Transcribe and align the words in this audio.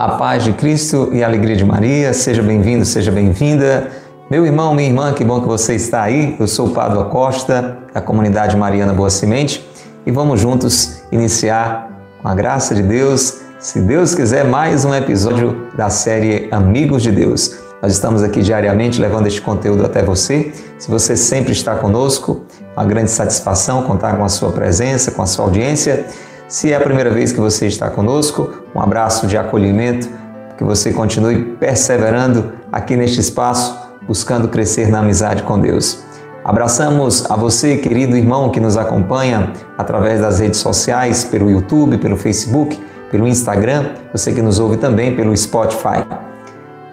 A 0.00 0.08
paz 0.12 0.42
de 0.44 0.54
Cristo 0.54 1.10
e 1.12 1.22
a 1.22 1.26
alegria 1.26 1.54
de 1.54 1.62
Maria, 1.62 2.14
seja 2.14 2.42
bem-vindo, 2.42 2.86
seja 2.86 3.12
bem-vinda. 3.12 3.90
Meu 4.30 4.46
irmão, 4.46 4.74
minha 4.74 4.88
irmã, 4.88 5.12
que 5.12 5.22
bom 5.22 5.42
que 5.42 5.46
você 5.46 5.74
está 5.74 6.04
aí. 6.04 6.36
Eu 6.40 6.48
sou 6.48 6.68
o 6.68 6.70
Padre 6.70 7.04
Costa, 7.10 7.76
da 7.92 8.00
comunidade 8.00 8.56
Mariana 8.56 8.94
Boa 8.94 9.10
Semente, 9.10 9.62
e 10.06 10.10
vamos 10.10 10.40
juntos 10.40 11.02
iniciar, 11.12 11.90
com 12.22 12.28
a 12.28 12.34
graça 12.34 12.74
de 12.74 12.82
Deus, 12.82 13.42
se 13.60 13.78
Deus 13.78 14.14
quiser, 14.14 14.42
mais 14.46 14.86
um 14.86 14.94
episódio 14.94 15.66
da 15.76 15.90
série 15.90 16.48
Amigos 16.50 17.02
de 17.02 17.12
Deus. 17.12 17.58
Nós 17.82 17.92
estamos 17.92 18.22
aqui 18.22 18.40
diariamente 18.40 18.98
levando 18.98 19.26
este 19.26 19.42
conteúdo 19.42 19.84
até 19.84 20.02
você. 20.02 20.50
Se 20.78 20.90
você 20.90 21.14
sempre 21.14 21.52
está 21.52 21.74
conosco, 21.74 22.40
uma 22.74 22.86
grande 22.86 23.10
satisfação 23.10 23.82
contar 23.82 24.16
com 24.16 24.24
a 24.24 24.30
sua 24.30 24.50
presença, 24.50 25.10
com 25.10 25.20
a 25.20 25.26
sua 25.26 25.44
audiência. 25.44 26.06
Se 26.48 26.72
é 26.72 26.76
a 26.76 26.80
primeira 26.80 27.10
vez 27.10 27.32
que 27.32 27.38
você 27.40 27.66
está 27.66 27.90
conosco, 27.90 28.50
um 28.74 28.80
abraço 28.80 29.26
de 29.26 29.36
acolhimento, 29.36 30.08
que 30.56 30.64
você 30.64 30.90
continue 30.90 31.44
perseverando 31.60 32.54
aqui 32.72 32.96
neste 32.96 33.20
espaço, 33.20 33.78
buscando 34.06 34.48
crescer 34.48 34.88
na 34.88 35.00
amizade 35.00 35.42
com 35.42 35.60
Deus. 35.60 36.02
Abraçamos 36.42 37.30
a 37.30 37.36
você, 37.36 37.76
querido 37.76 38.16
irmão 38.16 38.48
que 38.48 38.58
nos 38.58 38.78
acompanha 38.78 39.52
através 39.76 40.22
das 40.22 40.40
redes 40.40 40.60
sociais, 40.60 41.24
pelo 41.24 41.50
YouTube, 41.50 41.98
pelo 41.98 42.16
Facebook, 42.16 42.80
pelo 43.10 43.26
Instagram, 43.26 43.90
você 44.12 44.32
que 44.32 44.40
nos 44.40 44.58
ouve 44.58 44.76
também 44.76 45.14
pelo 45.14 45.36
Spotify. 45.36 46.04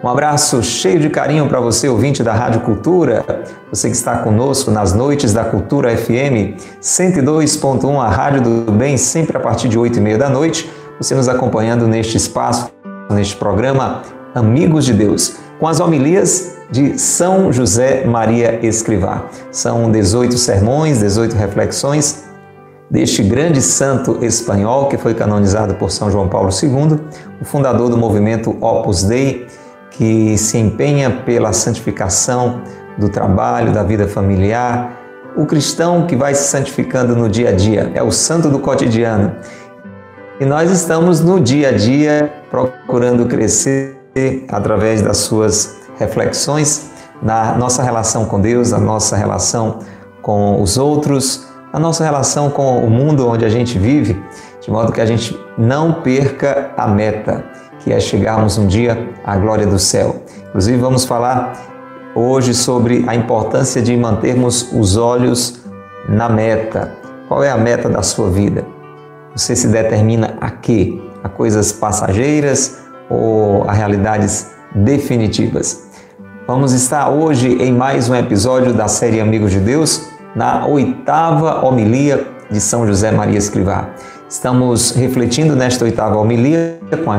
Um 0.02 0.08
abraço 0.08 0.62
cheio 0.62 1.00
de 1.00 1.10
carinho 1.10 1.48
para 1.48 1.58
você, 1.58 1.88
ouvinte 1.88 2.22
da 2.22 2.32
Rádio 2.32 2.60
Cultura, 2.60 3.24
você 3.70 3.88
que 3.88 3.96
está 3.96 4.18
conosco 4.18 4.70
nas 4.70 4.92
noites 4.92 5.32
da 5.32 5.44
Cultura 5.44 5.96
FM 5.96 6.54
102.1, 6.80 8.00
a 8.00 8.08
Rádio 8.08 8.42
do 8.42 8.72
Bem, 8.72 8.96
sempre 8.96 9.36
a 9.36 9.40
partir 9.40 9.68
de 9.68 9.78
8 9.78 9.98
e 9.98 10.00
meia 10.00 10.16
da 10.16 10.28
noite, 10.28 10.70
você 11.00 11.14
nos 11.14 11.28
acompanhando 11.28 11.88
neste 11.88 12.16
espaço, 12.16 12.70
neste 13.10 13.34
programa 13.36 14.02
Amigos 14.34 14.84
de 14.84 14.92
Deus, 14.92 15.36
com 15.58 15.66
as 15.66 15.80
homilias 15.80 16.56
de 16.70 16.96
São 16.98 17.52
José 17.52 18.04
Maria 18.04 18.64
Escrivá. 18.64 19.24
São 19.50 19.90
18 19.90 20.38
sermões, 20.38 21.00
18 21.00 21.34
reflexões 21.34 22.27
deste 22.90 23.22
grande 23.22 23.60
santo 23.60 24.24
espanhol 24.24 24.88
que 24.88 24.96
foi 24.96 25.14
canonizado 25.14 25.74
por 25.74 25.90
São 25.90 26.10
João 26.10 26.28
Paulo 26.28 26.48
II, 26.50 26.98
o 27.40 27.44
fundador 27.44 27.90
do 27.90 27.96
movimento 27.96 28.56
Opus 28.60 29.02
Dei, 29.02 29.46
que 29.90 30.38
se 30.38 30.58
empenha 30.58 31.10
pela 31.10 31.52
santificação 31.52 32.62
do 32.96 33.08
trabalho, 33.08 33.72
da 33.72 33.82
vida 33.82 34.08
familiar, 34.08 34.96
o 35.36 35.44
cristão 35.44 36.06
que 36.06 36.16
vai 36.16 36.34
se 36.34 36.48
santificando 36.48 37.14
no 37.14 37.28
dia 37.28 37.50
a 37.50 37.52
dia, 37.52 37.92
é 37.94 38.02
o 38.02 38.10
santo 38.10 38.48
do 38.48 38.58
cotidiano. 38.58 39.36
E 40.40 40.44
nós 40.44 40.70
estamos 40.70 41.20
no 41.20 41.38
dia 41.38 41.68
a 41.68 41.72
dia 41.72 42.32
procurando 42.50 43.26
crescer 43.26 43.96
através 44.48 45.02
das 45.02 45.18
suas 45.18 45.76
reflexões 45.98 46.90
na 47.22 47.54
nossa 47.56 47.82
relação 47.82 48.24
com 48.24 48.40
Deus, 48.40 48.70
na 48.70 48.78
nossa 48.78 49.16
relação 49.16 49.80
com 50.22 50.60
os 50.62 50.76
outros, 50.76 51.46
na 51.72 51.78
nossa 51.78 52.04
relação 52.04 52.50
com 52.50 52.78
o 52.78 52.90
mundo 52.90 53.28
onde 53.28 53.44
a 53.44 53.48
gente 53.48 53.78
vive, 53.78 54.20
de 54.60 54.70
modo 54.70 54.92
que 54.92 55.00
a 55.00 55.06
gente 55.06 55.38
não 55.56 55.94
perca 56.02 56.70
a 56.76 56.86
meta 56.86 57.44
que 57.80 57.92
é 57.92 58.00
chegarmos 58.00 58.58
um 58.58 58.66
dia 58.66 59.08
à 59.24 59.36
glória 59.36 59.66
do 59.66 59.78
céu. 59.78 60.22
Inclusive, 60.48 60.78
vamos 60.78 61.04
falar 61.04 61.52
hoje 62.14 62.52
sobre 62.54 63.04
a 63.06 63.14
importância 63.14 63.80
de 63.80 63.96
mantermos 63.96 64.72
os 64.72 64.96
olhos 64.96 65.60
na 66.08 66.28
meta. 66.28 66.92
Qual 67.28 67.42
é 67.42 67.50
a 67.50 67.56
meta 67.56 67.88
da 67.88 68.02
sua 68.02 68.30
vida? 68.30 68.64
Você 69.34 69.54
se 69.54 69.68
determina 69.68 70.36
a 70.40 70.50
quê? 70.50 71.00
A 71.22 71.28
coisas 71.28 71.72
passageiras 71.72 72.78
ou 73.08 73.64
a 73.64 73.72
realidades 73.72 74.50
definitivas? 74.74 75.88
Vamos 76.46 76.72
estar 76.72 77.10
hoje 77.10 77.62
em 77.62 77.72
mais 77.72 78.08
um 78.08 78.14
episódio 78.14 78.72
da 78.72 78.88
série 78.88 79.20
Amigos 79.20 79.50
de 79.50 79.60
Deus, 79.60 80.08
na 80.38 80.64
oitava 80.66 81.66
homilia 81.66 82.24
de 82.48 82.60
São 82.60 82.86
José 82.86 83.10
Maria 83.10 83.36
Escrivá. 83.36 83.88
Estamos 84.28 84.92
refletindo 84.92 85.56
nesta 85.56 85.84
oitava 85.84 86.16
homilia 86.16 86.78
com 87.04 87.10
a 87.10 87.18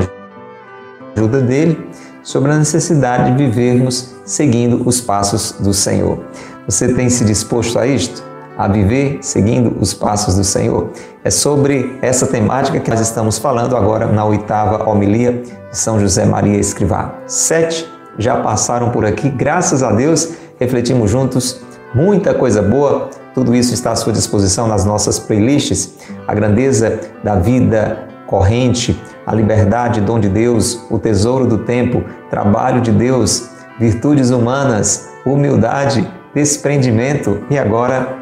ajuda 1.17 1.41
dele 1.41 1.89
sobre 2.23 2.53
a 2.53 2.57
necessidade 2.57 3.31
de 3.31 3.43
vivermos 3.43 4.15
seguindo 4.23 4.87
os 4.87 5.01
passos 5.01 5.51
do 5.59 5.73
Senhor. 5.73 6.23
Você 6.65 6.93
tem 6.93 7.09
se 7.09 7.25
disposto 7.25 7.77
a 7.77 7.85
isto? 7.85 8.23
A 8.57 8.69
viver 8.69 9.17
seguindo 9.21 9.75
os 9.81 9.93
passos 9.93 10.35
do 10.35 10.43
Senhor? 10.45 10.89
É 11.21 11.29
sobre 11.29 11.99
essa 12.01 12.25
temática 12.25 12.79
que 12.79 12.89
nós 12.89 13.01
estamos 13.01 13.37
falando 13.37 13.75
agora 13.75 14.05
na 14.05 14.23
oitava 14.23 14.89
homilia 14.89 15.43
de 15.69 15.77
São 15.77 15.99
José 15.99 16.23
Maria 16.23 16.57
Escrivá. 16.57 17.15
Sete 17.27 17.85
já 18.17 18.37
passaram 18.37 18.91
por 18.91 19.05
aqui, 19.05 19.29
graças 19.29 19.83
a 19.83 19.91
Deus, 19.91 20.35
refletimos 20.57 21.11
juntos 21.11 21.67
muita 21.93 22.33
coisa 22.33 22.61
boa. 22.61 23.09
Tudo 23.33 23.55
isso 23.55 23.73
está 23.73 23.91
à 23.91 23.95
sua 23.95 24.13
disposição 24.13 24.67
nas 24.67 24.85
nossas 24.85 25.19
playlists. 25.19 25.95
A 26.27 26.33
grandeza 26.33 26.99
da 27.23 27.35
vida 27.35 28.07
corrente, 28.27 28.99
a 29.25 29.33
liberdade, 29.33 30.01
dom 30.01 30.19
de 30.19 30.29
Deus, 30.29 30.85
o 30.89 30.99
tesouro 30.99 31.47
do 31.47 31.59
tempo, 31.59 32.03
trabalho 32.29 32.81
de 32.81 32.91
Deus, 32.91 33.49
virtudes 33.79 34.29
humanas, 34.29 35.09
humildade, 35.25 36.07
desprendimento 36.33 37.41
e 37.49 37.57
agora 37.57 38.17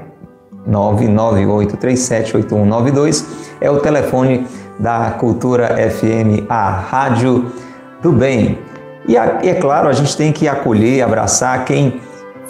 998378192 0.69 3.23
é 3.61 3.71
o 3.71 3.79
telefone 3.79 4.45
da 4.77 5.11
Cultura 5.11 5.77
FM, 5.89 6.43
a 6.49 6.69
Rádio 6.69 7.49
do 8.01 8.11
Bem. 8.11 8.59
E 9.07 9.15
é 9.17 9.53
claro, 9.55 9.87
a 9.87 9.93
gente 9.93 10.17
tem 10.17 10.31
que 10.31 10.47
acolher, 10.47 11.01
abraçar 11.01 11.65
quem 11.65 11.99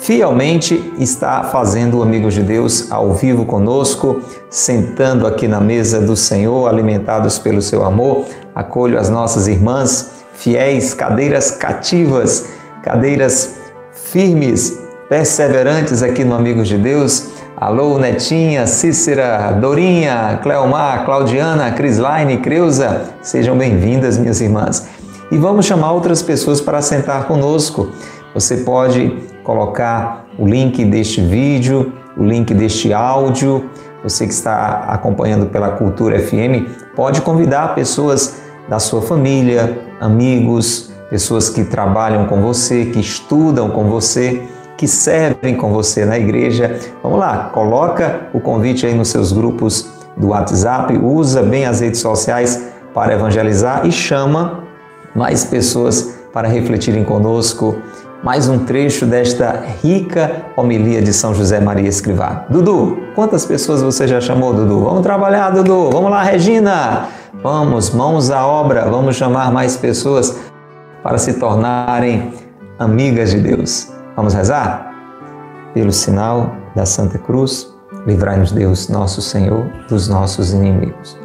fielmente 0.01 0.93
está 0.97 1.43
fazendo 1.43 1.99
o 1.99 2.03
Amigos 2.03 2.33
de 2.33 2.41
Deus 2.41 2.91
ao 2.91 3.13
vivo 3.13 3.45
conosco, 3.45 4.21
sentando 4.49 5.27
aqui 5.27 5.47
na 5.47 5.59
mesa 5.59 6.01
do 6.01 6.15
Senhor, 6.15 6.67
alimentados 6.67 7.37
pelo 7.37 7.61
seu 7.61 7.83
amor. 7.83 8.25
Acolho 8.55 8.99
as 8.99 9.09
nossas 9.09 9.47
irmãs 9.47 10.11
fiéis, 10.33 10.93
cadeiras 10.93 11.51
cativas, 11.51 12.47
cadeiras 12.81 13.55
firmes 13.93 14.79
perseverantes 15.09 16.01
aqui 16.01 16.23
no 16.23 16.35
Amigos 16.35 16.67
de 16.67 16.77
Deus, 16.77 17.27
Alô, 17.57 17.99
Netinha, 17.99 18.65
Cícera, 18.65 19.51
Dorinha, 19.51 20.39
Cleomar, 20.41 21.03
Claudiana, 21.03 21.71
Crislaine, 21.71 22.37
Creuza, 22.37 23.01
sejam 23.21 23.57
bem-vindas, 23.57 24.17
minhas 24.17 24.39
irmãs. 24.39 24.87
E 25.29 25.37
vamos 25.37 25.65
chamar 25.65 25.91
outras 25.91 26.21
pessoas 26.21 26.61
para 26.61 26.81
sentar 26.81 27.27
conosco. 27.27 27.91
Você 28.33 28.57
pode 28.57 29.11
colocar 29.43 30.25
o 30.37 30.45
link 30.45 30.83
deste 30.85 31.21
vídeo, 31.21 31.93
o 32.17 32.23
link 32.23 32.53
deste 32.53 32.93
áudio. 32.93 33.69
Você 34.03 34.25
que 34.25 34.33
está 34.33 34.85
acompanhando 34.87 35.47
pela 35.47 35.71
Cultura 35.71 36.19
FM, 36.19 36.69
pode 36.95 37.21
convidar 37.21 37.75
pessoas 37.75 38.41
da 38.67 38.79
sua 38.79 39.01
família, 39.01 39.77
amigos, 39.99 40.91
pessoas 41.09 41.49
que 41.49 41.63
trabalham 41.63 42.25
com 42.27 42.41
você, 42.41 42.85
que 42.85 42.99
estudam 42.99 43.69
com 43.69 43.85
você 43.89 44.47
que 44.79 44.87
servem 44.87 45.57
com 45.57 45.73
você 45.73 46.05
na 46.05 46.17
igreja. 46.17 46.79
Vamos 47.03 47.19
lá, 47.19 47.49
coloca 47.53 48.29
o 48.33 48.39
convite 48.39 48.85
aí 48.85 48.93
nos 48.93 49.09
seus 49.09 49.33
grupos 49.33 49.91
do 50.15 50.29
WhatsApp, 50.29 50.97
usa 50.97 51.43
bem 51.43 51.65
as 51.65 51.81
redes 51.81 51.99
sociais 51.99 52.63
para 52.93 53.13
evangelizar 53.13 53.85
e 53.85 53.91
chama 53.91 54.63
mais 55.13 55.43
pessoas 55.43 56.15
para 56.31 56.47
refletirem 56.47 57.03
conosco 57.03 57.75
mais 58.24 58.50
um 58.50 58.66
trecho 58.66 59.06
desta 59.06 59.63
rica 59.81 60.45
homilia 60.57 61.01
de 61.01 61.13
São 61.13 61.33
José 61.33 61.60
Maria 61.60 61.88
Escrivá. 61.88 62.45
Dudu, 62.50 62.98
quantas 63.16 63.45
pessoas 63.45 63.81
você 63.81 64.07
já 64.07 64.19
chamou, 64.19 64.54
Dudu? 64.54 64.83
Vamos 64.83 65.01
trabalhar, 65.01 65.51
Dudu. 65.51 65.89
Vamos 65.89 66.12
lá, 66.12 66.24
Regina. 66.24 67.07
Vamos, 67.42 67.92
mãos 67.92 68.30
à 68.30 68.45
obra. 68.45 68.89
Vamos 68.89 69.16
chamar 69.16 69.51
mais 69.51 69.77
pessoas 69.77 70.38
para 71.01 71.18
se 71.18 71.33
tornarem 71.36 72.33
amigas 72.77 73.31
de 73.31 73.39
Deus. 73.39 73.89
Vamos 74.16 74.33
rezar? 74.33 74.94
Pelo 75.74 75.94
sinal 75.94 76.56
da 76.75 76.86
Santa 76.86 77.18
Cruz, 77.18 77.74
livrai-nos 78.06 78.51
Deus, 78.51 78.89
nosso 78.89 79.21
Senhor, 79.21 79.66
dos 79.88 80.10
nossos 80.10 80.51
inimigos. 80.51 81.18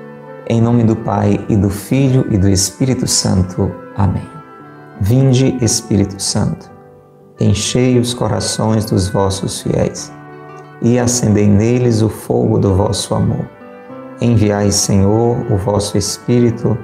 Em 0.48 0.60
nome 0.60 0.84
do 0.84 0.94
Pai 0.94 1.44
e 1.48 1.56
do 1.56 1.70
Filho 1.70 2.26
e 2.30 2.38
do 2.38 2.48
Espírito 2.48 3.08
Santo. 3.08 3.72
Amém. 3.96 4.28
Vinde, 5.00 5.58
Espírito 5.60 6.22
Santo, 6.22 6.70
enchei 7.40 7.98
os 7.98 8.14
corações 8.14 8.84
dos 8.84 9.08
vossos 9.08 9.62
fiéis 9.62 10.12
e 10.80 10.98
acendei 10.98 11.48
neles 11.48 12.02
o 12.02 12.08
fogo 12.08 12.58
do 12.58 12.74
vosso 12.74 13.14
amor. 13.14 13.48
Enviai, 14.20 14.70
Senhor, 14.70 15.36
o 15.50 15.56
vosso 15.56 15.98
Espírito, 15.98 16.76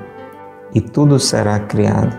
e 0.75 0.81
tudo 0.81 1.19
será 1.19 1.59
criado, 1.61 2.17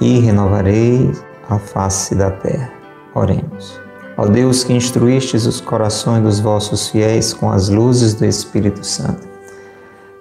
e 0.00 0.18
renovareis 0.18 1.24
a 1.48 1.58
face 1.58 2.14
da 2.14 2.30
terra. 2.30 2.70
Oremos. 3.14 3.80
Ó 4.16 4.26
Deus 4.26 4.64
que 4.64 4.72
instruístes 4.72 5.46
os 5.46 5.60
corações 5.60 6.22
dos 6.22 6.40
vossos 6.40 6.88
fiéis 6.88 7.32
com 7.32 7.50
as 7.50 7.68
luzes 7.68 8.14
do 8.14 8.24
Espírito 8.24 8.84
Santo, 8.84 9.26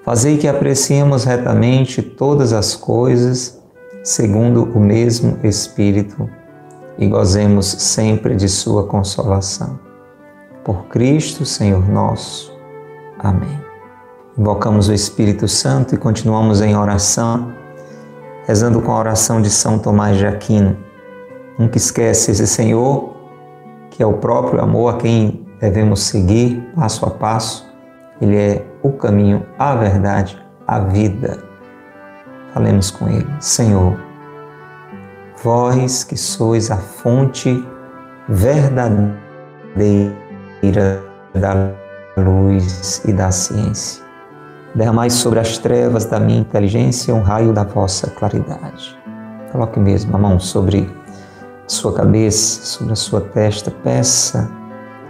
fazei 0.03 0.37
que 0.37 0.47
apreciemos 0.47 1.23
retamente 1.23 2.01
todas 2.01 2.53
as 2.53 2.75
coisas 2.75 3.59
segundo 4.03 4.63
o 4.75 4.79
mesmo 4.79 5.39
Espírito 5.43 6.29
e 6.97 7.07
gozemos 7.07 7.65
sempre 7.65 8.35
de 8.35 8.47
Sua 8.47 8.85
consolação. 8.85 9.79
Por 10.63 10.85
Cristo, 10.85 11.45
Senhor 11.45 11.87
nosso. 11.89 12.53
Amém. 13.19 13.61
Invocamos 14.37 14.89
o 14.89 14.93
Espírito 14.93 15.47
Santo 15.47 15.95
e 15.95 15.97
continuamos 15.97 16.61
em 16.61 16.75
oração, 16.75 17.53
rezando 18.45 18.81
com 18.81 18.91
a 18.91 18.99
oração 18.99 19.41
de 19.41 19.49
São 19.49 19.77
Tomás 19.77 20.17
de 20.17 20.25
Aquino 20.25 20.77
Nunca 21.57 21.77
esquece 21.77 22.31
esse 22.31 22.47
Senhor, 22.47 23.15
que 23.91 24.01
é 24.01 24.05
o 24.05 24.13
próprio 24.13 24.59
amor 24.59 24.95
a 24.95 24.97
quem 24.97 25.45
devemos 25.59 26.01
seguir 26.01 26.67
passo 26.75 27.05
a 27.05 27.11
passo. 27.11 27.71
Ele 28.19 28.35
é 28.35 28.65
o 28.81 28.91
caminho, 28.91 29.45
a 29.59 29.75
verdade, 29.75 30.41
a 30.65 30.79
vida. 30.79 31.43
Falemos 32.53 32.89
com 32.89 33.07
Ele. 33.07 33.27
Senhor, 33.39 33.97
vós 35.43 36.03
que 36.05 36.15
sois 36.15 36.71
a 36.71 36.77
fonte 36.77 37.63
verdadeira 38.29 39.13
da 41.35 41.73
luz 42.15 43.03
e 43.05 43.11
da 43.11 43.29
ciência, 43.29 44.01
derramai 44.73 45.09
sobre 45.09 45.39
as 45.39 45.57
trevas 45.57 46.05
da 46.05 46.19
minha 46.19 46.39
inteligência 46.39 47.13
um 47.13 47.21
raio 47.21 47.51
da 47.51 47.63
vossa 47.63 48.09
claridade. 48.09 48.97
Coloque 49.51 49.79
mesmo 49.79 50.15
a 50.15 50.19
mão 50.19 50.39
sobre 50.39 50.89
sua 51.67 51.93
cabeça, 51.93 52.65
sobre 52.65 52.93
a 52.93 52.95
sua 52.95 53.21
testa, 53.21 53.69
peça 53.69 54.49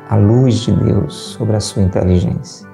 a 0.09 0.15
luz 0.15 0.55
de 0.55 0.71
Deus 0.71 1.13
sobre 1.13 1.55
a 1.55 1.59
sua 1.59 1.83
inteligência. 1.83 2.67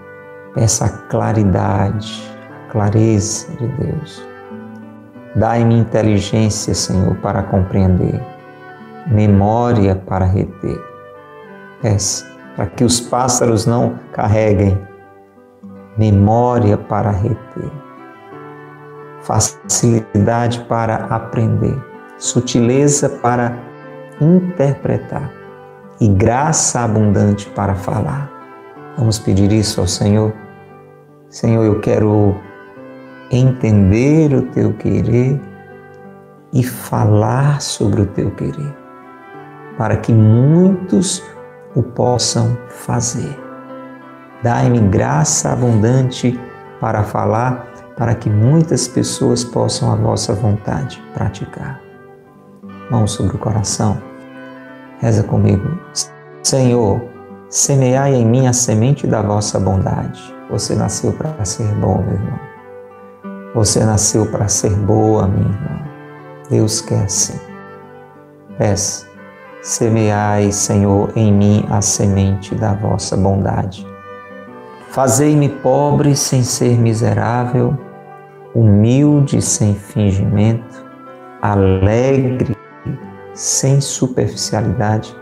Peça 0.55 0.85
a 0.85 0.89
claridade, 0.89 2.23
a 2.67 2.71
clareza 2.71 3.47
de 3.57 3.67
Deus. 3.67 4.28
Dai-me 5.35 5.77
inteligência, 5.77 6.73
Senhor, 6.73 7.15
para 7.17 7.43
compreender, 7.43 8.19
memória 9.07 9.95
para 9.95 10.25
reter. 10.25 10.79
Peça 11.81 12.29
para 12.55 12.65
que 12.65 12.83
os 12.83 12.99
pássaros 12.99 13.65
não 13.65 13.97
carreguem, 14.11 14.77
memória 15.97 16.77
para 16.77 17.09
reter, 17.09 17.71
facilidade 19.21 20.59
para 20.65 21.05
aprender, 21.05 21.77
sutileza 22.17 23.07
para 23.07 23.57
interpretar 24.19 25.31
e 26.01 26.07
graça 26.09 26.81
abundante 26.81 27.47
para 27.51 27.75
falar. 27.75 28.29
Vamos 28.97 29.19
pedir 29.19 29.51
isso 29.53 29.79
ao 29.79 29.87
Senhor. 29.87 30.33
Senhor, 31.29 31.63
eu 31.63 31.79
quero 31.79 32.35
entender 33.31 34.33
o 34.33 34.43
teu 34.43 34.73
querer 34.73 35.39
e 36.51 36.63
falar 36.63 37.61
sobre 37.61 38.01
o 38.01 38.05
teu 38.07 38.31
querer, 38.31 38.75
para 39.77 39.97
que 39.97 40.11
muitos 40.11 41.23
o 41.75 41.83
possam 41.83 42.57
fazer. 42.69 43.37
Dai-me 44.41 44.79
graça 44.79 45.51
abundante 45.51 46.39
para 46.79 47.03
falar, 47.03 47.67
para 47.95 48.15
que 48.15 48.29
muitas 48.29 48.87
pessoas 48.87 49.43
possam 49.43 49.91
a 49.91 49.95
vossa 49.95 50.33
vontade 50.33 51.03
praticar. 51.13 51.81
Mãos 52.89 53.11
sobre 53.11 53.35
o 53.35 53.39
coração. 53.39 54.01
Reza 54.99 55.23
comigo. 55.23 55.79
Senhor, 56.41 57.01
semeai 57.49 58.15
em 58.15 58.25
mim 58.25 58.47
a 58.47 58.53
semente 58.53 59.05
da 59.05 59.21
vossa 59.21 59.59
bondade. 59.59 60.21
Você 60.49 60.73
nasceu 60.73 61.13
para 61.13 61.43
ser 61.45 61.67
bom, 61.75 62.01
meu 62.01 62.13
irmão. 62.13 62.48
Você 63.53 63.83
nasceu 63.83 64.25
para 64.27 64.47
ser 64.47 64.71
boa, 64.71 65.27
minha 65.27 65.49
irmã. 65.49 65.81
Deus 66.49 66.81
quer 66.81 67.03
assim. 67.03 67.39
Peça, 68.57 69.07
semeai, 69.61 70.51
Senhor, 70.51 71.11
em 71.15 71.33
mim 71.33 71.65
a 71.69 71.81
semente 71.81 72.53
da 72.55 72.73
vossa 72.73 73.17
bondade. 73.17 73.87
Fazei-me 74.89 75.49
pobre 75.49 76.15
sem 76.15 76.43
ser 76.43 76.77
miserável, 76.77 77.77
humilde 78.53 79.41
sem 79.41 79.75
fingimento, 79.75 80.83
alegre 81.41 82.55
sem 83.33 83.79
superficialidade, 83.79 85.15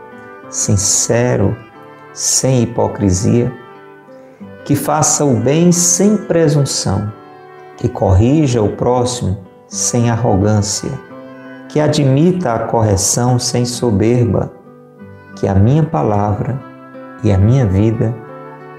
sincero, 0.49 1.55
sem 2.13 2.63
hipocrisia, 2.63 3.53
que 4.65 4.75
faça 4.75 5.23
o 5.23 5.35
bem 5.35 5.71
sem 5.71 6.17
presunção, 6.17 7.11
que 7.77 7.87
corrija 7.87 8.61
o 8.61 8.75
próximo 8.75 9.37
sem 9.67 10.09
arrogância, 10.09 10.91
que 11.69 11.79
admita 11.79 12.53
a 12.53 12.59
correção 12.59 13.39
sem 13.39 13.65
soberba, 13.65 14.51
que 15.37 15.47
a 15.47 15.55
minha 15.55 15.83
palavra 15.83 16.59
e 17.23 17.31
a 17.31 17.37
minha 17.37 17.65
vida 17.65 18.13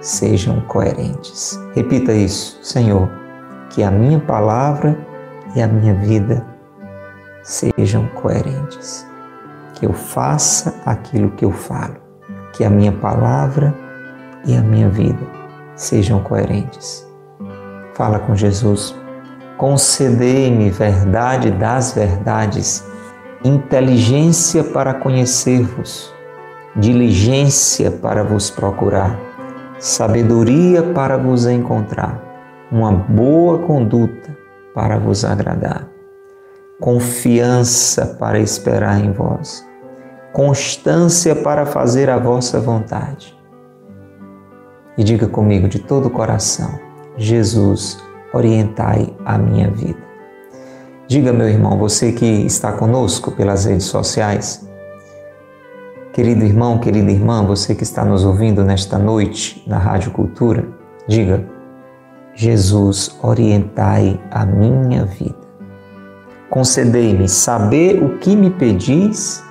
sejam 0.00 0.60
coerentes. 0.62 1.58
Repita 1.74 2.12
isso, 2.12 2.58
Senhor, 2.62 3.08
que 3.70 3.82
a 3.82 3.90
minha 3.90 4.20
palavra 4.20 4.98
e 5.54 5.62
a 5.62 5.66
minha 5.66 5.94
vida 5.94 6.44
sejam 7.42 8.06
coerentes 8.08 9.08
que 9.78 9.86
eu 9.86 9.92
faça 9.92 10.74
aquilo 10.84 11.30
que 11.30 11.44
eu 11.44 11.52
falo, 11.52 11.96
que 12.52 12.64
a 12.64 12.70
minha 12.70 12.92
palavra 12.92 13.72
e 14.44 14.56
a 14.56 14.60
minha 14.60 14.88
vida 14.88 15.24
sejam 15.76 16.20
coerentes. 16.20 17.07
Fala 17.98 18.18
com 18.20 18.34
Jesus. 18.34 18.94
Concedei-me 19.58 20.70
verdade 20.70 21.50
das 21.50 21.92
verdades, 21.92 22.82
inteligência 23.44 24.64
para 24.64 24.94
conhecer-vos, 24.94 26.14
diligência 26.76 27.90
para 27.90 28.22
vos 28.22 28.48
procurar, 28.50 29.18
sabedoria 29.78 30.82
para 30.94 31.18
vos 31.18 31.44
encontrar, 31.44 32.22
uma 32.72 32.92
boa 32.92 33.58
conduta 33.58 34.34
para 34.72 34.96
vos 34.96 35.24
agradar, 35.24 35.88
confiança 36.80 38.16
para 38.18 38.38
esperar 38.38 39.04
em 39.04 39.12
vós 39.12 39.68
constância 40.32 41.34
para 41.34 41.66
fazer 41.66 42.08
a 42.08 42.16
vossa 42.16 42.60
vontade. 42.60 43.36
e 44.96 45.02
diga 45.02 45.28
comigo 45.28 45.68
de 45.68 45.80
todo 45.80 46.06
o 46.06 46.10
coração: 46.10 46.87
Jesus, 47.18 47.98
orientai 48.32 49.12
a 49.24 49.36
minha 49.36 49.68
vida. 49.70 49.98
Diga, 51.08 51.32
meu 51.32 51.48
irmão, 51.48 51.76
você 51.76 52.12
que 52.12 52.24
está 52.24 52.72
conosco 52.72 53.32
pelas 53.32 53.64
redes 53.64 53.86
sociais, 53.86 54.68
querido 56.12 56.44
irmão, 56.44 56.78
querida 56.78 57.10
irmã, 57.10 57.44
você 57.44 57.74
que 57.74 57.82
está 57.82 58.04
nos 58.04 58.24
ouvindo 58.24 58.62
nesta 58.62 58.98
noite 58.98 59.64
na 59.66 59.78
Rádio 59.78 60.12
Cultura, 60.12 60.64
diga: 61.08 61.44
Jesus, 62.34 63.18
orientai 63.20 64.20
a 64.30 64.46
minha 64.46 65.04
vida. 65.04 65.34
Concedei-me 66.50 67.28
saber 67.28 68.02
o 68.02 68.18
que 68.18 68.36
me 68.36 68.50
pedis 68.50 69.42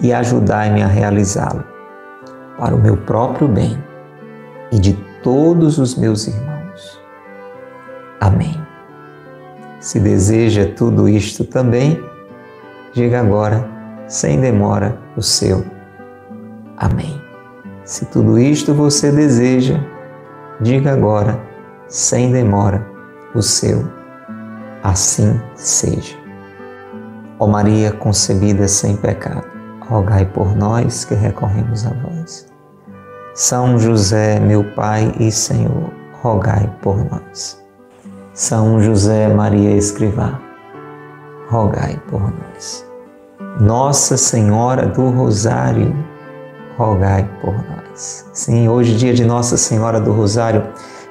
e 0.00 0.12
ajudai-me 0.12 0.82
a 0.82 0.86
realizá-lo, 0.86 1.64
para 2.56 2.74
o 2.74 2.80
meu 2.80 2.96
próprio 2.96 3.48
bem 3.48 3.76
e 4.70 4.78
de 4.78 4.92
todos 5.22 5.78
os 5.78 5.96
meus 5.96 6.28
irmãos. 6.28 6.49
Amém. 8.20 8.60
Se 9.80 9.98
deseja 9.98 10.66
tudo 10.76 11.08
isto 11.08 11.42
também, 11.42 11.98
diga 12.92 13.18
agora, 13.20 13.66
sem 14.06 14.38
demora, 14.38 14.98
o 15.16 15.22
seu. 15.22 15.64
Amém. 16.76 17.18
Se 17.84 18.04
tudo 18.04 18.38
isto 18.38 18.74
você 18.74 19.10
deseja, 19.10 19.80
diga 20.60 20.92
agora, 20.92 21.40
sem 21.88 22.30
demora, 22.30 22.86
o 23.34 23.40
seu. 23.40 23.88
Assim 24.82 25.40
seja. 25.54 26.16
Ó 27.38 27.46
Maria 27.46 27.90
concebida 27.90 28.68
sem 28.68 28.96
pecado, 28.96 29.46
rogai 29.80 30.26
por 30.26 30.54
nós 30.54 31.06
que 31.06 31.14
recorremos 31.14 31.86
a 31.86 31.90
vós. 31.90 32.46
São 33.34 33.78
José, 33.78 34.38
meu 34.38 34.62
Pai 34.74 35.14
e 35.18 35.32
Senhor, 35.32 35.90
rogai 36.22 36.70
por 36.82 36.98
nós. 37.10 37.59
São 38.32 38.80
José 38.80 39.28
Maria 39.28 39.76
Escrivá, 39.76 40.40
rogai 41.48 42.00
por 42.08 42.20
nós. 42.20 42.86
Nossa 43.60 44.16
Senhora 44.16 44.86
do 44.86 45.10
Rosário, 45.10 45.92
rogai 46.76 47.28
por 47.42 47.52
nós. 47.52 48.30
Sim, 48.32 48.68
hoje, 48.68 48.96
dia 48.96 49.12
de 49.12 49.24
Nossa 49.24 49.56
Senhora 49.56 50.00
do 50.00 50.12
Rosário, 50.12 50.62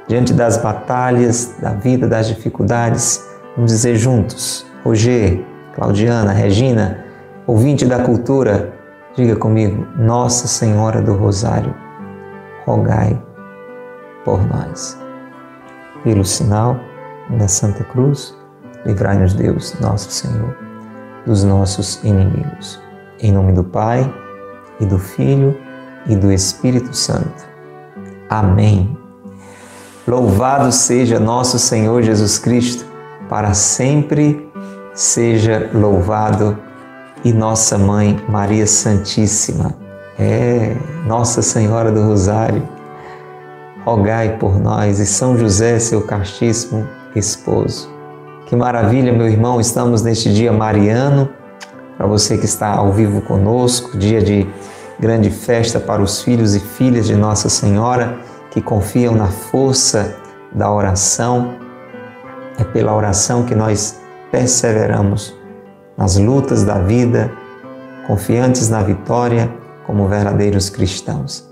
diante 0.08 0.34
das 0.34 0.58
batalhas, 0.58 1.56
da 1.62 1.72
vida, 1.72 2.08
das 2.08 2.28
dificuldades, 2.28 3.24
vamos 3.56 3.72
dizer 3.72 3.96
juntos: 3.96 4.66
Roger, 4.86 5.46
Claudiana, 5.76 6.32
Regina, 6.32 7.04
ouvinte 7.46 7.86
da 7.86 8.00
cultura, 8.00 8.74
diga 9.16 9.36
comigo: 9.36 9.86
Nossa 9.98 10.48
Senhora 10.48 11.02
do 11.02 11.14
Rosário 11.14 11.76
rogai 12.66 13.20
por 14.24 14.40
nós. 14.48 14.98
Pelo 16.04 16.24
sinal 16.24 16.80
da 17.38 17.48
Santa 17.48 17.84
Cruz, 17.84 18.36
livrai-nos 18.86 19.34
Deus, 19.34 19.76
nosso 19.80 20.12
Senhor, 20.12 20.56
dos 21.26 21.44
nossos 21.44 22.04
inimigos. 22.04 22.82
Em 23.20 23.32
nome 23.32 23.54
do 23.54 23.64
Pai, 23.64 24.12
e 24.80 24.86
do 24.86 24.98
Filho, 24.98 25.58
e 26.08 26.16
do 26.16 26.32
Espírito 26.32 26.96
Santo. 26.96 27.48
Amém. 28.30 28.98
Louvado 30.08 30.72
seja 30.72 31.20
nosso 31.20 31.60
Senhor 31.60 32.02
Jesus 32.02 32.40
Cristo, 32.40 32.86
para 33.28 33.54
sempre 33.54 34.50
seja 34.94 35.70
louvado, 35.74 36.58
e 37.24 37.34
nossa 37.34 37.78
Mãe 37.78 38.18
Maria 38.30 38.66
Santíssima 38.66 39.76
é, 40.20 40.76
Nossa 41.08 41.42
Senhora 41.42 41.92
do 41.92 42.04
Rosário, 42.04 42.68
rogai 43.86 44.38
por 44.38 44.60
nós 44.60 45.00
e 45.00 45.06
São 45.06 45.38
José, 45.38 45.80
seu 45.80 46.02
castíssimo 46.02 46.86
esposo. 47.16 47.90
Que 48.46 48.56
maravilha, 48.56 49.14
meu 49.14 49.28
irmão, 49.28 49.60
estamos 49.60 50.02
neste 50.02 50.34
dia 50.34 50.52
mariano, 50.52 51.30
para 51.98 52.08
você 52.08 52.38
que 52.38 52.46
está 52.46 52.74
ao 52.74 52.92
vivo 52.92 53.22
conosco, 53.22 53.98
dia 53.98 54.22
de 54.22 54.48
grande 55.00 55.30
festa 55.30 55.80
para 55.80 56.02
os 56.02 56.22
filhos 56.22 56.56
e 56.56 56.60
filhas 56.60 57.08
de 57.08 57.16
Nossa 57.16 57.50
Senhora 57.50 58.18
que 58.52 58.62
confiam 58.62 59.16
na 59.16 59.28
força 59.28 60.16
da 60.52 60.72
oração. 60.72 61.56
É 62.58 62.64
pela 62.64 62.96
oração 62.96 63.44
que 63.44 63.56
nós 63.56 64.00
perseveramos 64.32 65.38
nas 65.98 66.18
lutas 66.18 66.64
da 66.64 66.80
vida, 66.80 67.32
confiantes 68.08 68.70
na 68.70 68.82
vitória 68.82 69.52
como 69.86 70.08
verdadeiros 70.08 70.70
cristãos. 70.70 71.49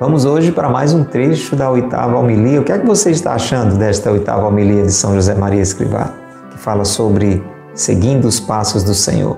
Vamos 0.00 0.24
hoje 0.24 0.50
para 0.50 0.70
mais 0.70 0.94
um 0.94 1.04
trecho 1.04 1.54
da 1.54 1.70
oitava 1.70 2.16
homilia. 2.16 2.62
O 2.62 2.64
que 2.64 2.72
é 2.72 2.78
que 2.78 2.86
você 2.86 3.10
está 3.10 3.34
achando 3.34 3.76
desta 3.76 4.10
oitava 4.10 4.48
homilia 4.48 4.84
de 4.84 4.92
São 4.92 5.14
José 5.14 5.34
Maria 5.34 5.60
Escrivá, 5.60 6.14
que 6.50 6.58
fala 6.58 6.86
sobre 6.86 7.44
seguindo 7.74 8.24
os 8.24 8.40
passos 8.40 8.82
do 8.82 8.94
Senhor? 8.94 9.36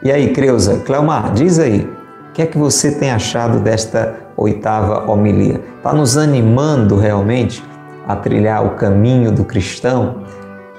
E 0.00 0.12
aí, 0.12 0.32
Creuza, 0.32 0.76
Cleomar, 0.86 1.32
diz 1.32 1.58
aí, 1.58 1.80
o 2.28 2.32
que 2.32 2.42
é 2.42 2.46
que 2.46 2.56
você 2.56 2.92
tem 2.92 3.10
achado 3.10 3.58
desta 3.58 4.14
oitava 4.36 5.10
homilia? 5.10 5.60
Está 5.78 5.92
nos 5.92 6.16
animando 6.16 6.96
realmente 6.96 7.60
a 8.06 8.14
trilhar 8.14 8.64
o 8.64 8.76
caminho 8.76 9.32
do 9.32 9.44
cristão, 9.44 10.22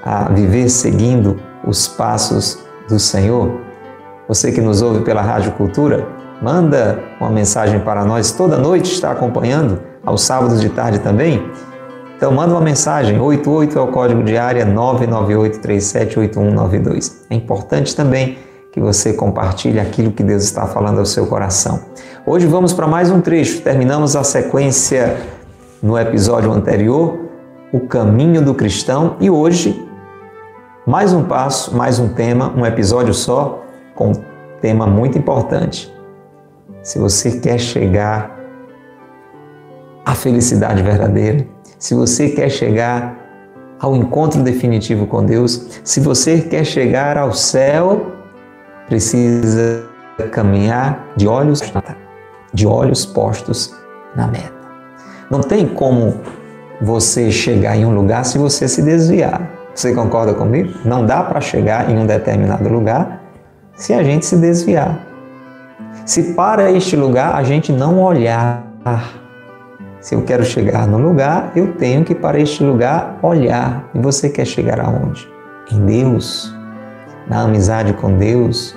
a 0.02 0.30
viver 0.30 0.70
seguindo 0.70 1.38
os 1.62 1.86
passos 1.86 2.58
do 2.88 2.98
Senhor? 2.98 3.60
Você 4.26 4.50
que 4.50 4.62
nos 4.62 4.80
ouve 4.80 5.02
pela 5.02 5.20
Rádio 5.20 5.52
Cultura, 5.52 6.23
Manda 6.44 7.02
uma 7.18 7.30
mensagem 7.30 7.80
para 7.80 8.04
nós 8.04 8.30
toda 8.32 8.58
noite, 8.58 8.92
está 8.92 9.10
acompanhando, 9.10 9.80
aos 10.04 10.20
sábados 10.20 10.60
de 10.60 10.68
tarde 10.68 10.98
também. 10.98 11.42
Então 12.18 12.30
manda 12.32 12.52
uma 12.52 12.60
mensagem, 12.60 13.18
88 13.18 13.78
é 13.78 13.80
o 13.80 13.86
código 13.86 14.22
de 14.22 14.36
área 14.36 14.66
998378192. 14.66 17.12
É 17.30 17.34
importante 17.34 17.96
também 17.96 18.36
que 18.70 18.78
você 18.78 19.14
compartilhe 19.14 19.80
aquilo 19.80 20.12
que 20.12 20.22
Deus 20.22 20.44
está 20.44 20.66
falando 20.66 20.98
ao 20.98 21.06
seu 21.06 21.26
coração. 21.26 21.80
Hoje 22.26 22.46
vamos 22.46 22.74
para 22.74 22.86
mais 22.86 23.10
um 23.10 23.22
trecho. 23.22 23.62
Terminamos 23.62 24.14
a 24.14 24.22
sequência 24.22 25.16
no 25.82 25.98
episódio 25.98 26.52
anterior, 26.52 27.20
o 27.72 27.80
caminho 27.80 28.42
do 28.42 28.52
cristão, 28.52 29.16
e 29.18 29.30
hoje 29.30 29.82
mais 30.86 31.14
um 31.14 31.24
passo, 31.24 31.74
mais 31.74 31.98
um 31.98 32.08
tema, 32.08 32.52
um 32.54 32.66
episódio 32.66 33.14
só 33.14 33.64
com 33.94 34.10
um 34.10 34.14
tema 34.60 34.86
muito 34.86 35.16
importante 35.16 35.94
se 36.84 36.98
você 36.98 37.40
quer 37.40 37.58
chegar 37.58 38.38
à 40.04 40.14
felicidade 40.14 40.82
verdadeira, 40.82 41.46
se 41.78 41.94
você 41.94 42.28
quer 42.28 42.50
chegar 42.50 43.18
ao 43.80 43.96
encontro 43.96 44.42
definitivo 44.42 45.06
com 45.06 45.24
Deus, 45.24 45.80
se 45.82 45.98
você 45.98 46.42
quer 46.42 46.64
chegar 46.64 47.16
ao 47.16 47.32
céu, 47.32 48.12
precisa 48.86 49.86
caminhar 50.30 51.12
de 51.16 51.26
olhos 51.26 51.60
de 52.52 52.66
olhos 52.66 53.04
postos 53.04 53.74
na 54.14 54.28
meta. 54.28 54.52
Não 55.30 55.40
tem 55.40 55.66
como 55.66 56.20
você 56.80 57.32
chegar 57.32 57.76
em 57.76 57.84
um 57.86 57.94
lugar 57.94 58.24
se 58.24 58.38
você 58.38 58.68
se 58.68 58.82
desviar. 58.82 59.50
Você 59.74 59.92
concorda 59.92 60.34
comigo? 60.34 60.72
Não 60.84 61.04
dá 61.04 61.22
para 61.22 61.40
chegar 61.40 61.90
em 61.90 61.98
um 61.98 62.06
determinado 62.06 62.68
lugar 62.68 63.22
se 63.74 63.92
a 63.92 64.04
gente 64.04 64.24
se 64.26 64.36
desviar. 64.36 65.13
Se 66.04 66.34
para 66.34 66.70
este 66.70 66.96
lugar 66.96 67.34
a 67.34 67.42
gente 67.42 67.72
não 67.72 67.98
olhar, 67.98 68.62
se 70.00 70.14
eu 70.14 70.20
quero 70.20 70.44
chegar 70.44 70.86
no 70.86 70.98
lugar, 70.98 71.52
eu 71.56 71.72
tenho 71.72 72.04
que 72.04 72.14
para 72.14 72.38
este 72.38 72.62
lugar 72.62 73.18
olhar. 73.22 73.88
E 73.94 73.98
você 73.98 74.28
quer 74.28 74.44
chegar 74.44 74.78
aonde? 74.80 75.26
Em 75.72 75.80
Deus, 75.86 76.54
na 77.26 77.40
amizade 77.44 77.94
com 77.94 78.18
Deus, 78.18 78.76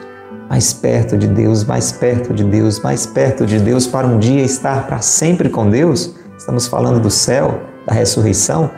mais 0.49 0.71
perto 0.71 1.17
de 1.17 1.27
Deus, 1.27 1.65
mais 1.65 1.91
perto 1.91 2.33
de 2.33 2.45
Deus, 2.45 2.79
mais 2.79 3.05
perto 3.05 3.45
de 3.45 3.59
Deus, 3.59 3.85
para 3.85 4.07
um 4.07 4.17
dia 4.17 4.41
estar 4.41 4.87
para 4.87 4.99
sempre 5.01 5.49
com 5.49 5.69
Deus. 5.69 6.15
Estamos 6.37 6.65
falando 6.65 7.01
do 7.01 7.09
céu, 7.09 7.59
da 7.85 7.93
ressurreição. 7.93 8.71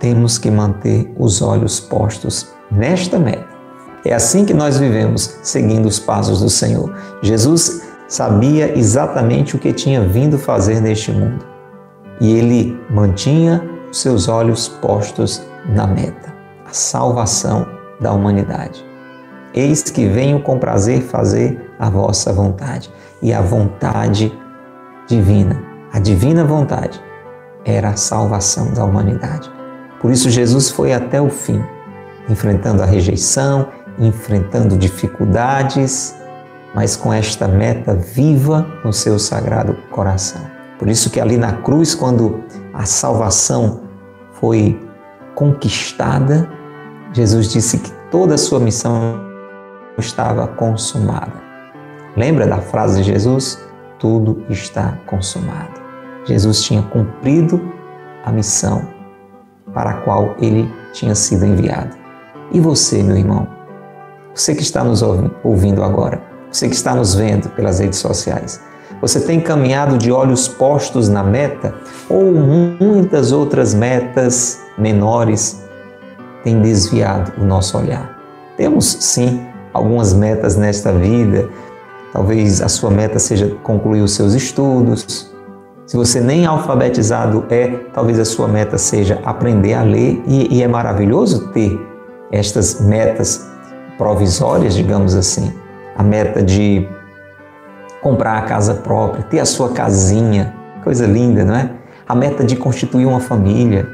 Temos 0.00 0.38
que 0.38 0.50
manter 0.50 1.12
os 1.18 1.42
olhos 1.42 1.80
postos 1.80 2.50
nesta 2.70 3.18
meta 3.18 3.55
é 4.08 4.14
assim 4.14 4.44
que 4.44 4.54
nós 4.54 4.78
vivemos, 4.78 5.38
seguindo 5.42 5.86
os 5.86 5.98
passos 5.98 6.40
do 6.40 6.50
Senhor. 6.50 6.94
Jesus 7.22 7.82
sabia 8.08 8.76
exatamente 8.78 9.56
o 9.56 9.58
que 9.58 9.72
tinha 9.72 10.00
vindo 10.02 10.38
fazer 10.38 10.80
neste 10.80 11.10
mundo 11.10 11.56
e 12.20 12.32
ele 12.32 12.78
mantinha 12.90 13.62
seus 13.92 14.28
olhos 14.28 14.68
postos 14.68 15.42
na 15.68 15.86
meta, 15.86 16.34
a 16.66 16.72
salvação 16.72 17.66
da 18.00 18.12
humanidade. 18.12 18.84
Eis 19.54 19.82
que 19.82 20.06
venho 20.06 20.40
com 20.40 20.58
prazer 20.58 21.02
fazer 21.02 21.70
a 21.78 21.88
vossa 21.88 22.32
vontade. 22.32 22.90
E 23.22 23.32
a 23.32 23.40
vontade 23.40 24.32
divina, 25.08 25.62
a 25.92 25.98
divina 25.98 26.44
vontade, 26.44 27.00
era 27.64 27.90
a 27.90 27.96
salvação 27.96 28.72
da 28.74 28.84
humanidade. 28.84 29.50
Por 30.00 30.10
isso, 30.10 30.28
Jesus 30.28 30.70
foi 30.70 30.92
até 30.92 31.20
o 31.20 31.30
fim, 31.30 31.64
enfrentando 32.28 32.82
a 32.82 32.86
rejeição, 32.86 33.68
enfrentando 33.98 34.76
dificuldades, 34.76 36.14
mas 36.74 36.96
com 36.96 37.12
esta 37.12 37.48
meta 37.48 37.94
viva 37.94 38.66
no 38.84 38.92
seu 38.92 39.18
sagrado 39.18 39.74
coração. 39.90 40.42
Por 40.78 40.88
isso 40.88 41.10
que 41.10 41.20
ali 41.20 41.36
na 41.36 41.52
cruz, 41.52 41.94
quando 41.94 42.44
a 42.74 42.84
salvação 42.84 43.80
foi 44.32 44.78
conquistada, 45.34 46.48
Jesus 47.12 47.50
disse 47.50 47.78
que 47.78 47.90
toda 48.10 48.34
a 48.34 48.38
sua 48.38 48.60
missão 48.60 49.20
estava 49.96 50.46
consumada. 50.46 51.46
Lembra 52.16 52.46
da 52.46 52.58
frase 52.58 53.02
de 53.02 53.12
Jesus? 53.12 53.58
Tudo 53.98 54.44
está 54.50 54.98
consumado. 55.06 55.80
Jesus 56.24 56.62
tinha 56.62 56.82
cumprido 56.82 57.72
a 58.24 58.32
missão 58.32 58.86
para 59.72 59.90
a 59.90 59.94
qual 60.02 60.34
ele 60.38 60.70
tinha 60.92 61.14
sido 61.14 61.46
enviado. 61.46 61.96
E 62.52 62.60
você, 62.60 63.02
meu 63.02 63.16
irmão? 63.16 63.55
Você 64.36 64.54
que 64.54 64.60
está 64.60 64.84
nos 64.84 65.02
ouvindo 65.42 65.82
agora, 65.82 66.20
você 66.52 66.68
que 66.68 66.74
está 66.74 66.94
nos 66.94 67.14
vendo 67.14 67.48
pelas 67.48 67.78
redes 67.78 67.98
sociais, 67.98 68.60
você 69.00 69.18
tem 69.18 69.40
caminhado 69.40 69.96
de 69.96 70.12
olhos 70.12 70.46
postos 70.46 71.08
na 71.08 71.22
meta 71.22 71.74
ou 72.06 72.34
muitas 72.34 73.32
outras 73.32 73.72
metas 73.72 74.60
menores 74.76 75.64
têm 76.44 76.60
desviado 76.60 77.32
o 77.40 77.44
nosso 77.46 77.78
olhar? 77.78 78.14
Temos 78.58 78.84
sim 79.00 79.40
algumas 79.72 80.12
metas 80.12 80.54
nesta 80.54 80.92
vida. 80.92 81.48
Talvez 82.12 82.60
a 82.60 82.68
sua 82.68 82.90
meta 82.90 83.18
seja 83.18 83.56
concluir 83.62 84.02
os 84.02 84.12
seus 84.12 84.34
estudos. 84.34 85.34
Se 85.86 85.96
você 85.96 86.20
nem 86.20 86.44
alfabetizado 86.44 87.46
é, 87.48 87.68
talvez 87.94 88.20
a 88.20 88.24
sua 88.26 88.48
meta 88.48 88.76
seja 88.76 89.18
aprender 89.24 89.72
a 89.72 89.82
ler 89.82 90.22
e, 90.26 90.58
e 90.58 90.62
é 90.62 90.68
maravilhoso 90.68 91.48
ter 91.52 91.80
estas 92.30 92.82
metas 92.82 93.55
provisórias, 93.96 94.74
digamos 94.74 95.14
assim. 95.14 95.52
A 95.96 96.02
meta 96.02 96.42
de 96.42 96.88
comprar 98.02 98.38
a 98.38 98.42
casa 98.42 98.74
própria, 98.74 99.24
ter 99.24 99.40
a 99.40 99.44
sua 99.44 99.70
casinha, 99.70 100.54
coisa 100.84 101.06
linda, 101.06 101.44
não 101.44 101.54
é? 101.54 101.70
A 102.08 102.14
meta 102.14 102.44
de 102.44 102.54
constituir 102.54 103.06
uma 103.06 103.20
família, 103.20 103.88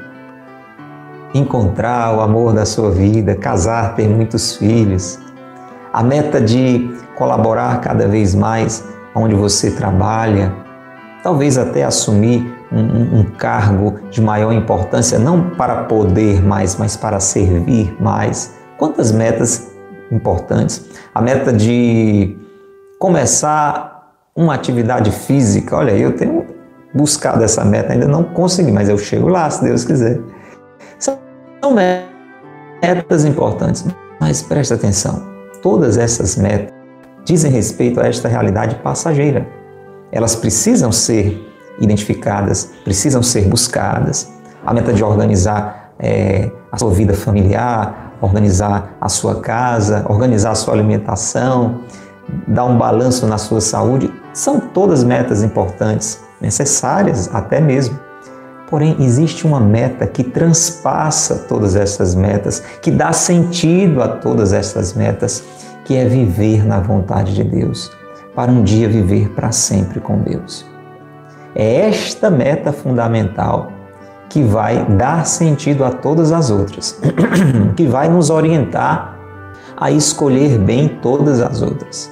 encontrar 1.33 2.15
o 2.15 2.21
amor 2.21 2.53
da 2.53 2.67
sua 2.67 2.91
vida, 2.91 3.35
casar, 3.35 3.95
ter 3.95 4.09
muitos 4.09 4.57
filhos. 4.57 5.19
A 5.93 6.03
meta 6.03 6.41
de 6.41 6.91
colaborar 7.17 7.81
cada 7.81 8.07
vez 8.07 8.35
mais 8.35 8.85
onde 9.15 9.35
você 9.35 9.71
trabalha, 9.71 10.53
talvez 11.23 11.57
até 11.57 11.85
assumir 11.85 12.53
um, 12.71 13.21
um, 13.21 13.25
cargo 13.25 13.99
de 14.11 14.21
maior 14.21 14.53
importância, 14.53 15.19
não 15.19 15.51
para 15.51 15.85
poder 15.85 16.43
mais, 16.43 16.77
mas 16.77 16.97
para 16.97 17.21
servir 17.21 17.95
mais. 18.01 18.55
Quantas 18.79 19.13
metas 19.13 19.72
importantes? 20.13 20.85
A 21.15 21.21
meta 21.21 21.53
de 21.53 22.37
começar 22.99 24.15
uma 24.37 24.55
atividade 24.55 25.11
física, 25.11 25.77
olha, 25.77 25.93
eu 25.93 26.15
tenho 26.15 26.47
buscado 26.95 27.43
essa 27.43 27.65
meta, 27.65 27.93
ainda 27.93 28.07
não 28.07 28.23
consegui, 28.23 28.71
mas 28.71 28.89
eu 28.89 28.99
chego 28.99 29.29
lá, 29.29 29.49
se 29.51 29.65
Deus 29.65 29.85
quiser. 29.85 30.21
São 30.99 31.19
metas 31.75 33.25
importantes, 33.25 33.85
mas 34.21 34.43
presta 34.43 34.75
atenção, 34.75 35.23
todas 35.63 35.97
essas 35.97 36.37
metas 36.37 36.73
dizem 37.25 37.51
respeito 37.51 38.01
a 38.01 38.07
esta 38.07 38.29
realidade 38.29 38.77
passageira. 38.77 39.47
Elas 40.11 40.35
precisam 40.35 40.93
ser 40.93 41.41
identificadas, 41.81 42.71
precisam 42.85 43.23
ser 43.23 43.49
buscadas. 43.49 44.31
A 44.65 44.75
meta 44.75 44.93
de 44.93 45.03
organizar 45.03 45.93
é, 45.99 46.51
a 46.71 46.79
sua 46.79 46.91
vida 46.91 47.15
familiar, 47.15 48.12
organizar 48.23 48.97
a 49.01 49.09
sua 49.09 49.41
casa, 49.41 50.07
organizar 50.09 50.53
a 50.53 50.55
sua 50.55 50.73
alimentação, 50.73 51.81
dar 52.47 52.65
um 52.65 52.79
balanço 52.79 53.27
na 53.27 53.37
sua 53.37 53.61
saúde, 53.61 54.11
são 54.33 54.61
todas 54.61 55.05
metas 55.05 55.43
importantes, 55.43 56.23
necessárias 56.41 57.29
até 57.35 57.61
mesmo. 57.61 57.99
Porém, 58.71 58.97
existe 59.01 59.47
uma 59.47 59.61
meta 59.61 60.07
que 60.07 60.25
transpassa 60.25 61.45
todas 61.47 61.77
essas 61.77 62.15
metas, 62.15 62.63
que 62.81 62.91
dá 62.91 63.13
sentido 63.13 64.03
a 64.03 64.09
todas 64.09 64.55
essas 64.55 64.95
metas, 64.95 65.45
que 65.85 65.95
é 65.95 66.07
viver 66.07 66.65
na 66.65 66.81
vontade 66.81 67.35
de 67.35 67.45
Deus, 67.45 67.91
para 68.35 68.51
um 68.51 68.63
dia 68.63 68.89
viver 68.89 69.29
para 69.31 69.53
sempre 69.53 70.01
com 70.01 70.19
Deus. 70.21 70.65
É 71.55 71.89
esta 71.89 72.31
meta 72.31 72.73
fundamental 72.73 73.72
que 74.33 74.43
vai 74.43 74.87
dar 74.97 75.27
sentido 75.27 75.85
a 75.85 75.91
todas 75.91 76.33
as 76.33 76.49
outras, 76.49 76.99
que 77.77 77.87
vai 77.87 78.09
nos 78.09 78.31
orientar 78.31 79.19
a 79.77 79.91
escolher 79.91 80.59
bem 80.59 80.89
todas 80.89 81.39
as 81.43 81.61
outras. 81.61 82.11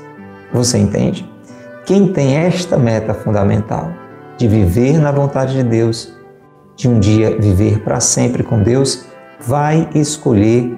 Você 0.52 0.76
entende? 0.76 1.26
Quem 1.86 2.12
tem 2.12 2.36
esta 2.36 2.76
meta 2.76 3.14
fundamental 3.14 3.90
de 4.36 4.46
viver 4.46 4.98
na 4.98 5.10
vontade 5.10 5.54
de 5.54 5.62
Deus, 5.62 6.12
de 6.76 6.90
um 6.90 7.00
dia 7.00 7.38
viver 7.40 7.82
para 7.82 8.00
sempre 8.00 8.42
com 8.42 8.62
Deus, 8.62 9.06
vai 9.40 9.88
escolher 9.94 10.76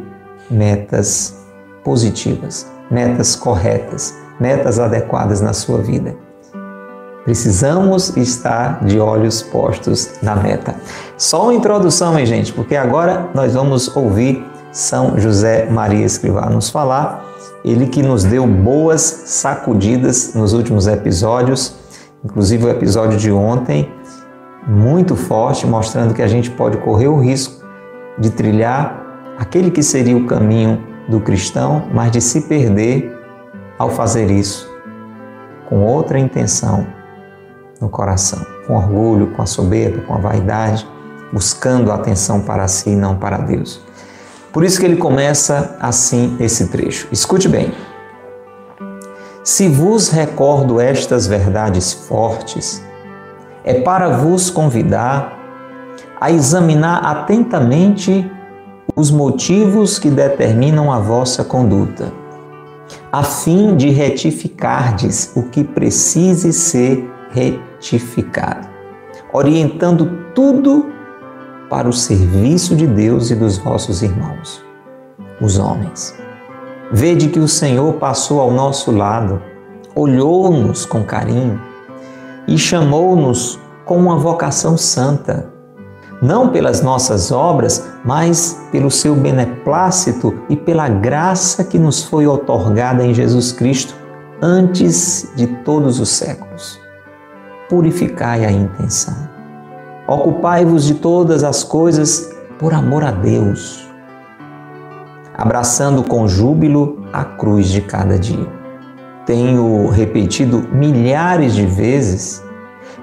metas 0.48 1.44
positivas, 1.82 2.70
metas 2.88 3.34
corretas, 3.34 4.16
metas 4.38 4.78
adequadas 4.78 5.40
na 5.40 5.52
sua 5.52 5.78
vida. 5.78 6.14
Precisamos 7.24 8.16
estar 8.16 8.84
de 8.84 8.98
olhos 8.98 9.42
postos 9.42 10.14
na 10.20 10.34
meta. 10.34 10.74
Só 11.16 11.44
uma 11.44 11.54
introdução, 11.54 12.12
minha 12.14 12.26
gente, 12.26 12.52
porque 12.52 12.74
agora 12.74 13.30
nós 13.32 13.54
vamos 13.54 13.94
ouvir 13.96 14.44
São 14.72 15.18
José 15.18 15.70
Maria 15.70 16.04
Escrivá 16.04 16.50
nos 16.50 16.68
falar 16.68 17.24
ele 17.64 17.86
que 17.86 18.02
nos 18.02 18.24
deu 18.24 18.44
boas 18.44 19.00
sacudidas 19.02 20.34
nos 20.34 20.52
últimos 20.52 20.88
episódios, 20.88 21.76
inclusive 22.24 22.64
o 22.64 22.68
episódio 22.68 23.16
de 23.16 23.30
ontem, 23.30 23.88
muito 24.66 25.14
forte, 25.14 25.64
mostrando 25.64 26.14
que 26.14 26.22
a 26.22 26.26
gente 26.26 26.50
pode 26.50 26.76
correr 26.78 27.06
o 27.06 27.20
risco 27.20 27.64
de 28.18 28.30
trilhar 28.30 29.00
aquele 29.38 29.70
que 29.70 29.82
seria 29.82 30.16
o 30.16 30.26
caminho 30.26 30.82
do 31.08 31.20
cristão, 31.20 31.84
mas 31.94 32.10
de 32.10 32.20
se 32.20 32.42
perder 32.42 33.16
ao 33.78 33.90
fazer 33.90 34.28
isso 34.28 34.68
com 35.68 35.84
outra 35.84 36.18
intenção 36.18 36.86
no 37.82 37.88
coração, 37.88 38.46
com 38.66 38.76
orgulho, 38.76 39.32
com 39.32 39.42
a 39.42 39.46
soberba, 39.46 40.00
com 40.06 40.14
a 40.14 40.18
vaidade, 40.18 40.88
buscando 41.32 41.90
a 41.90 41.96
atenção 41.96 42.40
para 42.40 42.68
si 42.68 42.90
e 42.90 42.96
não 42.96 43.16
para 43.16 43.38
Deus. 43.38 43.80
Por 44.52 44.64
isso 44.64 44.78
que 44.78 44.86
ele 44.86 44.96
começa 44.96 45.76
assim 45.80 46.36
esse 46.38 46.68
trecho. 46.68 47.08
Escute 47.10 47.48
bem. 47.48 47.72
Se 49.42 49.68
vos 49.68 50.08
recordo 50.08 50.80
estas 50.80 51.26
verdades 51.26 51.92
fortes, 51.92 52.80
é 53.64 53.80
para 53.80 54.10
vos 54.10 54.48
convidar 54.48 55.38
a 56.20 56.30
examinar 56.30 57.04
atentamente 57.04 58.30
os 58.94 59.10
motivos 59.10 59.98
que 59.98 60.10
determinam 60.10 60.92
a 60.92 61.00
vossa 61.00 61.42
conduta, 61.42 62.12
a 63.10 63.24
fim 63.24 63.74
de 63.74 63.88
retificardes 63.88 65.32
o 65.34 65.44
que 65.44 65.64
precise 65.64 66.52
ser 66.52 67.10
retificado, 67.30 67.71
orientando 69.32 70.32
tudo 70.34 70.92
para 71.68 71.88
o 71.88 71.92
serviço 71.92 72.76
de 72.76 72.86
Deus 72.86 73.30
e 73.30 73.34
dos 73.34 73.56
vossos 73.56 74.02
irmãos, 74.02 74.62
os 75.40 75.58
homens. 75.58 76.14
Vede 76.92 77.28
que 77.28 77.38
o 77.38 77.48
Senhor 77.48 77.94
passou 77.94 78.40
ao 78.40 78.50
nosso 78.50 78.90
lado, 78.90 79.40
olhou-nos 79.94 80.84
com 80.84 81.02
carinho 81.02 81.58
e 82.46 82.58
chamou-nos 82.58 83.58
com 83.86 83.96
uma 83.96 84.18
vocação 84.18 84.76
santa, 84.76 85.50
não 86.20 86.50
pelas 86.50 86.82
nossas 86.82 87.32
obras, 87.32 87.88
mas 88.04 88.60
pelo 88.70 88.90
seu 88.90 89.16
beneplácito 89.16 90.38
e 90.50 90.56
pela 90.56 90.88
graça 90.88 91.64
que 91.64 91.78
nos 91.78 92.04
foi 92.04 92.26
otorgada 92.26 93.04
em 93.04 93.14
Jesus 93.14 93.50
Cristo 93.50 93.94
antes 94.42 95.32
de 95.34 95.46
todos 95.46 95.98
os 95.98 96.10
séculos. 96.10 96.81
Purificai 97.72 98.44
a 98.44 98.52
intenção 98.52 99.32
Ocupai-vos 100.06 100.84
de 100.84 100.96
todas 100.96 101.42
as 101.42 101.64
coisas 101.64 102.30
por 102.58 102.74
amor 102.74 103.02
a 103.02 103.10
Deus, 103.10 103.88
abraçando 105.32 106.02
com 106.02 106.28
júbilo 106.28 107.06
a 107.10 107.24
cruz 107.24 107.68
de 107.68 107.80
cada 107.80 108.18
dia. 108.18 108.46
Tenho 109.24 109.88
repetido 109.88 110.68
milhares 110.70 111.54
de 111.54 111.64
vezes, 111.64 112.44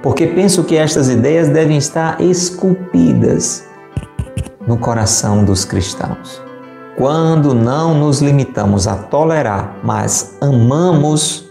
porque 0.04 0.28
penso 0.28 0.64
que 0.64 0.78
estas 0.78 1.10
ideias 1.10 1.48
devem 1.48 1.78
estar 1.78 2.22
esculpidas 2.22 3.68
no 4.68 4.78
coração 4.78 5.44
dos 5.44 5.66
cristãos. 5.66 6.40
Quando 6.96 7.56
não 7.56 7.96
nos 7.96 8.22
limitamos 8.22 8.88
a 8.88 8.96
tolerar, 8.96 9.78
mas 9.84 10.38
amamos 10.40 11.50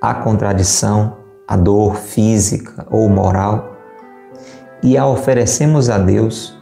a 0.00 0.14
contradição, 0.14 1.23
a 1.46 1.56
dor 1.56 1.96
física 1.96 2.86
ou 2.90 3.08
moral, 3.08 3.76
e 4.82 4.98
a 4.98 5.06
oferecemos 5.06 5.88
a 5.88 5.98
Deus, 5.98 6.58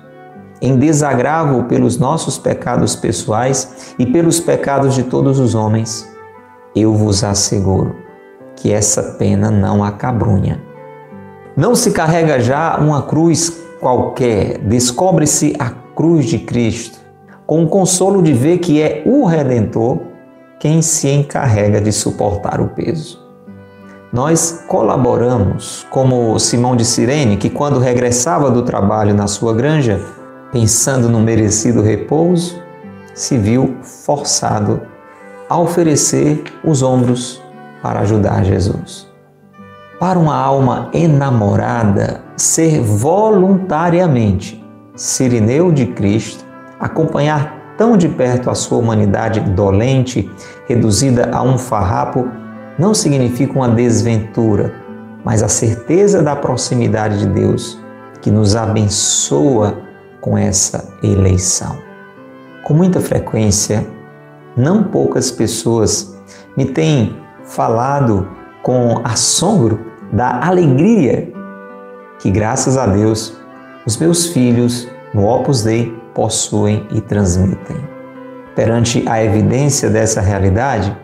em 0.60 0.76
desagravo 0.78 1.64
pelos 1.64 1.98
nossos 1.98 2.38
pecados 2.38 2.94
pessoais 2.94 3.94
e 3.98 4.06
pelos 4.06 4.38
pecados 4.38 4.94
de 4.94 5.02
todos 5.02 5.40
os 5.40 5.54
homens, 5.54 6.08
eu 6.74 6.94
vos 6.94 7.24
asseguro 7.24 7.96
que 8.54 8.72
essa 8.72 9.02
pena 9.14 9.50
não 9.50 9.82
acabrunha. 9.82 10.62
Não 11.56 11.74
se 11.74 11.90
carrega 11.90 12.40
já 12.40 12.78
uma 12.78 13.02
cruz 13.02 13.50
qualquer, 13.80 14.58
descobre-se 14.58 15.54
a 15.58 15.70
cruz 15.70 16.26
de 16.26 16.38
Cristo, 16.38 16.98
com 17.44 17.64
o 17.64 17.68
consolo 17.68 18.22
de 18.22 18.32
ver 18.32 18.58
que 18.58 18.80
é 18.80 19.02
o 19.04 19.26
Redentor 19.26 19.98
quem 20.60 20.80
se 20.80 21.08
encarrega 21.08 21.80
de 21.80 21.90
suportar 21.90 22.60
o 22.60 22.68
peso. 22.68 23.20
Nós 24.12 24.62
colaboramos, 24.68 25.86
como 25.88 26.38
Simão 26.38 26.76
de 26.76 26.84
Cirene, 26.84 27.38
que 27.38 27.48
quando 27.48 27.78
regressava 27.78 28.50
do 28.50 28.60
trabalho 28.60 29.14
na 29.14 29.26
sua 29.26 29.54
granja, 29.54 30.02
pensando 30.52 31.08
no 31.08 31.18
merecido 31.18 31.80
repouso, 31.80 32.60
se 33.14 33.38
viu 33.38 33.76
forçado 33.82 34.82
a 35.48 35.58
oferecer 35.58 36.44
os 36.62 36.82
ombros 36.82 37.42
para 37.82 38.00
ajudar 38.00 38.44
Jesus. 38.44 39.10
Para 39.98 40.18
uma 40.18 40.36
alma 40.36 40.90
enamorada, 40.92 42.20
ser 42.36 42.82
voluntariamente 42.82 44.62
Sirineu 44.94 45.72
de 45.72 45.86
Cristo, 45.86 46.44
acompanhar 46.78 47.74
tão 47.78 47.96
de 47.96 48.10
perto 48.10 48.50
a 48.50 48.54
sua 48.54 48.76
humanidade 48.76 49.40
dolente, 49.40 50.30
reduzida 50.68 51.30
a 51.32 51.42
um 51.42 51.56
farrapo, 51.56 52.28
não 52.78 52.94
significa 52.94 53.52
uma 53.52 53.68
desventura, 53.68 54.74
mas 55.24 55.42
a 55.42 55.48
certeza 55.48 56.22
da 56.22 56.34
proximidade 56.34 57.18
de 57.20 57.26
Deus 57.26 57.80
que 58.20 58.30
nos 58.30 58.56
abençoa 58.56 59.78
com 60.20 60.38
essa 60.38 60.94
eleição. 61.02 61.78
Com 62.64 62.74
muita 62.74 63.00
frequência, 63.00 63.86
não 64.56 64.84
poucas 64.84 65.30
pessoas 65.30 66.16
me 66.56 66.66
têm 66.66 67.16
falado 67.44 68.28
com 68.62 69.00
assombro 69.04 69.80
da 70.12 70.46
alegria 70.46 71.32
que, 72.20 72.30
graças 72.30 72.76
a 72.76 72.86
Deus, 72.86 73.36
os 73.84 73.96
meus 73.96 74.26
filhos 74.26 74.88
no 75.12 75.26
Opus 75.26 75.62
Dei 75.62 75.92
possuem 76.14 76.86
e 76.92 77.00
transmitem. 77.00 77.76
Perante 78.54 79.02
a 79.08 79.24
evidência 79.24 79.90
dessa 79.90 80.20
realidade, 80.20 80.96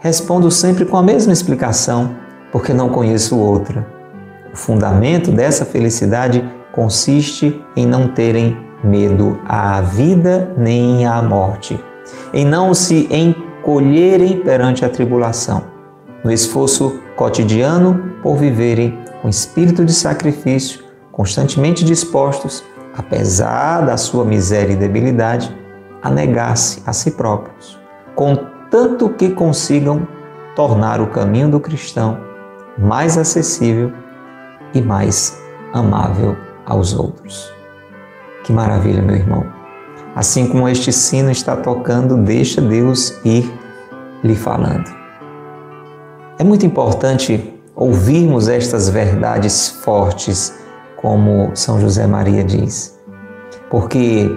respondo 0.00 0.50
sempre 0.50 0.84
com 0.84 0.96
a 0.96 1.02
mesma 1.02 1.32
explicação, 1.32 2.16
porque 2.50 2.72
não 2.72 2.88
conheço 2.88 3.38
outra. 3.38 3.86
O 4.52 4.56
fundamento 4.56 5.30
dessa 5.30 5.64
felicidade 5.64 6.44
consiste 6.72 7.62
em 7.76 7.86
não 7.86 8.08
terem 8.08 8.56
medo 8.82 9.38
à 9.46 9.80
vida 9.80 10.52
nem 10.56 11.06
à 11.06 11.22
morte, 11.22 11.78
em 12.32 12.44
não 12.44 12.72
se 12.72 13.08
encolherem 13.14 14.40
perante 14.40 14.84
a 14.84 14.88
tribulação, 14.88 15.64
no 16.24 16.32
esforço 16.32 17.00
cotidiano 17.14 18.14
por 18.22 18.36
viverem 18.36 18.98
com 19.20 19.28
espírito 19.28 19.84
de 19.84 19.92
sacrifício, 19.92 20.82
constantemente 21.12 21.84
dispostos, 21.84 22.64
apesar 22.96 23.82
da 23.82 23.96
sua 23.98 24.24
miséria 24.24 24.72
e 24.72 24.76
debilidade, 24.76 25.54
a 26.02 26.10
negar-se 26.10 26.82
a 26.86 26.92
si 26.94 27.10
próprios, 27.10 27.78
contanto 28.70 29.08
que 29.10 29.30
consigam 29.30 30.06
tornar 30.54 31.00
o 31.00 31.08
caminho 31.08 31.50
do 31.50 31.58
cristão 31.58 32.20
mais 32.78 33.18
acessível 33.18 33.92
e 34.72 34.80
mais 34.80 35.36
amável 35.72 36.36
aos 36.64 36.94
outros. 36.94 37.52
Que 38.44 38.52
maravilha, 38.52 39.02
meu 39.02 39.16
irmão! 39.16 39.44
Assim 40.14 40.46
como 40.46 40.68
este 40.68 40.92
sino 40.92 41.32
está 41.32 41.56
tocando, 41.56 42.16
deixa 42.16 42.60
Deus 42.60 43.18
ir 43.24 43.52
lhe 44.22 44.36
falando. 44.36 44.88
É 46.38 46.44
muito 46.44 46.64
importante 46.64 47.60
ouvirmos 47.74 48.48
estas 48.48 48.88
verdades 48.88 49.68
fortes, 49.82 50.54
como 50.96 51.50
São 51.54 51.80
José 51.80 52.06
Maria 52.06 52.44
diz, 52.44 52.98
porque 53.68 54.30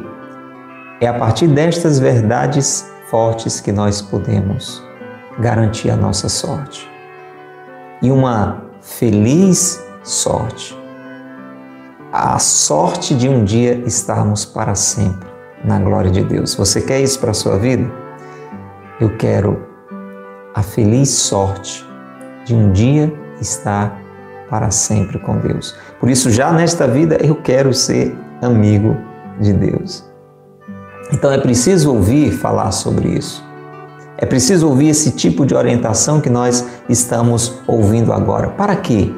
é 1.00 1.08
a 1.08 1.14
partir 1.14 1.48
destas 1.48 2.00
verdades 2.00 2.93
fortes 3.14 3.62
que 3.62 3.72
nós 3.72 4.02
podemos 4.02 4.84
garantir 5.38 5.92
a 5.92 5.96
nossa 5.96 6.28
sorte. 6.28 6.90
E 8.02 8.10
uma 8.10 8.66
feliz 8.82 9.80
sorte. 10.02 10.76
A 12.12 12.40
sorte 12.40 13.14
de 13.14 13.30
um 13.30 13.44
dia 13.44 13.76
estarmos 13.86 14.46
para 14.46 14.74
sempre 14.74 15.30
na 15.64 15.78
glória 15.78 16.10
de 16.10 16.24
Deus. 16.24 16.56
Você 16.56 16.82
quer 16.82 17.02
isso 17.02 17.20
para 17.20 17.30
a 17.30 17.36
sua 17.36 17.60
vida? 17.60 17.88
Eu 19.00 19.16
quero 19.16 19.64
a 20.56 20.64
feliz 20.64 21.10
sorte 21.10 21.88
de 22.46 22.56
um 22.56 22.72
dia 22.72 23.14
estar 23.40 23.96
para 24.50 24.72
sempre 24.72 25.20
com 25.20 25.38
Deus. 25.38 25.76
Por 26.00 26.10
isso, 26.10 26.32
já 26.32 26.52
nesta 26.52 26.88
vida, 26.88 27.20
eu 27.24 27.36
quero 27.36 27.76
ser 27.76 28.18
amigo 28.42 28.98
de 29.40 29.54
Deus. 29.54 30.13
Então 31.14 31.32
é 31.32 31.38
preciso 31.38 31.94
ouvir 31.94 32.32
falar 32.32 32.72
sobre 32.72 33.08
isso. 33.08 33.46
É 34.18 34.26
preciso 34.26 34.68
ouvir 34.68 34.88
esse 34.88 35.12
tipo 35.12 35.46
de 35.46 35.54
orientação 35.54 36.20
que 36.20 36.30
nós 36.30 36.68
estamos 36.90 37.62
ouvindo 37.68 38.12
agora. 38.12 38.50
Para 38.50 38.76
quê? 38.76 39.14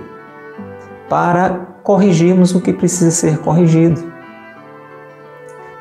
Para 1.08 1.52
corrigirmos 1.84 2.54
o 2.54 2.60
que 2.60 2.74
precisa 2.74 3.12
ser 3.12 3.38
corrigido. 3.38 4.12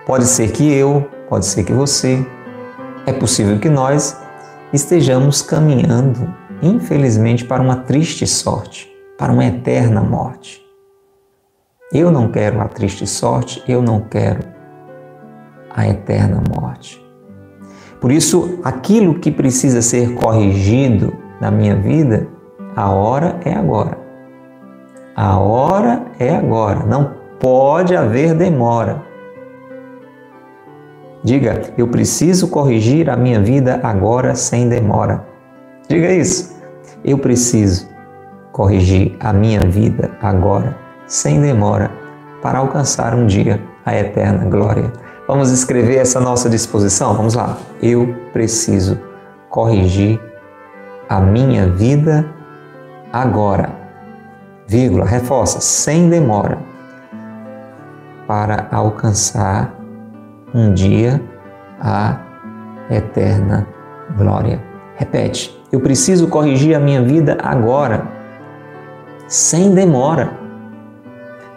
Pode 0.07 0.27
ser 0.27 0.53
que 0.53 0.73
eu, 0.73 1.11
pode 1.29 1.47
ser 1.47 1.65
que 1.65 1.73
você, 1.73 2.25
é 3.07 3.13
possível 3.13 3.59
que 3.59 3.69
nós 3.69 4.17
estejamos 4.73 5.43
caminhando, 5.43 6.33
infelizmente, 6.63 7.45
para 7.45 7.61
uma 7.61 7.77
triste 7.77 8.25
sorte, 8.25 8.89
para 9.19 9.33
uma 9.33 9.45
eterna 9.45 10.01
morte. 10.01 10.63
Eu 11.93 12.13
não 12.13 12.31
quero 12.31 12.61
a 12.61 12.69
triste 12.69 13.05
sorte, 13.05 13.65
eu 13.67 13.83
não 13.83 14.01
quero 14.01 14.54
a 15.75 15.89
eterna 15.89 16.43
morte. 16.57 17.05
Por 18.01 18.13
isso, 18.13 18.61
aquilo 18.63 19.19
que 19.19 19.31
precisa 19.31 19.83
ser 19.83 20.15
corrigido 20.15 21.13
na 21.41 21.51
minha 21.51 21.75
vida, 21.75 22.29
a 22.77 22.91
hora 22.91 23.41
é 23.45 23.53
agora. 23.53 23.99
A 25.17 25.39
hora 25.39 26.05
é 26.19 26.35
agora. 26.35 26.85
Não 26.85 27.15
pode 27.39 27.97
haver 27.97 28.35
demora. 28.35 29.03
Diga, 31.23 31.63
eu 31.79 31.89
preciso 31.89 32.49
corrigir 32.49 33.09
a 33.09 33.17
minha 33.17 33.41
vida 33.41 33.81
agora 33.83 34.35
sem 34.35 34.69
demora. 34.69 35.25
Diga 35.89 36.13
isso. 36.13 36.55
Eu 37.03 37.19
preciso 37.19 37.89
corrigir 38.53 39.17
a 39.21 39.33
minha 39.33 39.61
vida 39.61 40.11
agora 40.21 40.77
sem 41.07 41.41
demora 41.41 41.91
para 42.43 42.59
alcançar 42.59 43.15
um 43.15 43.27
dia 43.27 43.61
a 43.87 43.97
eterna 43.97 44.45
glória. 44.45 44.93
Vamos 45.27 45.51
escrever 45.51 45.97
essa 45.97 46.21
nossa 46.21 46.51
disposição? 46.51 47.15
Vamos 47.15 47.35
lá. 47.35 47.57
Eu 47.81 48.15
preciso 48.33 48.99
corrigir 49.49 50.21
a 51.09 51.19
minha 51.19 51.67
vida 51.67 52.27
agora. 53.11 53.71
Vírgula, 54.67 55.07
reforça, 55.07 55.61
sem 55.61 56.11
demora, 56.11 56.59
para 58.27 58.69
alcançar 58.71 59.75
um 60.55 60.75
dia 60.75 61.23
a 61.81 62.19
eterna 62.91 63.67
glória. 64.17 64.63
Repete, 64.97 65.59
eu 65.73 65.81
preciso 65.81 66.29
corrigir 66.29 66.77
a 66.77 66.81
minha 66.81 67.03
vida 67.03 67.39
agora, 67.43 68.07
sem 69.27 69.75
demora, 69.75 70.33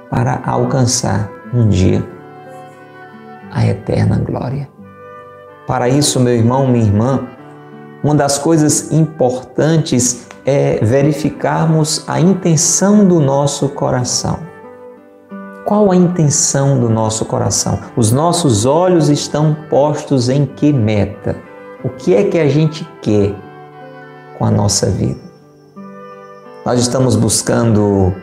para 0.09 0.39
alcançar 0.45 1.29
um 1.53 1.67
dia 1.67 2.01
a 2.01 2.16
eterna 3.65 4.17
glória. 4.19 4.69
Para 5.65 5.89
isso, 5.89 6.19
meu 6.19 6.33
irmão, 6.33 6.67
minha 6.67 6.85
irmã, 6.85 7.27
uma 8.03 8.15
das 8.15 8.37
coisas 8.37 8.91
importantes 8.91 10.27
é 10.45 10.79
verificarmos 10.81 12.05
a 12.07 12.21
intenção 12.21 13.05
do 13.05 13.19
nosso 13.19 13.69
coração. 13.69 14.39
Qual 15.65 15.91
a 15.91 15.95
intenção 15.95 16.79
do 16.79 16.89
nosso 16.89 17.25
coração? 17.25 17.79
Os 17.97 18.11
nossos 18.13 18.65
olhos 18.65 19.09
estão 19.09 19.53
postos 19.69 20.29
em 20.29 20.45
que 20.45 20.71
meta? 20.71 21.35
O 21.83 21.89
que 21.89 22.15
é 22.15 22.23
que 22.23 22.39
a 22.39 22.47
gente 22.47 22.87
quer 23.01 23.35
com 24.37 24.45
a 24.45 24.51
nossa 24.51 24.89
vida? 24.89 25.19
Nós 26.65 26.79
estamos 26.79 27.17
buscando 27.17 28.13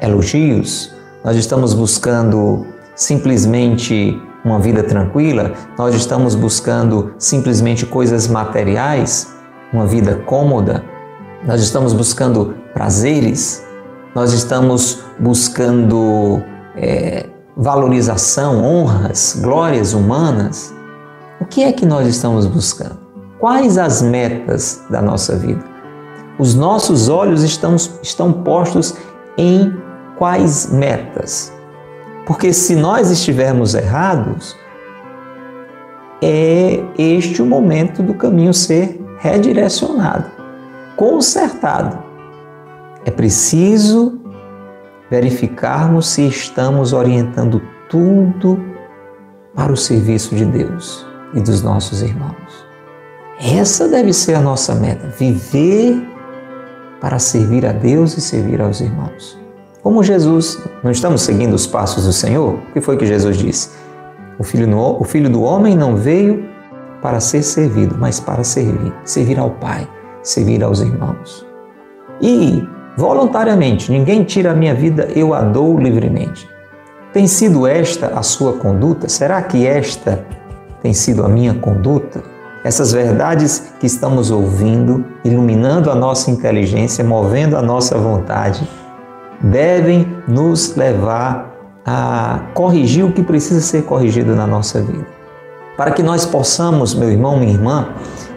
elogios? 0.00 0.94
Nós 1.22 1.36
estamos 1.36 1.74
buscando 1.74 2.66
simplesmente 2.94 4.18
uma 4.46 4.60
vida 4.60 4.84
tranquila, 4.84 5.54
nós 5.76 5.92
estamos 5.92 6.36
buscando 6.36 7.12
simplesmente 7.18 7.84
coisas 7.84 8.28
materiais, 8.28 9.34
uma 9.72 9.84
vida 9.84 10.22
cômoda, 10.24 10.84
nós 11.44 11.60
estamos 11.60 11.92
buscando 11.92 12.54
prazeres, 12.72 13.66
nós 14.14 14.32
estamos 14.32 15.00
buscando 15.18 16.40
é, 16.76 17.26
valorização, 17.56 18.64
honras, 18.64 19.36
glórias 19.42 19.92
humanas. 19.92 20.72
O 21.40 21.44
que 21.44 21.64
é 21.64 21.72
que 21.72 21.84
nós 21.84 22.06
estamos 22.06 22.46
buscando? 22.46 22.98
Quais 23.40 23.76
as 23.76 24.00
metas 24.00 24.80
da 24.88 25.02
nossa 25.02 25.34
vida? 25.34 25.64
Os 26.38 26.54
nossos 26.54 27.08
olhos 27.08 27.42
estão, 27.42 27.74
estão 28.00 28.32
postos 28.32 28.94
em 29.36 29.74
quais 30.16 30.70
metas? 30.70 31.55
Porque 32.26 32.52
se 32.52 32.74
nós 32.74 33.10
estivermos 33.10 33.74
errados, 33.74 34.56
é 36.20 36.82
este 36.98 37.40
o 37.40 37.46
momento 37.46 38.02
do 38.02 38.14
caminho 38.14 38.52
ser 38.52 39.00
redirecionado, 39.20 40.26
consertado. 40.96 42.04
É 43.04 43.12
preciso 43.12 44.20
verificarmos 45.08 46.08
se 46.08 46.26
estamos 46.26 46.92
orientando 46.92 47.62
tudo 47.88 48.60
para 49.54 49.72
o 49.72 49.76
serviço 49.76 50.34
de 50.34 50.44
Deus 50.44 51.06
e 51.32 51.40
dos 51.40 51.62
nossos 51.62 52.02
irmãos. 52.02 52.66
Essa 53.40 53.86
deve 53.86 54.12
ser 54.12 54.34
a 54.34 54.40
nossa 54.40 54.74
meta: 54.74 55.06
viver 55.16 56.02
para 57.00 57.20
servir 57.20 57.64
a 57.64 57.72
Deus 57.72 58.16
e 58.16 58.20
servir 58.20 58.60
aos 58.60 58.80
irmãos. 58.80 59.45
Como 59.86 60.02
Jesus, 60.02 60.60
não 60.82 60.90
estamos 60.90 61.22
seguindo 61.22 61.54
os 61.54 61.64
passos 61.64 62.06
do 62.06 62.12
Senhor? 62.12 62.54
O 62.54 62.72
que 62.72 62.80
foi 62.80 62.96
que 62.96 63.06
Jesus 63.06 63.36
disse? 63.36 63.70
O 64.36 64.42
filho, 64.42 64.68
o 64.76 65.04
filho 65.04 65.30
do 65.30 65.42
homem 65.42 65.76
não 65.76 65.94
veio 65.94 66.44
para 67.00 67.20
ser 67.20 67.40
servido, 67.44 67.94
mas 67.96 68.18
para 68.18 68.42
servir 68.42 68.92
servir 69.04 69.38
ao 69.38 69.48
Pai, 69.48 69.88
servir 70.24 70.64
aos 70.64 70.80
irmãos. 70.80 71.46
E 72.20 72.66
voluntariamente, 72.96 73.92
ninguém 73.92 74.24
tira 74.24 74.50
a 74.50 74.54
minha 74.56 74.74
vida, 74.74 75.08
eu 75.14 75.32
a 75.32 75.42
dou 75.42 75.78
livremente. 75.78 76.48
Tem 77.12 77.28
sido 77.28 77.64
esta 77.64 78.08
a 78.08 78.24
sua 78.24 78.54
conduta? 78.54 79.08
Será 79.08 79.40
que 79.40 79.64
esta 79.68 80.26
tem 80.82 80.92
sido 80.92 81.24
a 81.24 81.28
minha 81.28 81.54
conduta? 81.54 82.24
Essas 82.64 82.90
verdades 82.90 83.72
que 83.78 83.86
estamos 83.86 84.32
ouvindo, 84.32 85.04
iluminando 85.24 85.92
a 85.92 85.94
nossa 85.94 86.28
inteligência, 86.28 87.04
movendo 87.04 87.56
a 87.56 87.62
nossa 87.62 87.96
vontade, 87.96 88.68
devem 89.40 90.06
nos 90.26 90.74
levar 90.76 91.54
a 91.84 92.40
corrigir 92.54 93.04
o 93.04 93.12
que 93.12 93.22
precisa 93.22 93.60
ser 93.60 93.84
corrigido 93.84 94.34
na 94.34 94.46
nossa 94.46 94.80
vida. 94.80 95.06
Para 95.76 95.90
que 95.90 96.02
nós 96.02 96.24
possamos, 96.24 96.94
meu 96.94 97.10
irmão, 97.10 97.36
minha 97.36 97.52
irmã, 97.52 97.88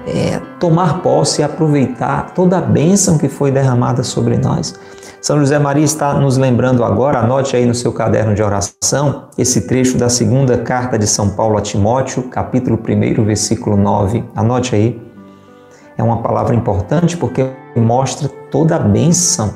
é, 0.05 0.39
tomar 0.59 1.01
posse 1.01 1.41
e 1.41 1.43
aproveitar 1.43 2.33
toda 2.35 2.57
a 2.57 2.62
bênção 2.62 3.17
que 3.17 3.29
foi 3.29 3.51
derramada 3.51 4.03
sobre 4.03 4.38
nós. 4.38 4.75
São 5.21 5.39
José 5.39 5.59
Maria 5.59 5.83
está 5.83 6.13
nos 6.13 6.38
lembrando 6.38 6.83
agora, 6.83 7.19
anote 7.19 7.55
aí 7.55 7.65
no 7.65 7.75
seu 7.75 7.91
caderno 7.91 8.33
de 8.33 8.41
oração, 8.41 9.25
esse 9.38 9.67
trecho 9.67 9.97
da 9.97 10.09
segunda 10.09 10.57
carta 10.57 10.97
de 10.97 11.07
São 11.07 11.29
Paulo 11.29 11.57
a 11.57 11.62
Timóteo, 11.62 12.23
capítulo 12.23 12.79
1, 12.79 13.25
versículo 13.25 13.75
9. 13.75 14.23
Anote 14.35 14.75
aí. 14.75 15.01
É 15.97 16.03
uma 16.03 16.21
palavra 16.21 16.55
importante 16.55 17.17
porque 17.17 17.49
mostra 17.75 18.29
toda 18.49 18.77
a 18.77 18.79
bênção 18.79 19.53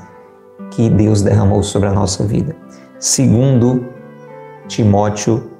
que 0.75 0.89
Deus 0.89 1.21
derramou 1.21 1.61
sobre 1.61 1.87
a 1.87 1.93
nossa 1.93 2.23
vida. 2.23 2.55
Segundo 2.99 3.85
Timóteo 4.67 5.51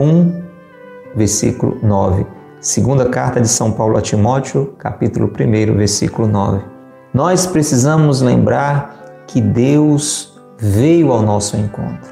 1, 0.00 0.42
versículo 1.14 1.78
9. 1.80 2.26
Segunda 2.60 3.08
carta 3.08 3.40
de 3.40 3.48
São 3.48 3.70
Paulo 3.70 3.96
a 3.96 4.00
Timóteo, 4.00 4.74
capítulo 4.78 5.28
1, 5.28 5.76
versículo 5.76 6.26
9. 6.26 6.60
Nós 7.14 7.46
precisamos 7.46 8.20
lembrar 8.20 9.24
que 9.28 9.40
Deus 9.40 10.36
veio 10.58 11.12
ao 11.12 11.22
nosso 11.22 11.56
encontro. 11.56 12.10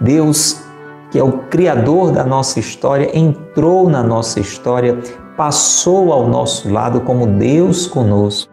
Deus, 0.00 0.60
que 1.10 1.18
é 1.18 1.24
o 1.24 1.38
criador 1.44 2.12
da 2.12 2.24
nossa 2.24 2.60
história, 2.60 3.16
entrou 3.16 3.88
na 3.88 4.02
nossa 4.02 4.40
história, 4.40 4.98
passou 5.36 6.12
ao 6.12 6.28
nosso 6.28 6.70
lado 6.70 7.00
como 7.00 7.26
Deus 7.26 7.86
conosco, 7.86 8.52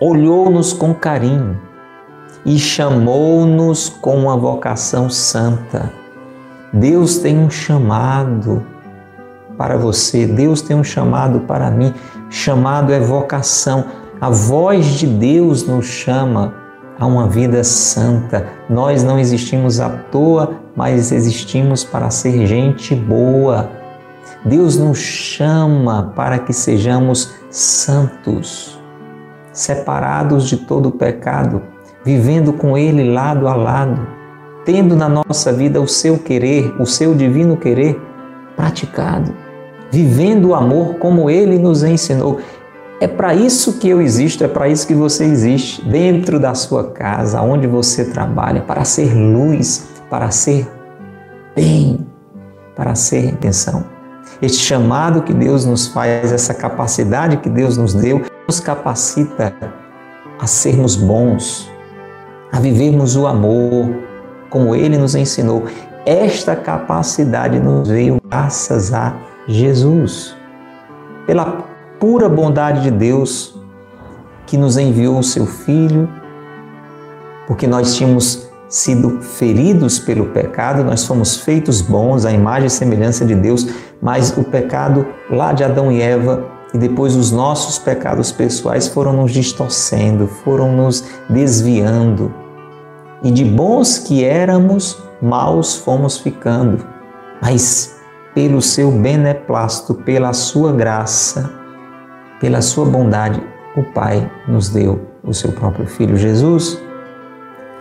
olhou-nos 0.00 0.74
com 0.74 0.92
carinho 0.94 1.58
e 2.44 2.58
chamou-nos 2.58 3.88
com 3.88 4.16
uma 4.16 4.36
vocação 4.36 5.08
santa. 5.08 5.92
Deus 6.72 7.18
tem 7.18 7.38
um 7.38 7.48
chamado 7.48 8.66
para 9.56 9.76
você, 9.76 10.26
Deus 10.26 10.60
tem 10.60 10.76
um 10.76 10.84
chamado 10.84 11.40
para 11.40 11.70
mim. 11.70 11.94
Chamado 12.28 12.92
é 12.92 12.98
vocação. 12.98 13.84
A 14.20 14.28
voz 14.28 14.86
de 14.86 15.06
Deus 15.06 15.66
nos 15.66 15.86
chama 15.86 16.54
a 16.98 17.06
uma 17.06 17.28
vida 17.28 17.62
santa. 17.62 18.46
Nós 18.68 19.02
não 19.02 19.18
existimos 19.18 19.80
à 19.80 19.88
toa, 19.88 20.56
mas 20.76 21.12
existimos 21.12 21.84
para 21.84 22.10
ser 22.10 22.46
gente 22.46 22.94
boa. 22.94 23.70
Deus 24.44 24.76
nos 24.76 24.98
chama 24.98 26.12
para 26.14 26.38
que 26.38 26.52
sejamos 26.52 27.32
santos, 27.50 28.78
separados 29.52 30.48
de 30.48 30.56
todo 30.56 30.88
o 30.88 30.92
pecado, 30.92 31.62
vivendo 32.04 32.52
com 32.52 32.76
Ele 32.76 33.12
lado 33.12 33.48
a 33.48 33.54
lado, 33.54 34.06
tendo 34.64 34.94
na 34.94 35.08
nossa 35.08 35.52
vida 35.52 35.80
o 35.80 35.88
seu 35.88 36.18
querer, 36.18 36.74
o 36.80 36.86
seu 36.86 37.14
divino 37.14 37.56
querer 37.56 38.00
praticado 38.56 39.44
vivendo 39.94 40.48
o 40.48 40.54
amor 40.56 40.96
como 40.96 41.30
ele 41.30 41.56
nos 41.56 41.84
ensinou. 41.84 42.40
É 43.00 43.06
para 43.06 43.32
isso 43.32 43.78
que 43.78 43.88
eu 43.88 44.00
existo, 44.02 44.42
é 44.42 44.48
para 44.48 44.68
isso 44.68 44.86
que 44.86 44.94
você 44.94 45.24
existe, 45.24 45.84
dentro 45.84 46.40
da 46.40 46.52
sua 46.54 46.90
casa, 46.90 47.40
onde 47.40 47.66
você 47.68 48.04
trabalha, 48.04 48.60
para 48.62 48.84
ser 48.84 49.14
luz, 49.14 49.86
para 50.10 50.32
ser 50.32 50.66
bem, 51.54 52.04
para 52.74 52.96
ser 52.96 53.26
intenção. 53.26 53.84
Este 54.42 54.58
chamado 54.58 55.22
que 55.22 55.32
Deus 55.32 55.64
nos 55.64 55.86
faz, 55.86 56.32
essa 56.32 56.54
capacidade 56.54 57.36
que 57.36 57.48
Deus 57.48 57.76
nos 57.76 57.94
deu, 57.94 58.22
nos 58.48 58.58
capacita 58.58 59.54
a 60.40 60.46
sermos 60.46 60.96
bons, 60.96 61.70
a 62.54 62.60
vivermos 62.60 63.16
o 63.16 63.26
amor, 63.26 63.90
como 64.48 64.76
Ele 64.76 64.96
nos 64.96 65.16
ensinou. 65.16 65.64
Esta 66.06 66.54
capacidade 66.54 67.58
nos 67.58 67.88
veio 67.88 68.18
graças 68.30 68.94
a 68.94 69.12
Jesus, 69.48 70.36
pela 71.26 71.64
pura 71.98 72.28
bondade 72.28 72.82
de 72.82 72.92
Deus 72.92 73.58
que 74.46 74.56
nos 74.56 74.76
enviou 74.76 75.18
o 75.18 75.24
seu 75.24 75.46
Filho, 75.46 76.08
porque 77.48 77.66
nós 77.66 77.96
tínhamos 77.96 78.48
sido 78.68 79.20
feridos 79.20 79.98
pelo 79.98 80.26
pecado, 80.26 80.84
nós 80.84 81.04
fomos 81.04 81.38
feitos 81.38 81.80
bons 81.80 82.24
à 82.24 82.30
imagem 82.30 82.68
e 82.68 82.70
semelhança 82.70 83.24
de 83.24 83.34
Deus, 83.34 83.66
mas 84.00 84.30
o 84.38 84.44
pecado 84.44 85.04
lá 85.28 85.52
de 85.52 85.64
Adão 85.64 85.90
e 85.90 86.00
Eva 86.00 86.48
e 86.72 86.78
depois 86.78 87.16
os 87.16 87.32
nossos 87.32 87.80
pecados 87.80 88.30
pessoais 88.30 88.86
foram 88.86 89.12
nos 89.12 89.32
distorcendo, 89.32 90.28
foram 90.28 90.70
nos 90.70 91.04
desviando. 91.28 92.43
E 93.24 93.30
de 93.30 93.42
bons 93.42 93.98
que 93.98 94.22
éramos, 94.22 95.02
maus 95.20 95.76
fomos 95.76 96.18
ficando. 96.18 96.84
Mas 97.40 97.96
pelo 98.34 98.60
seu 98.60 98.90
beneplácito, 98.90 99.94
pela 99.94 100.34
sua 100.34 100.72
graça, 100.72 101.50
pela 102.38 102.60
sua 102.60 102.84
bondade, 102.84 103.42
o 103.74 103.82
Pai 103.82 104.30
nos 104.46 104.68
deu 104.68 105.00
o 105.22 105.32
seu 105.32 105.52
próprio 105.52 105.86
Filho 105.86 106.18
Jesus 106.18 106.78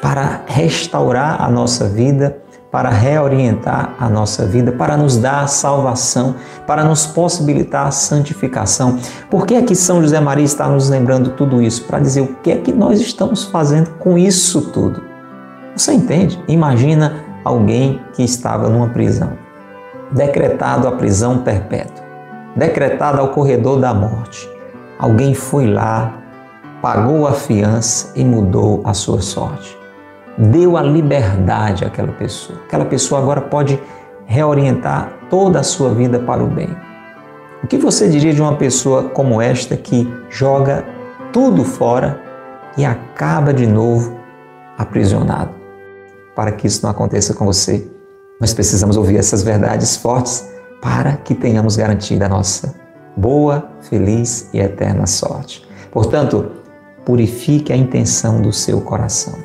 para 0.01 0.43
restaurar 0.45 1.41
a 1.41 1.49
nossa 1.49 1.89
vida, 1.89 2.37
para 2.71 2.89
reorientar 2.89 3.95
a 3.99 4.09
nossa 4.09 4.45
vida, 4.45 4.71
para 4.71 4.95
nos 4.95 5.17
dar 5.17 5.43
a 5.43 5.47
salvação, 5.47 6.35
para 6.65 6.83
nos 6.83 7.05
possibilitar 7.05 7.87
a 7.87 7.91
santificação. 7.91 8.97
Por 9.29 9.45
que 9.45 9.55
é 9.55 9.61
que 9.61 9.75
São 9.75 10.01
José 10.01 10.19
Maria 10.19 10.45
está 10.45 10.67
nos 10.69 10.89
lembrando 10.89 11.31
tudo 11.31 11.61
isso? 11.61 11.83
Para 11.83 11.99
dizer 11.99 12.21
o 12.21 12.35
que 12.41 12.51
é 12.51 12.57
que 12.57 12.71
nós 12.71 12.99
estamos 13.01 13.43
fazendo 13.43 13.91
com 13.99 14.17
isso 14.17 14.61
tudo. 14.71 15.12
Você 15.75 15.93
entende? 15.93 16.41
Imagina 16.47 17.23
alguém 17.43 18.01
que 18.13 18.23
estava 18.23 18.69
numa 18.69 18.89
prisão 18.89 19.43
decretado 20.13 20.87
a 20.87 20.91
prisão 20.91 21.39
perpétua, 21.39 22.05
decretado 22.55 23.19
ao 23.19 23.29
corredor 23.29 23.79
da 23.79 23.93
morte. 23.93 24.49
Alguém 24.99 25.33
foi 25.33 25.67
lá, 25.67 26.13
pagou 26.81 27.27
a 27.27 27.33
fiança 27.33 28.11
e 28.15 28.23
mudou 28.23 28.81
a 28.85 28.93
sua 28.93 29.21
sorte. 29.21 29.77
Deu 30.37 30.77
a 30.77 30.81
liberdade 30.81 31.83
àquela 31.83 32.11
pessoa. 32.11 32.59
Aquela 32.65 32.85
pessoa 32.85 33.21
agora 33.21 33.41
pode 33.41 33.79
reorientar 34.25 35.11
toda 35.29 35.59
a 35.59 35.63
sua 35.63 35.89
vida 35.89 36.19
para 36.19 36.43
o 36.43 36.47
bem. 36.47 36.69
O 37.63 37.67
que 37.67 37.77
você 37.77 38.09
diria 38.09 38.33
de 38.33 38.41
uma 38.41 38.55
pessoa 38.55 39.03
como 39.09 39.41
esta 39.41 39.75
que 39.75 40.11
joga 40.29 40.85
tudo 41.31 41.63
fora 41.63 42.21
e 42.77 42.85
acaba 42.85 43.53
de 43.53 43.65
novo 43.65 44.17
aprisionado? 44.77 45.62
Para 46.35 46.51
que 46.51 46.67
isso 46.67 46.83
não 46.83 46.89
aconteça 46.89 47.33
com 47.33 47.45
você, 47.45 47.87
nós 48.39 48.53
precisamos 48.53 48.97
ouvir 48.97 49.17
essas 49.17 49.43
verdades 49.43 49.95
fortes 49.95 50.47
para 50.81 51.17
que 51.17 51.33
tenhamos 51.33 51.75
garantida 51.75 52.25
a 52.25 52.29
nossa 52.29 52.75
boa, 53.15 53.69
feliz 53.81 54.49
e 54.53 54.59
eterna 54.59 55.05
sorte. 55.05 55.65
Portanto, 55.91 56.51
purifique 57.05 57.71
a 57.71 57.77
intenção 57.77 58.41
do 58.41 58.51
seu 58.51 58.81
coração. 58.81 59.35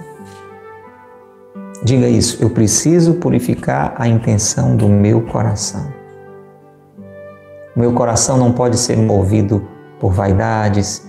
Diga 1.83 2.09
isso, 2.09 2.42
eu 2.42 2.51
preciso 2.51 3.14
purificar 3.14 3.94
a 3.96 4.09
intenção 4.09 4.77
do 4.77 4.88
meu 4.88 5.22
coração. 5.22 5.92
O 7.77 7.81
meu 7.81 7.92
coração 7.92 8.37
não 8.37 8.53
pode 8.53 8.77
ser 8.77 8.96
movido 8.96 9.68
por 10.01 10.12
vaidades, 10.12 11.08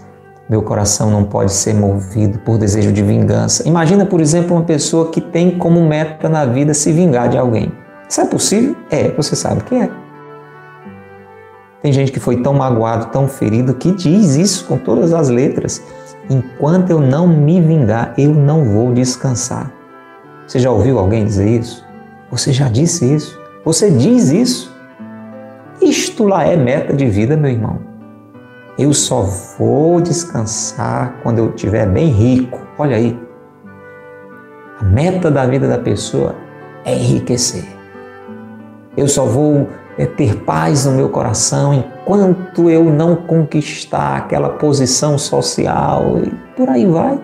Meu 0.49 0.63
coração 0.63 1.11
não 1.11 1.23
pode 1.23 1.53
ser 1.53 1.75
movido 1.75 2.39
por 2.39 2.57
desejo 2.57 2.91
de 2.91 3.03
vingança. 3.03 3.67
Imagina, 3.67 4.03
por 4.03 4.19
exemplo, 4.19 4.55
uma 4.55 4.65
pessoa 4.65 5.11
que 5.11 5.21
tem 5.21 5.59
como 5.59 5.79
meta 5.87 6.27
na 6.27 6.43
vida 6.43 6.73
se 6.73 6.91
vingar 6.91 7.29
de 7.29 7.37
alguém. 7.37 7.71
Isso 8.09 8.19
é 8.19 8.25
possível? 8.25 8.75
É, 8.89 9.09
você 9.09 9.35
sabe 9.35 9.63
que 9.63 9.75
é. 9.75 9.87
Tem 11.83 11.93
gente 11.93 12.11
que 12.11 12.19
foi 12.19 12.41
tão 12.41 12.55
magoado, 12.55 13.11
tão 13.11 13.27
ferido, 13.27 13.75
que 13.75 13.91
diz 13.91 14.37
isso 14.37 14.65
com 14.65 14.79
todas 14.79 15.13
as 15.13 15.29
letras. 15.29 15.83
Enquanto 16.27 16.89
eu 16.89 16.99
não 16.99 17.27
me 17.27 17.61
vingar, 17.61 18.15
eu 18.17 18.33
não 18.33 18.65
vou 18.65 18.91
descansar. 18.91 19.71
Você 20.47 20.57
já 20.57 20.71
ouviu 20.71 20.97
alguém 20.97 21.25
dizer 21.25 21.47
isso? 21.59 21.85
Você 22.31 22.51
já 22.51 22.67
disse 22.67 23.13
isso? 23.13 23.39
Você 23.63 23.91
diz 23.91 24.31
isso? 24.31 24.75
Isto 25.79 26.25
lá 26.25 26.43
é 26.43 26.57
meta 26.57 26.91
de 26.91 27.05
vida, 27.05 27.37
meu 27.37 27.51
irmão. 27.51 27.88
Eu 28.79 28.93
só 28.93 29.23
vou 29.57 29.99
descansar 29.99 31.19
quando 31.21 31.39
eu 31.39 31.49
estiver 31.49 31.85
bem 31.85 32.07
rico. 32.07 32.65
Olha 32.77 32.95
aí. 32.95 33.19
A 34.79 34.85
meta 34.85 35.29
da 35.29 35.45
vida 35.45 35.67
da 35.67 35.77
pessoa 35.77 36.33
é 36.85 36.95
enriquecer. 36.95 37.65
Eu 38.95 39.09
só 39.09 39.25
vou 39.25 39.67
é, 39.97 40.05
ter 40.05 40.33
paz 40.43 40.85
no 40.85 40.93
meu 40.93 41.09
coração 41.09 41.73
enquanto 41.73 42.69
eu 42.69 42.85
não 42.85 43.17
conquistar 43.17 44.15
aquela 44.15 44.51
posição 44.51 45.17
social 45.17 46.17
e 46.19 46.29
por 46.55 46.69
aí 46.69 46.85
vai. 46.85 47.19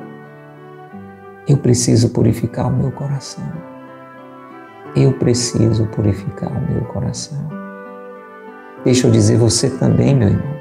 Eu 1.48 1.56
preciso 1.56 2.10
purificar 2.10 2.68
o 2.68 2.76
meu 2.76 2.92
coração. 2.92 3.46
Eu 4.94 5.14
preciso 5.14 5.86
purificar 5.86 6.52
o 6.52 6.74
meu 6.74 6.82
coração. 6.82 7.48
Deixa 8.84 9.08
eu 9.08 9.12
dizer 9.12 9.38
você 9.38 9.70
também, 9.70 10.14
meu 10.14 10.28
irmão 10.28 10.55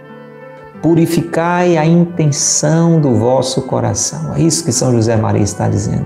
purificai 0.85 1.79
a 1.79 1.87
intenção 1.87 3.01
do 3.01 3.15
vosso 3.15 3.63
coração. 3.63 4.35
É 4.35 4.43
isso 4.43 4.63
que 4.63 4.71
São 4.71 4.93
José 4.93 5.17
Maria 5.17 5.43
está 5.43 5.67
dizendo. 5.67 6.05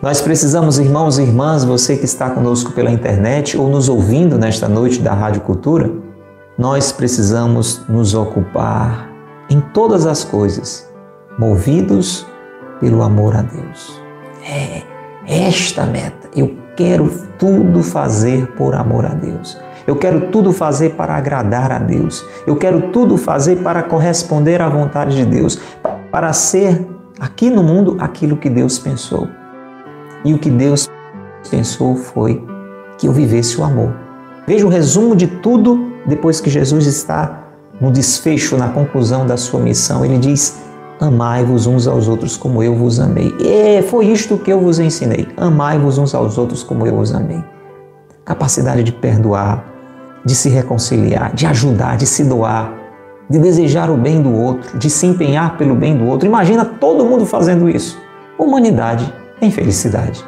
Nós 0.00 0.22
precisamos, 0.22 0.78
irmãos 0.78 1.18
e 1.18 1.22
irmãs, 1.22 1.64
você 1.64 1.98
que 1.98 2.06
está 2.06 2.30
conosco 2.30 2.72
pela 2.72 2.90
internet 2.90 3.58
ou 3.58 3.68
nos 3.68 3.90
ouvindo 3.90 4.38
nesta 4.38 4.70
noite 4.70 5.02
da 5.02 5.12
Rádio 5.12 5.42
Cultura, 5.42 5.92
nós 6.56 6.92
precisamos 6.92 7.82
nos 7.90 8.14
ocupar 8.14 9.10
em 9.50 9.60
todas 9.60 10.06
as 10.06 10.24
coisas, 10.24 10.88
movidos 11.38 12.26
pelo 12.80 13.02
amor 13.02 13.36
a 13.36 13.42
Deus. 13.42 14.00
É 14.42 14.82
esta 15.26 15.84
meta. 15.84 16.30
Eu 16.34 16.56
quero 16.74 17.12
tudo 17.38 17.82
fazer 17.82 18.46
por 18.52 18.74
amor 18.74 19.04
a 19.04 19.12
Deus. 19.12 19.58
Eu 19.86 19.94
quero 19.96 20.32
tudo 20.32 20.52
fazer 20.52 20.94
para 20.94 21.14
agradar 21.14 21.70
a 21.70 21.78
Deus. 21.78 22.24
Eu 22.46 22.56
quero 22.56 22.90
tudo 22.90 23.16
fazer 23.16 23.56
para 23.62 23.82
corresponder 23.82 24.60
à 24.60 24.68
vontade 24.68 25.14
de 25.14 25.24
Deus, 25.24 25.60
para 26.10 26.32
ser 26.32 26.86
aqui 27.20 27.50
no 27.50 27.62
mundo 27.62 27.96
aquilo 28.00 28.36
que 28.36 28.50
Deus 28.50 28.78
pensou. 28.78 29.28
E 30.24 30.34
o 30.34 30.38
que 30.38 30.50
Deus 30.50 30.88
pensou 31.48 31.94
foi 31.94 32.44
que 32.98 33.06
eu 33.06 33.12
vivesse 33.12 33.60
o 33.60 33.64
amor. 33.64 33.94
Veja 34.46 34.66
o 34.66 34.68
resumo 34.68 35.14
de 35.14 35.26
tudo 35.26 35.92
depois 36.04 36.40
que 36.40 36.50
Jesus 36.50 36.86
está 36.86 37.44
no 37.80 37.92
desfecho, 37.92 38.56
na 38.56 38.68
conclusão 38.68 39.26
da 39.26 39.36
sua 39.36 39.60
missão. 39.60 40.04
Ele 40.04 40.18
diz: 40.18 40.58
Amai-vos 40.98 41.66
uns 41.66 41.86
aos 41.86 42.08
outros 42.08 42.36
como 42.36 42.62
eu 42.62 42.74
vos 42.74 42.98
amei. 42.98 43.32
E 43.38 43.82
foi 43.82 44.06
isto 44.06 44.38
que 44.38 44.52
eu 44.52 44.60
vos 44.60 44.78
ensinei. 44.78 45.28
Amai-vos 45.36 45.98
uns 45.98 46.14
aos 46.14 46.38
outros 46.38 46.62
como 46.62 46.86
eu 46.86 46.96
vos 46.96 47.14
amei. 47.14 47.42
Capacidade 48.24 48.82
de 48.82 48.92
perdoar, 48.92 49.75
de 50.26 50.34
se 50.34 50.48
reconciliar, 50.48 51.32
de 51.32 51.46
ajudar, 51.46 51.96
de 51.96 52.04
se 52.04 52.24
doar, 52.24 52.74
de 53.30 53.38
desejar 53.38 53.88
o 53.88 53.96
bem 53.96 54.20
do 54.20 54.34
outro, 54.34 54.76
de 54.76 54.90
se 54.90 55.06
empenhar 55.06 55.56
pelo 55.56 55.76
bem 55.76 55.96
do 55.96 56.04
outro. 56.04 56.26
Imagina 56.26 56.64
todo 56.64 57.06
mundo 57.06 57.24
fazendo 57.24 57.70
isso. 57.70 57.96
Humanidade 58.36 59.14
tem 59.38 59.52
felicidade. 59.52 60.24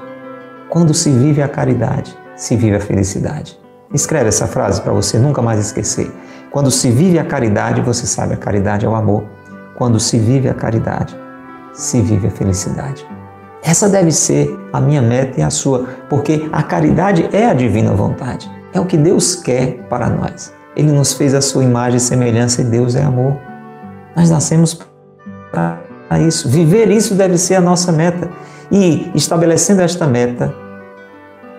Quando 0.71 0.95
se 0.95 1.11
vive 1.11 1.43
a 1.43 1.49
caridade, 1.49 2.17
se 2.37 2.55
vive 2.55 2.77
a 2.77 2.81
felicidade. 2.81 3.59
Escreve 3.93 4.29
essa 4.29 4.47
frase 4.47 4.81
para 4.81 4.93
você 4.93 5.19
nunca 5.19 5.43
mais 5.43 5.59
esquecer. 5.59 6.09
Quando 6.53 6.71
se 6.71 6.93
vive 6.93 7.19
a 7.19 7.25
caridade, 7.25 7.81
você 7.81 8.07
sabe, 8.07 8.35
a 8.35 8.37
caridade 8.37 8.87
é 8.87 8.89
o 8.89 8.95
amor. 8.95 9.25
Quando 9.77 9.99
se 9.99 10.17
vive 10.17 10.49
a 10.49 10.55
caridade, 10.55 11.19
se 11.73 12.01
vive 12.01 12.29
a 12.29 12.31
felicidade. 12.31 13.05
Essa 13.65 13.89
deve 13.89 14.13
ser 14.13 14.57
a 14.73 14.81
minha 14.81 15.03
meta 15.03 15.41
e 15.41 15.43
a 15.43 15.51
sua, 15.51 15.89
porque 16.09 16.49
a 16.53 16.63
caridade 16.63 17.29
é 17.33 17.47
a 17.47 17.55
divina 17.55 17.93
vontade. 17.93 18.58
É 18.73 18.81
o 18.81 18.85
que 18.85 18.97
Deus 18.97 19.35
quer 19.35 19.87
para 19.89 20.09
nós. 20.09 20.53
Ele 20.77 20.93
nos 20.93 21.15
fez 21.15 21.35
a 21.35 21.41
sua 21.41 21.65
imagem 21.65 21.97
e 21.97 22.01
semelhança 22.01 22.61
e 22.63 22.65
Deus 22.65 22.95
é 22.95 23.03
amor. 23.03 23.37
Nós 24.15 24.31
nascemos 24.31 24.79
para 25.51 26.21
isso. 26.21 26.49
Viver 26.49 26.91
isso 26.91 27.15
deve 27.15 27.39
ser 27.39 27.57
a 27.57 27.61
nossa 27.61 27.91
meta. 27.91 28.29
E 28.71 29.11
estabelecendo 29.15 29.81
esta 29.83 30.07
meta 30.07 30.55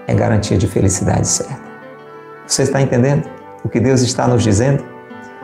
é 0.07 0.13
garantia 0.13 0.57
de 0.57 0.67
felicidade 0.67 1.27
certa. 1.27 1.69
Você 2.45 2.63
está 2.63 2.81
entendendo 2.81 3.27
o 3.63 3.69
que 3.69 3.79
Deus 3.79 4.01
está 4.01 4.27
nos 4.27 4.43
dizendo? 4.43 4.83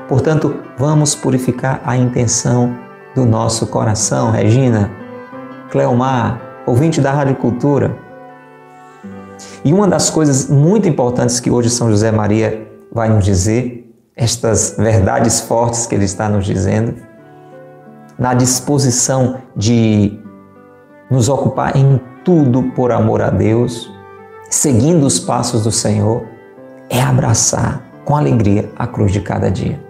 Portanto, 0.08 0.60
vamos 0.78 1.16
purificar 1.16 1.82
a 1.84 1.98
intenção 1.98 2.76
do 3.14 3.26
nosso 3.26 3.68
coração. 3.68 4.32
Regina, 4.32 4.92
Cleomar, 5.70 6.40
ouvinte 6.66 7.02
da 7.02 7.12
Rádio 7.12 7.36
Cultura, 7.36 7.96
e 9.64 9.74
uma 9.74 9.88
das 9.88 10.10
coisas 10.10 10.50
muito 10.50 10.88
importantes 10.88 11.40
que 11.40 11.50
hoje 11.50 11.70
São 11.70 11.90
José 11.90 12.12
Maria 12.12 12.68
vai 12.92 13.10
nos 13.10 13.26
dizer, 13.26 13.82
estas 14.16 14.76
verdades 14.78 15.42
fortes 15.42 15.86
que 15.86 15.96
ele 15.96 16.06
está 16.06 16.30
nos 16.30 16.46
dizendo, 16.46 16.96
na 18.18 18.34
disposição 18.34 19.40
de 19.56 20.18
nos 21.12 21.28
ocupar 21.28 21.76
em 21.76 22.00
tudo 22.24 22.64
por 22.76 22.92
amor 22.92 23.22
a 23.22 23.30
Deus, 23.30 23.92
seguindo 24.50 25.06
os 25.06 25.20
passos 25.20 25.64
do 25.64 25.72
Senhor, 25.72 26.24
é 26.90 27.02
abraçar 27.02 27.84
com 28.06 28.16
alegria 28.16 28.72
a 28.76 28.88
cruz 28.88 29.12
de 29.12 29.20
cada 29.20 29.50
dia. 29.50 29.84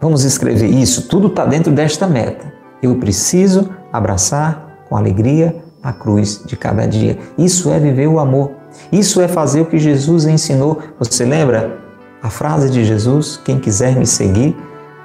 Vamos 0.00 0.24
escrever 0.24 0.68
isso, 0.68 1.08
tudo 1.08 1.28
está 1.28 1.44
dentro 1.44 1.72
desta 1.72 2.06
meta. 2.06 2.52
Eu 2.82 2.96
preciso 2.96 3.70
abraçar 3.92 4.84
com 4.88 4.96
alegria 4.96 5.62
a 5.82 5.92
cruz 5.92 6.42
de 6.44 6.56
cada 6.56 6.86
dia. 6.86 7.18
Isso 7.36 7.70
é 7.70 7.78
viver 7.78 8.06
o 8.06 8.18
amor. 8.18 8.61
Isso 8.90 9.20
é 9.20 9.28
fazer 9.28 9.60
o 9.60 9.66
que 9.66 9.78
Jesus 9.78 10.26
ensinou. 10.26 10.80
Você 10.98 11.24
lembra 11.24 11.78
a 12.22 12.30
frase 12.30 12.70
de 12.70 12.84
Jesus? 12.84 13.40
Quem 13.44 13.58
quiser 13.58 13.96
me 13.96 14.06
seguir, 14.06 14.56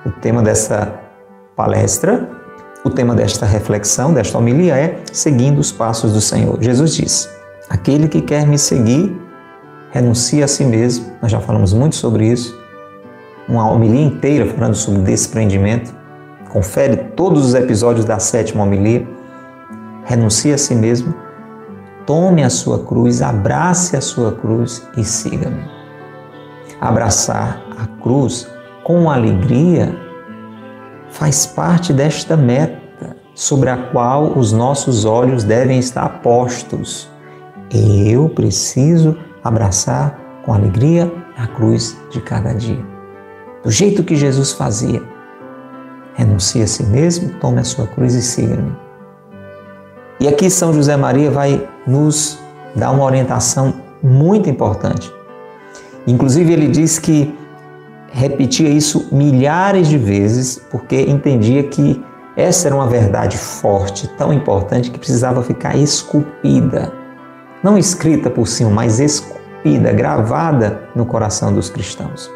o 0.06 0.12
tema 0.12 0.42
dessa 0.42 0.94
palestra, 1.56 2.30
o 2.84 2.90
tema 2.90 3.16
desta 3.16 3.46
reflexão, 3.46 4.14
desta 4.14 4.38
homilia 4.38 4.78
é 4.78 5.00
seguindo 5.12 5.60
os 5.60 5.72
passos 5.72 6.14
do 6.14 6.22
Senhor. 6.22 6.58
Jesus 6.62 6.96
diz: 6.96 7.30
Aquele 7.70 8.08
que 8.08 8.22
quer 8.22 8.48
me 8.48 8.58
seguir, 8.58 9.20
renuncia 9.92 10.46
a 10.46 10.48
si 10.48 10.64
mesmo. 10.64 11.06
Nós 11.22 11.32
já 11.32 11.40
falamos 11.40 11.74
muito 11.74 11.96
sobre 11.96 12.28
isso. 12.28 12.58
Uma 13.48 13.70
homilia 13.70 14.02
inteira 14.02 14.46
falando 14.46 14.76
sobre 14.76 15.02
desprendimento. 15.02 15.94
Confere 16.50 16.98
todos 17.16 17.46
os 17.46 17.54
episódios 17.54 18.06
da 18.06 18.20
sétima 18.20 18.64
homilia. 18.64 19.08
Renuncia 20.06 20.56
a 20.56 20.58
si 20.58 20.76
mesmo 20.76 21.14
tome 22.08 22.42
a 22.42 22.50
sua 22.50 22.80
cruz, 22.80 23.22
abrace 23.22 23.98
a 23.98 24.02
sua 24.02 24.32
cruz 24.32 24.88
e 24.96 25.04
siga-me. 25.04 25.70
Abraçar 26.80 27.62
a 27.78 27.86
cruz 28.02 28.48
com 28.84 29.12
alegria 29.12 29.94
faz 31.10 31.46
parte 31.46 31.92
desta 31.92 32.38
meta 32.38 33.18
sobre 33.36 33.70
a 33.70 33.78
qual 33.78 34.38
os 34.38 34.54
nossos 34.54 35.04
olhos 35.04 35.44
devem 35.44 35.78
estar 35.78 36.22
postos. 36.22 37.10
Eu 37.70 38.30
preciso 38.30 39.18
abraçar 39.44 40.18
com 40.46 40.54
alegria 40.54 41.12
a 41.38 41.46
cruz 41.46 41.98
de 42.10 42.22
cada 42.22 42.54
dia. 42.54 42.84
Do 43.64 43.70
jeito 43.70 44.04
que 44.04 44.16
Jesus 44.16 44.54
fazia. 44.54 45.04
Renuncie 46.14 46.64
a 46.64 46.68
si 46.68 46.84
mesmo, 46.84 47.34
tome 47.40 47.60
a 47.60 47.64
sua 47.64 47.86
cruz 47.86 48.16
e 48.16 48.22
siga-me. 48.22 48.74
E 50.20 50.28
aqui 50.28 50.50
São 50.50 50.74
José 50.74 50.96
Maria 50.96 51.30
vai 51.30 51.68
nos 51.88 52.38
dar 52.76 52.92
uma 52.92 53.04
orientação 53.04 53.74
muito 54.04 54.50
importante. 54.50 55.12
Inclusive, 56.06 56.54
ele 56.54 56.68
diz 56.68 57.00
que 57.00 57.34
repetia 58.12 58.70
isso 58.70 59.10
milhares 59.12 59.88
de 59.88 59.98
vezes 59.98 60.62
porque 60.72 61.02
entendia 61.02 61.64
que 61.64 62.04
essa 62.36 62.68
era 62.68 62.76
uma 62.76 62.88
verdade 62.88 63.38
forte, 63.38 64.08
tão 64.10 64.32
importante, 64.32 64.92
que 64.92 65.00
precisava 65.00 65.42
ficar 65.42 65.76
esculpida. 65.76 66.94
Não 67.64 67.78
escrita 67.78 68.30
por 68.30 68.48
cima, 68.48 68.70
mas 68.70 69.00
esculpida, 69.00 69.92
gravada 69.92 70.82
no 70.96 71.06
coração 71.06 71.52
dos 71.52 71.70
cristãos. 71.70 72.32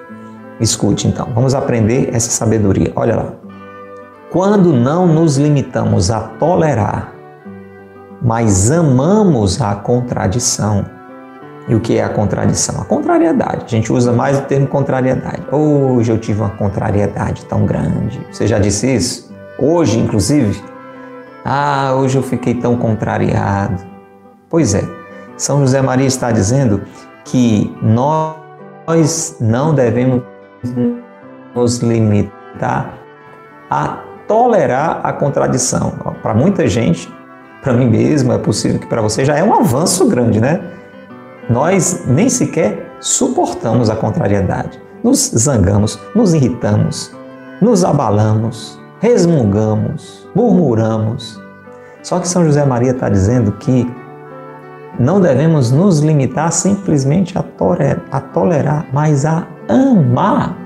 Escute 0.60 1.08
então, 1.08 1.28
vamos 1.34 1.54
aprender 1.54 2.10
essa 2.14 2.32
sabedoria. 2.32 2.91
Olha 2.95 3.16
lá. 3.16 3.34
Quando 4.32 4.74
não 4.74 5.06
nos 5.06 5.38
limitamos 5.38 6.10
a 6.10 6.20
tolerar 6.20 7.14
mas 8.22 8.70
amamos 8.70 9.62
a 9.62 9.76
contradição. 9.76 10.86
E 11.68 11.76
o 11.76 11.80
que 11.80 11.98
é 11.98 12.04
a 12.04 12.10
contradição? 12.10 12.82
A 12.82 12.86
contrariedade. 12.86 13.66
A 13.66 13.68
gente 13.68 13.92
usa 13.94 14.12
mais 14.12 14.40
o 14.40 14.42
termo 14.44 14.68
contrariedade. 14.68 15.44
Hoje 15.52 16.12
eu 16.12 16.18
tive 16.18 16.42
uma 16.42 16.50
contrariedade 16.50 17.46
tão 17.46 17.66
grande. 17.66 18.20
Você 18.32 18.48
já 18.48 18.60
disse 18.60 18.94
isso? 18.94 19.34
Hoje, 19.60 20.00
inclusive, 20.00 20.62
Ah, 21.44 21.94
hoje 21.96 22.18
eu 22.18 22.22
fiquei 22.24 22.54
tão 22.54 22.78
contrariado. 22.78 23.84
Pois 24.48 24.76
é, 24.76 24.84
São 25.36 25.60
José 25.62 25.82
Maria 25.82 26.06
está 26.06 26.32
dizendo 26.32 26.84
que 27.26 27.76
nós 27.82 29.38
não 29.40 29.74
devemos 29.74 30.22
nos 31.56 31.80
limitar 31.80 32.94
a 33.72 33.98
tolerar 34.28 35.00
a 35.04 35.12
contradição. 35.14 35.94
Para 36.22 36.36
muita 36.36 36.68
gente, 36.68 37.12
para 37.62 37.74
mim 37.74 37.88
mesmo, 37.88 38.34
é 38.34 38.38
possível 38.38 38.80
que 38.80 38.88
para 38.88 39.01
você 39.01 39.24
já 39.24 39.36
é 39.36 39.43
um 39.43 39.53
avanço 39.53 40.07
grande, 40.07 40.41
né? 40.41 40.62
Nós 41.49 42.05
nem 42.07 42.30
sequer 42.30 42.95
suportamos 42.99 43.89
a 43.89 43.95
contrariedade. 43.95 44.82
Nos 45.03 45.32
zangamos, 45.36 45.99
nos 46.16 46.34
irritamos, 46.34 47.12
nos 47.62 47.84
abalamos, 47.84 48.80
resmungamos, 48.99 50.28
murmuramos. 50.36 51.39
Só 52.03 52.20
que 52.20 52.28
São 52.28 52.45
José 52.45 52.66
Maria 52.66 52.91
está 52.91 53.09
dizendo 53.09 53.51
que 53.53 53.91
não 54.99 55.22
devemos 55.22 55.72
nos 55.72 55.99
limitar 55.99 56.51
simplesmente 56.51 57.38
a 57.38 57.43
tolerar, 57.43 58.01
a 58.12 58.20
tolerar, 58.20 58.86
mas 58.91 59.26
a 59.26 59.47
amar 59.68 60.57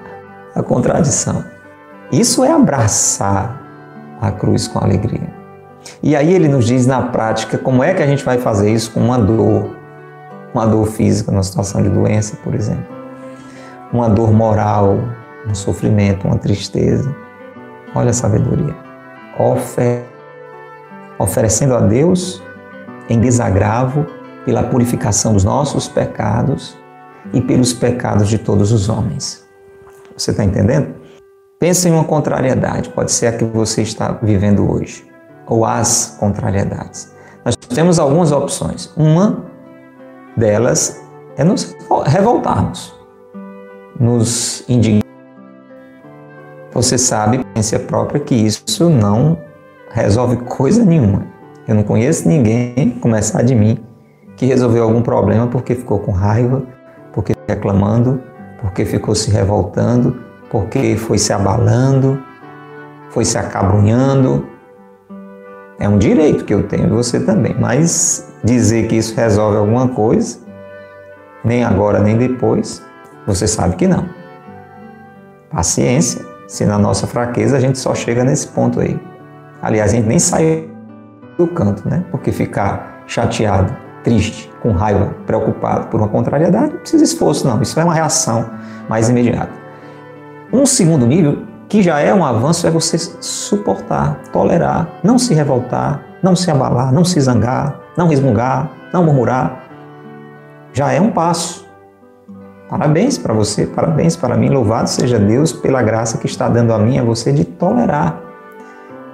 a 0.55 0.63
contradição. 0.63 1.43
Isso 2.11 2.43
é 2.43 2.51
abraçar 2.51 3.61
a 4.21 4.31
cruz 4.31 4.67
com 4.67 4.79
alegria. 4.79 5.34
E 6.01 6.15
aí 6.15 6.33
ele 6.33 6.47
nos 6.47 6.65
diz 6.65 6.85
na 6.85 7.01
prática 7.01 7.57
como 7.57 7.83
é 7.83 7.93
que 7.93 8.01
a 8.01 8.07
gente 8.07 8.23
vai 8.23 8.37
fazer 8.37 8.71
isso 8.71 8.91
com 8.91 8.99
uma 8.99 9.17
dor, 9.17 9.75
uma 10.53 10.65
dor 10.65 10.87
física, 10.87 11.31
numa 11.31 11.43
situação 11.43 11.81
de 11.81 11.89
doença, 11.89 12.37
por 12.43 12.53
exemplo, 12.55 12.85
uma 13.91 14.09
dor 14.09 14.31
moral, 14.31 14.97
um 15.47 15.55
sofrimento, 15.55 16.27
uma 16.27 16.37
tristeza. 16.37 17.15
Olha 17.93 18.09
a 18.09 18.13
sabedoria. 18.13 18.75
Ofer... 19.39 20.03
Oferecendo 21.17 21.75
a 21.75 21.79
Deus 21.79 22.43
em 23.09 23.19
desagravo 23.19 24.05
pela 24.43 24.63
purificação 24.63 25.33
dos 25.33 25.45
nossos 25.45 25.87
pecados 25.87 26.77
e 27.33 27.39
pelos 27.39 27.73
pecados 27.73 28.27
de 28.27 28.37
todos 28.37 28.71
os 28.71 28.89
homens. 28.89 29.45
Você 30.15 30.31
está 30.31 30.43
entendendo? 30.43 30.93
Pense 31.59 31.87
em 31.87 31.91
uma 31.91 32.03
contrariedade, 32.03 32.89
pode 32.89 33.11
ser 33.11 33.27
a 33.27 33.31
que 33.31 33.45
você 33.45 33.81
está 33.81 34.11
vivendo 34.21 34.69
hoje, 34.69 35.05
ou 35.47 35.65
as 35.65 36.17
contrariedades. 36.19 37.13
Nós 37.43 37.55
temos 37.55 37.99
algumas 37.99 38.31
opções. 38.31 38.91
Uma 38.97 39.45
delas 40.35 41.01
é 41.37 41.43
nos 41.43 41.75
revoltarmos, 42.05 42.93
nos 43.99 44.63
indignar. 44.67 45.03
Você 46.73 46.97
sabe, 46.97 47.45
ciência 47.53 47.79
própria, 47.79 48.19
que 48.19 48.35
isso 48.35 48.89
não 48.89 49.37
resolve 49.91 50.37
coisa 50.37 50.83
nenhuma. 50.83 51.25
Eu 51.67 51.75
não 51.75 51.83
conheço 51.83 52.27
ninguém, 52.27 52.91
começar 52.99 53.41
de 53.43 53.55
mim, 53.55 53.79
que 54.35 54.45
resolveu 54.45 54.83
algum 54.83 55.01
problema 55.01 55.47
porque 55.47 55.73
ficou 55.73 55.99
com 55.99 56.11
raiva, 56.11 56.63
porque 57.13 57.33
reclamando, 57.47 58.21
porque 58.59 58.83
ficou 58.83 59.15
se 59.15 59.31
revoltando, 59.31 60.21
porque 60.49 60.97
foi 60.97 61.17
se 61.17 61.31
abalando, 61.31 62.21
foi 63.09 63.23
se 63.23 63.37
acabrunhando. 63.37 64.45
É 65.79 65.89
um 65.89 65.97
direito 65.97 66.45
que 66.45 66.53
eu 66.53 66.63
tenho, 66.63 66.89
você 66.89 67.19
também, 67.19 67.55
mas 67.59 68.33
dizer 68.43 68.87
que 68.87 68.95
isso 68.95 69.15
resolve 69.15 69.57
alguma 69.57 69.89
coisa, 69.89 70.39
nem 71.43 71.63
agora 71.63 71.99
nem 71.99 72.17
depois, 72.17 72.81
você 73.27 73.45
sabe 73.47 73.75
que 73.75 73.87
não. 73.87 74.07
Paciência, 75.49 76.25
se 76.47 76.65
na 76.65 76.77
nossa 76.77 77.07
fraqueza 77.07 77.57
a 77.57 77.59
gente 77.59 77.77
só 77.77 77.93
chega 77.93 78.23
nesse 78.23 78.47
ponto 78.47 78.79
aí. 78.79 78.99
Aliás, 79.61 79.91
a 79.91 79.95
gente 79.95 80.07
nem 80.07 80.19
sai 80.19 80.69
do 81.37 81.47
canto, 81.47 81.87
né? 81.89 82.05
Porque 82.11 82.31
ficar 82.31 83.03
chateado, 83.07 83.75
triste, 84.03 84.51
com 84.61 84.71
raiva, 84.71 85.13
preocupado 85.25 85.87
por 85.87 85.99
uma 85.99 86.07
contrariedade, 86.07 86.73
não 86.73 86.79
precisa 86.79 87.03
esforço, 87.03 87.47
não. 87.47 87.61
Isso 87.61 87.79
é 87.79 87.83
uma 87.83 87.93
reação 87.93 88.49
mais 88.87 89.09
imediata. 89.09 89.51
Um 90.53 90.65
segundo 90.65 91.05
nível, 91.05 91.44
que 91.67 91.81
já 91.81 91.99
é 91.99 92.13
um 92.13 92.23
avanço, 92.23 92.67
é 92.67 92.71
você 92.71 92.97
suportar, 92.97 94.19
tolerar, 94.31 94.87
não 95.03 95.17
se 95.17 95.33
revoltar, 95.33 96.01
não 96.21 96.35
se 96.35 96.49
abalar, 96.49 96.91
não 96.93 97.03
se 97.03 97.19
zangar, 97.19 97.79
não 97.97 98.07
resmungar, 98.07 98.69
não 98.93 99.03
murmurar. 99.03 99.63
Já 100.73 100.91
é 100.91 101.01
um 101.01 101.11
passo. 101.11 101.65
Parabéns 102.69 103.17
para 103.17 103.33
você, 103.33 103.65
parabéns 103.65 104.15
para 104.15 104.35
mim. 104.35 104.49
Louvado 104.49 104.89
seja 104.89 105.19
Deus 105.19 105.53
pela 105.53 105.81
graça 105.81 106.17
que 106.17 106.25
está 106.25 106.49
dando 106.49 106.73
a 106.73 106.79
mim 106.79 106.97
a 106.97 107.03
você 107.03 107.31
de 107.31 107.45
tolerar, 107.45 108.19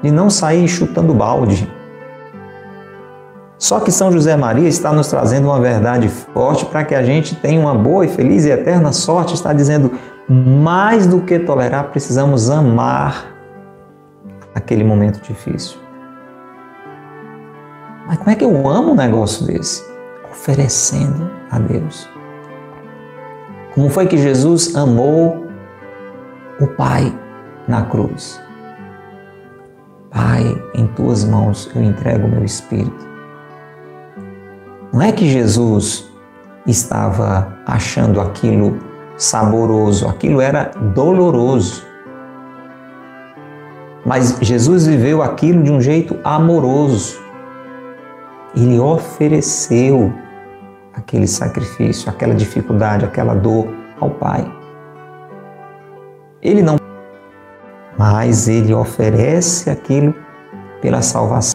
de 0.02 0.12
não 0.12 0.30
sair 0.30 0.68
chutando 0.68 1.14
balde, 1.14 1.70
só 3.62 3.80
que 3.80 3.92
São 3.92 4.12
José 4.12 4.36
Maria 4.36 4.68
está 4.68 4.92
nos 4.92 5.08
trazendo 5.08 5.46
uma 5.46 5.60
verdade 5.60 6.10
forte 6.10 6.66
para 6.66 6.84
que 6.84 6.96
a 6.96 7.04
gente 7.04 7.36
tenha 7.36 7.62
uma 7.62 7.76
boa 7.76 8.04
e 8.04 8.08
feliz 8.08 8.44
e 8.44 8.50
eterna 8.50 8.92
sorte. 8.92 9.36
Está 9.36 9.54
dizendo, 9.54 9.92
mais 10.32 11.06
do 11.06 11.22
que 11.22 11.38
tolerar, 11.40 11.90
precisamos 11.90 12.50
amar 12.50 13.26
aquele 14.56 14.82
momento 14.82 15.22
difícil. 15.22 15.78
Mas 18.08 18.18
como 18.18 18.30
é 18.30 18.36
que 18.36 18.46
eu 18.46 18.70
amo 18.70 18.94
um 18.94 18.96
negócio 18.96 19.46
desse? 19.46 19.84
Oferecendo 20.32 21.30
a 21.52 21.60
Deus. 21.60 22.10
Como 23.76 23.90
foi 23.90 24.08
que 24.08 24.18
Jesus 24.18 24.74
amou 24.74 25.48
o 26.62 26.68
Pai 26.68 27.14
na 27.68 27.84
cruz? 27.84 28.42
Pai, 30.10 30.44
em 30.76 30.88
tuas 30.88 31.26
mãos 31.26 31.70
eu 31.76 31.84
entrego 31.84 32.26
o 32.26 32.30
meu 32.30 32.46
espírito. 32.46 33.06
Não 34.94 35.02
é 35.02 35.12
que 35.12 35.28
Jesus 35.28 36.10
estava 36.66 37.54
achando 37.66 38.22
aquilo 38.22 38.91
saboroso, 39.22 40.08
aquilo 40.08 40.42
era 40.42 40.72
doloroso. 40.96 41.86
Mas 44.04 44.40
Jesus 44.42 44.88
viveu 44.88 45.22
aquilo 45.22 45.62
de 45.62 45.72
um 45.72 45.80
jeito 45.80 46.18
amoroso. 46.24 47.22
Ele 48.56 48.80
ofereceu 48.80 50.12
aquele 50.92 51.28
sacrifício, 51.28 52.10
aquela 52.10 52.34
dificuldade, 52.34 53.06
aquela 53.06 53.36
dor 53.36 53.68
ao 54.00 54.10
Pai. 54.10 54.52
Ele 56.42 56.64
não, 56.64 56.78
mas 57.98 58.48
ele 58.48 58.74
oferece 58.74 59.70
aquilo 59.70 60.16
pela 60.82 61.04
salvação 61.04 61.51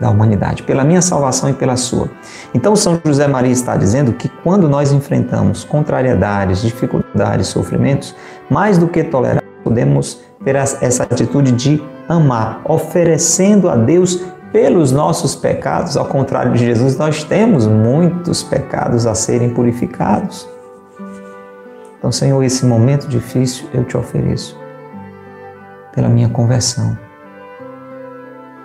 da 0.00 0.10
humanidade, 0.10 0.62
pela 0.62 0.84
minha 0.84 1.00
salvação 1.00 1.48
e 1.48 1.54
pela 1.54 1.76
sua. 1.76 2.10
Então, 2.54 2.76
São 2.76 3.00
José 3.04 3.26
Maria 3.26 3.52
está 3.52 3.76
dizendo 3.76 4.12
que 4.12 4.28
quando 4.28 4.68
nós 4.68 4.92
enfrentamos 4.92 5.64
contrariedades, 5.64 6.62
dificuldades, 6.62 7.46
sofrimentos, 7.46 8.14
mais 8.50 8.78
do 8.78 8.88
que 8.88 9.02
tolerar, 9.04 9.42
podemos 9.64 10.20
ter 10.44 10.54
essa 10.54 11.02
atitude 11.02 11.52
de 11.52 11.82
amar, 12.08 12.60
oferecendo 12.64 13.68
a 13.68 13.76
Deus 13.76 14.22
pelos 14.52 14.92
nossos 14.92 15.34
pecados. 15.34 15.96
Ao 15.96 16.04
contrário 16.06 16.52
de 16.52 16.58
Jesus, 16.58 16.96
nós 16.96 17.24
temos 17.24 17.66
muitos 17.66 18.42
pecados 18.42 19.06
a 19.06 19.14
serem 19.14 19.50
purificados. 19.50 20.48
Então, 21.98 22.12
Senhor, 22.12 22.40
esse 22.42 22.64
momento 22.64 23.08
difícil 23.08 23.66
eu 23.74 23.82
te 23.82 23.96
ofereço 23.96 24.56
pela 25.92 26.08
minha 26.08 26.28
conversão 26.28 26.96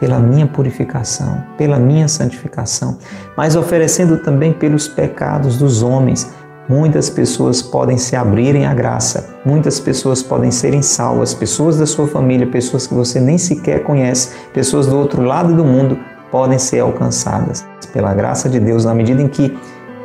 pela 0.01 0.19
minha 0.19 0.47
purificação, 0.47 1.43
pela 1.55 1.77
minha 1.77 2.07
santificação, 2.07 2.97
mas 3.37 3.55
oferecendo 3.55 4.17
também 4.17 4.51
pelos 4.51 4.87
pecados 4.87 5.57
dos 5.57 5.83
homens. 5.83 6.33
Muitas 6.67 7.07
pessoas 7.07 7.61
podem 7.61 7.97
se 7.97 8.15
abrirem 8.15 8.65
à 8.65 8.73
graça, 8.73 9.35
muitas 9.45 9.79
pessoas 9.79 10.23
podem 10.23 10.49
serem 10.49 10.81
salvas, 10.81 11.35
pessoas 11.35 11.77
da 11.77 11.85
sua 11.85 12.07
família, 12.07 12.47
pessoas 12.47 12.87
que 12.87 12.95
você 12.95 13.19
nem 13.19 13.37
sequer 13.37 13.83
conhece, 13.83 14.35
pessoas 14.51 14.87
do 14.87 14.97
outro 14.97 15.21
lado 15.21 15.55
do 15.55 15.63
mundo 15.63 15.99
podem 16.31 16.57
ser 16.57 16.79
alcançadas 16.79 17.63
pela 17.93 18.13
graça 18.13 18.49
de 18.49 18.59
Deus 18.59 18.85
na 18.85 18.95
medida 18.95 19.21
em 19.21 19.27
que 19.27 19.55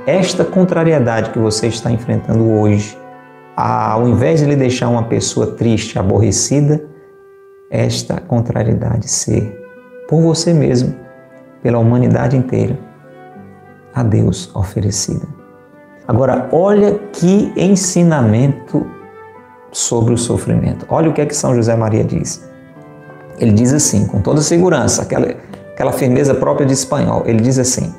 esta 0.07 0.45
contrariedade 0.45 1.31
que 1.31 1.39
você 1.39 1.69
está 1.69 1.91
enfrentando 1.91 2.51
hoje, 2.51 2.99
ao 3.57 4.07
invés 4.07 4.41
de 4.41 4.47
lhe 4.47 4.57
deixar 4.57 4.89
uma 4.89 5.05
pessoa 5.05 5.47
triste, 5.53 5.99
aborrecida, 5.99 6.85
esta 7.71 8.21
contrariedade 8.21 9.09
ser 9.09 9.66
por 10.09 10.21
você 10.21 10.53
mesmo, 10.53 10.95
pela 11.63 11.79
humanidade 11.79 12.37
inteira, 12.37 12.79
a 13.95 14.03
Deus 14.03 14.55
oferecida. 14.55 15.27
Agora, 16.07 16.49
olha 16.53 16.99
que 17.13 17.53
ensinamento 17.57 18.87
sobre 19.73 20.15
o 20.15 20.19
sofrimento. 20.19 20.87
Olha 20.89 21.11
o 21.11 21.13
que 21.13 21.21
é 21.21 21.27
que 21.27 21.35
São 21.35 21.55
José 21.55 21.75
Maria 21.75 22.05
diz. 22.05 22.49
Ele 23.39 23.53
diz 23.53 23.73
assim, 23.73 24.07
com 24.07 24.21
toda 24.21 24.41
segurança, 24.41 25.03
aquela, 25.03 25.35
aquela 25.73 25.93
firmeza 25.93 26.35
própria 26.35 26.67
de 26.67 26.73
espanhol. 26.73 27.23
Ele 27.27 27.41
diz 27.41 27.59
assim: 27.59 27.93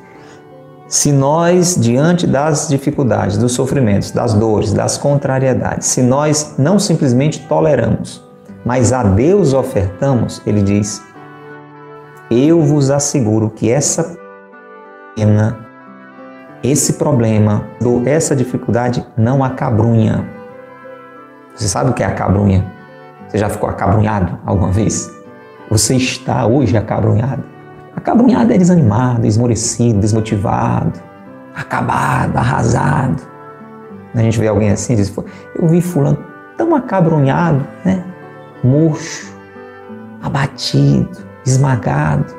se 0.87 1.11
nós, 1.11 1.75
diante 1.77 2.25
das 2.25 2.69
dificuldades, 2.69 3.37
dos 3.37 3.51
sofrimentos, 3.51 4.11
das 4.11 4.33
dores, 4.33 4.71
das 4.71 4.97
contrariedades, 4.97 5.87
se 5.87 6.01
nós 6.01 6.55
não 6.57 6.79
simplesmente 6.79 7.45
toleramos, 7.47 8.23
mas 8.65 8.93
a 8.93 9.03
Deus 9.03 9.53
ofertamos, 9.53 10.41
ele 10.45 10.61
diz, 10.61 11.01
eu 12.30 12.61
vos 12.61 12.89
asseguro 12.91 13.49
que 13.49 13.71
essa 13.71 14.17
pena, 15.15 15.57
esse 16.63 16.93
problema, 16.93 17.63
essa 18.05 18.36
dificuldade 18.36 19.05
não 19.15 19.43
acabrunha. 19.43 20.28
Você 21.55 21.67
sabe 21.67 21.89
o 21.89 21.93
que 21.93 22.03
é 22.03 22.05
acabrunha? 22.05 22.65
Você 23.28 23.38
já 23.38 23.49
ficou 23.49 23.69
acabrunhado 23.69 24.38
alguma 24.45 24.71
vez? 24.71 25.11
Você 25.69 25.95
está 25.95 26.45
hoje 26.45 26.78
acabrunhado. 26.78 27.43
Acabrunhado 27.95 28.53
é 28.53 28.57
desanimado, 28.57 29.25
esmorecido, 29.25 29.99
desmotivado, 29.99 30.93
acabado, 31.55 32.38
arrasado. 32.38 33.21
A 34.13 34.21
gente 34.21 34.39
vê 34.39 34.47
alguém 34.47 34.69
assim 34.69 34.93
e 34.93 34.95
diz: 34.97 35.13
Eu 35.55 35.67
vi 35.67 35.82
Fulano 35.82 36.17
tão 36.57 36.75
acabrunhado, 36.75 37.65
né? 37.84 38.03
murcho, 38.63 39.34
abatido, 40.21 41.26
esmagado. 41.47 42.35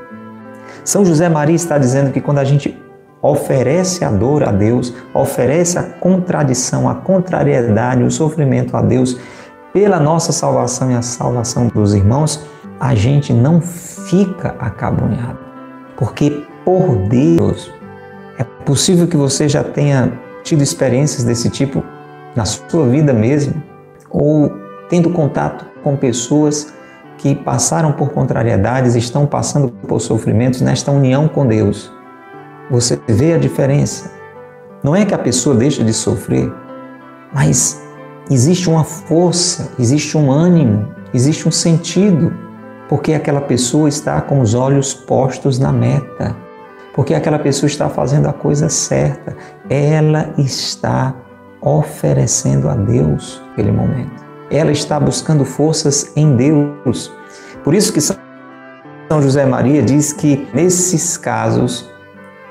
São 0.85 1.05
José 1.05 1.29
Maria 1.29 1.57
está 1.57 1.79
dizendo 1.79 2.13
que 2.13 2.21
quando 2.21 2.39
a 2.39 2.45
gente 2.45 2.81
oferece 3.21 4.05
a 4.05 4.11
dor 4.11 4.45
a 4.45 4.53
Deus, 4.53 4.95
oferece 5.13 5.79
a 5.79 5.83
contradição, 5.83 6.89
a 6.89 6.95
contrariedade, 6.95 8.03
o 8.03 8.11
sofrimento 8.11 8.77
a 8.77 8.83
Deus 8.83 9.19
pela 9.73 9.99
nossa 9.99 10.33
salvação 10.33 10.91
e 10.91 10.95
a 10.95 11.03
salvação 11.03 11.69
dos 11.69 11.95
irmãos, 11.95 12.45
a 12.81 12.95
gente 12.95 13.33
não 13.33 13.61
fica 13.61 14.55
acabrunhado. 14.59 15.39
Porque 15.97 16.45
por 16.65 16.97
Deus, 17.09 17.73
é 18.39 18.45
possível 18.65 19.07
que 19.07 19.17
você 19.17 19.49
já 19.49 19.65
tenha 19.65 20.13
tido 20.45 20.63
experiências 20.63 21.25
desse 21.25 21.51
tipo 21.51 21.83
na 22.37 22.45
sua 22.45 22.87
vida 22.87 23.13
mesmo, 23.13 23.61
ou 24.11 24.53
tendo 24.89 25.11
contato 25.11 25.67
com 25.83 25.97
pessoas 25.97 26.73
que 27.19 27.35
passaram 27.35 27.93
por 27.93 28.11
contrariedades, 28.11 28.95
estão 28.95 29.27
passando 29.27 29.69
por 29.69 30.01
sofrimentos 30.01 30.61
nesta 30.61 30.91
união 30.91 31.29
com 31.29 31.47
Deus. 31.47 31.93
Você 32.71 32.99
vê 33.09 33.35
a 33.35 33.39
diferença. 33.39 34.11
Não 34.83 34.95
é 34.95 35.05
que 35.05 35.13
a 35.13 35.19
pessoa 35.19 35.57
deixa 35.57 35.83
de 35.83 35.93
sofrer, 35.93 36.51
mas 37.35 37.83
existe 38.31 38.71
uma 38.71 38.85
força, 38.85 39.73
existe 39.79 40.17
um 40.17 40.31
ânimo, 40.31 40.89
existe 41.13 41.49
um 41.49 41.51
sentido, 41.51 42.33
porque 42.89 43.13
aquela 43.13 43.41
pessoa 43.41 43.89
está 43.89 44.21
com 44.21 44.41
os 44.41 44.55
olhos 44.55 44.95
postos 44.95 45.59
na 45.59 45.73
meta, 45.73 46.37
porque 46.95 47.15
aquela 47.15 47.39
pessoa 47.39 47.67
está 47.67 47.89
fazendo 47.89 48.29
a 48.29 48.33
coisa 48.33 48.69
certa, 48.69 49.37
ela 49.69 50.33
está 50.39 51.15
oferecendo 51.61 52.69
a 52.69 52.75
Deus 52.75 53.43
aquele 53.53 53.73
momento. 53.73 54.28
Ela 54.51 54.73
está 54.73 54.99
buscando 54.99 55.45
forças 55.45 56.13
em 56.17 56.35
Deus. 56.35 57.13
Por 57.63 57.75
isso 57.75 57.93
que 57.93 58.01
São 58.01 58.17
José 59.21 59.45
Maria 59.45 59.83
diz 59.83 60.13
que 60.13 60.49
nesses 60.55 61.17
casos 61.17 61.89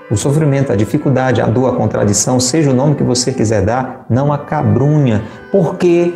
o 0.09 0.15
sofrimento, 0.15 0.71
a 0.71 0.75
dificuldade, 0.75 1.41
a 1.41 1.45
dor, 1.45 1.73
a 1.73 1.75
contradição, 1.75 2.39
seja 2.39 2.71
o 2.71 2.73
nome 2.73 2.95
que 2.95 3.03
você 3.03 3.31
quiser 3.31 3.63
dar, 3.63 4.05
não 4.09 4.31
acabrunha, 4.31 5.23
porque 5.51 6.13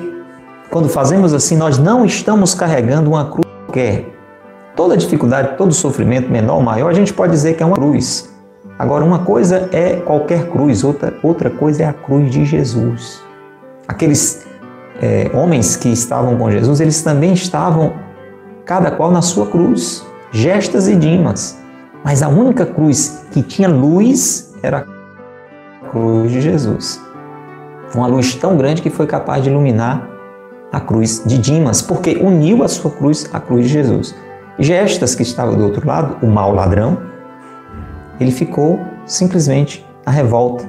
quando 0.69 0.87
fazemos 0.87 1.33
assim, 1.33 1.57
nós 1.57 1.77
não 1.77 2.05
estamos 2.05 2.53
carregando 2.53 3.09
uma 3.09 3.25
cruz 3.25 3.51
qualquer. 3.65 4.05
Toda 4.75 4.95
dificuldade, 4.95 5.57
todo 5.57 5.73
sofrimento, 5.73 6.29
menor 6.29 6.55
ou 6.55 6.61
maior, 6.61 6.89
a 6.89 6.93
gente 6.93 7.13
pode 7.13 7.33
dizer 7.33 7.55
que 7.55 7.63
é 7.63 7.65
uma 7.65 7.75
cruz. 7.75 8.29
Agora, 8.79 9.03
uma 9.03 9.19
coisa 9.19 9.69
é 9.71 9.97
qualquer 9.97 10.49
cruz, 10.49 10.83
outra, 10.83 11.13
outra 11.21 11.49
coisa 11.49 11.83
é 11.83 11.85
a 11.85 11.93
cruz 11.93 12.31
de 12.31 12.45
Jesus. 12.45 13.21
Aqueles 13.87 14.45
é, 15.01 15.31
homens 15.33 15.75
que 15.75 15.89
estavam 15.89 16.37
com 16.37 16.51
Jesus, 16.51 16.79
eles 16.79 17.01
também 17.01 17.33
estavam, 17.33 17.93
cada 18.65 18.91
qual 18.91 19.11
na 19.11 19.21
sua 19.21 19.47
cruz, 19.47 20.05
gestas 20.31 20.87
e 20.87 20.95
dimas. 20.95 21.59
Mas 22.03 22.21
a 22.21 22.29
única 22.29 22.65
cruz 22.65 23.25
que 23.31 23.41
tinha 23.41 23.67
luz 23.67 24.53
era 24.61 24.85
a 25.83 25.87
cruz 25.89 26.31
de 26.31 26.39
Jesus. 26.39 27.01
Uma 27.95 28.07
luz 28.07 28.35
tão 28.35 28.55
grande 28.55 28.81
que 28.81 28.89
foi 28.89 29.07
capaz 29.07 29.43
de 29.43 29.49
iluminar 29.49 30.07
a 30.71 30.79
cruz 30.79 31.21
de 31.25 31.37
Dimas, 31.37 31.81
porque 31.81 32.17
uniu 32.21 32.63
a 32.63 32.67
sua 32.67 32.89
cruz 32.89 33.29
à 33.33 33.39
cruz 33.39 33.67
de 33.67 33.73
Jesus. 33.73 34.15
Gestas 34.57 35.13
que 35.13 35.23
estava 35.23 35.53
do 35.53 35.63
outro 35.63 35.85
lado, 35.85 36.17
o 36.25 36.27
mau 36.27 36.53
ladrão, 36.53 36.97
ele 38.19 38.31
ficou 38.31 38.79
simplesmente 39.05 39.85
na 40.05 40.11
revolta, 40.11 40.63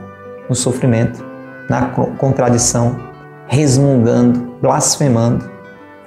no 0.48 0.54
sofrimento, 0.54 1.24
na 1.68 1.86
contradição, 2.18 2.96
resmungando, 3.52 4.56
blasfemando, 4.62 5.44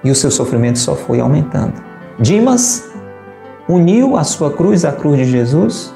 e 0.04 0.10
o 0.10 0.16
seu 0.16 0.32
sofrimento 0.32 0.80
só 0.80 0.96
foi 0.96 1.20
aumentando. 1.20 1.74
Dimas 2.20 2.90
uniu 3.70 4.18
a 4.18 4.24
sua 4.24 4.52
cruz 4.52 4.84
à 4.84 4.92
cruz 4.92 5.18
de 5.18 5.26
Jesus 5.26 5.94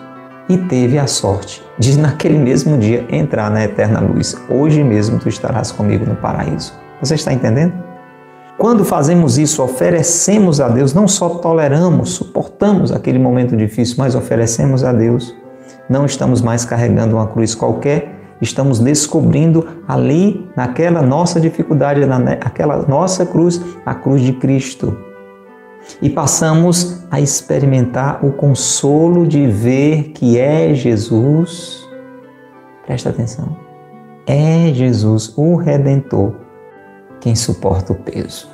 e 0.47 0.57
teve 0.57 0.99
a 0.99 1.07
sorte 1.07 1.63
de, 1.79 1.97
naquele 1.97 2.37
mesmo 2.37 2.77
dia, 2.77 3.03
entrar 3.09 3.49
na 3.49 3.63
eterna 3.63 3.99
luz. 3.99 4.39
Hoje 4.47 4.83
mesmo 4.83 5.17
tu 5.17 5.27
estarás 5.27 5.71
comigo 5.71 6.05
no 6.05 6.15
paraíso. 6.15 6.71
Você 7.01 7.15
está 7.15 7.33
entendendo? 7.33 7.73
Quando 8.55 8.85
fazemos 8.85 9.39
isso, 9.39 9.63
oferecemos 9.63 10.61
a 10.61 10.67
Deus, 10.69 10.93
não 10.93 11.07
só 11.07 11.29
toleramos, 11.29 12.11
suportamos 12.11 12.91
aquele 12.91 13.17
momento 13.17 13.57
difícil, 13.57 13.95
mas 13.97 14.13
oferecemos 14.13 14.83
a 14.83 14.93
Deus. 14.93 15.35
Não 15.89 16.05
estamos 16.05 16.43
mais 16.43 16.63
carregando 16.63 17.15
uma 17.15 17.25
cruz 17.25 17.55
qualquer, 17.55 18.18
estamos 18.41 18.79
descobrindo 18.79 19.67
ali, 19.87 20.49
naquela 20.55 21.01
nossa 21.01 21.39
dificuldade, 21.39 22.05
naquela 22.05 22.85
nossa 22.87 23.25
cruz, 23.25 23.61
a 23.85 23.93
cruz 23.93 24.21
de 24.21 24.33
Cristo 24.33 25.09
e 26.01 26.09
passamos 26.09 27.03
a 27.09 27.19
experimentar 27.19 28.23
o 28.23 28.31
consolo 28.31 29.27
de 29.27 29.47
ver 29.47 30.11
que 30.13 30.39
é 30.39 30.73
Jesus. 30.73 31.87
Presta 32.85 33.09
atenção. 33.09 33.57
É 34.25 34.71
Jesus, 34.73 35.33
o 35.35 35.55
Redentor, 35.55 36.33
quem 37.19 37.35
suporta 37.35 37.93
o 37.93 37.95
peso. 37.95 38.47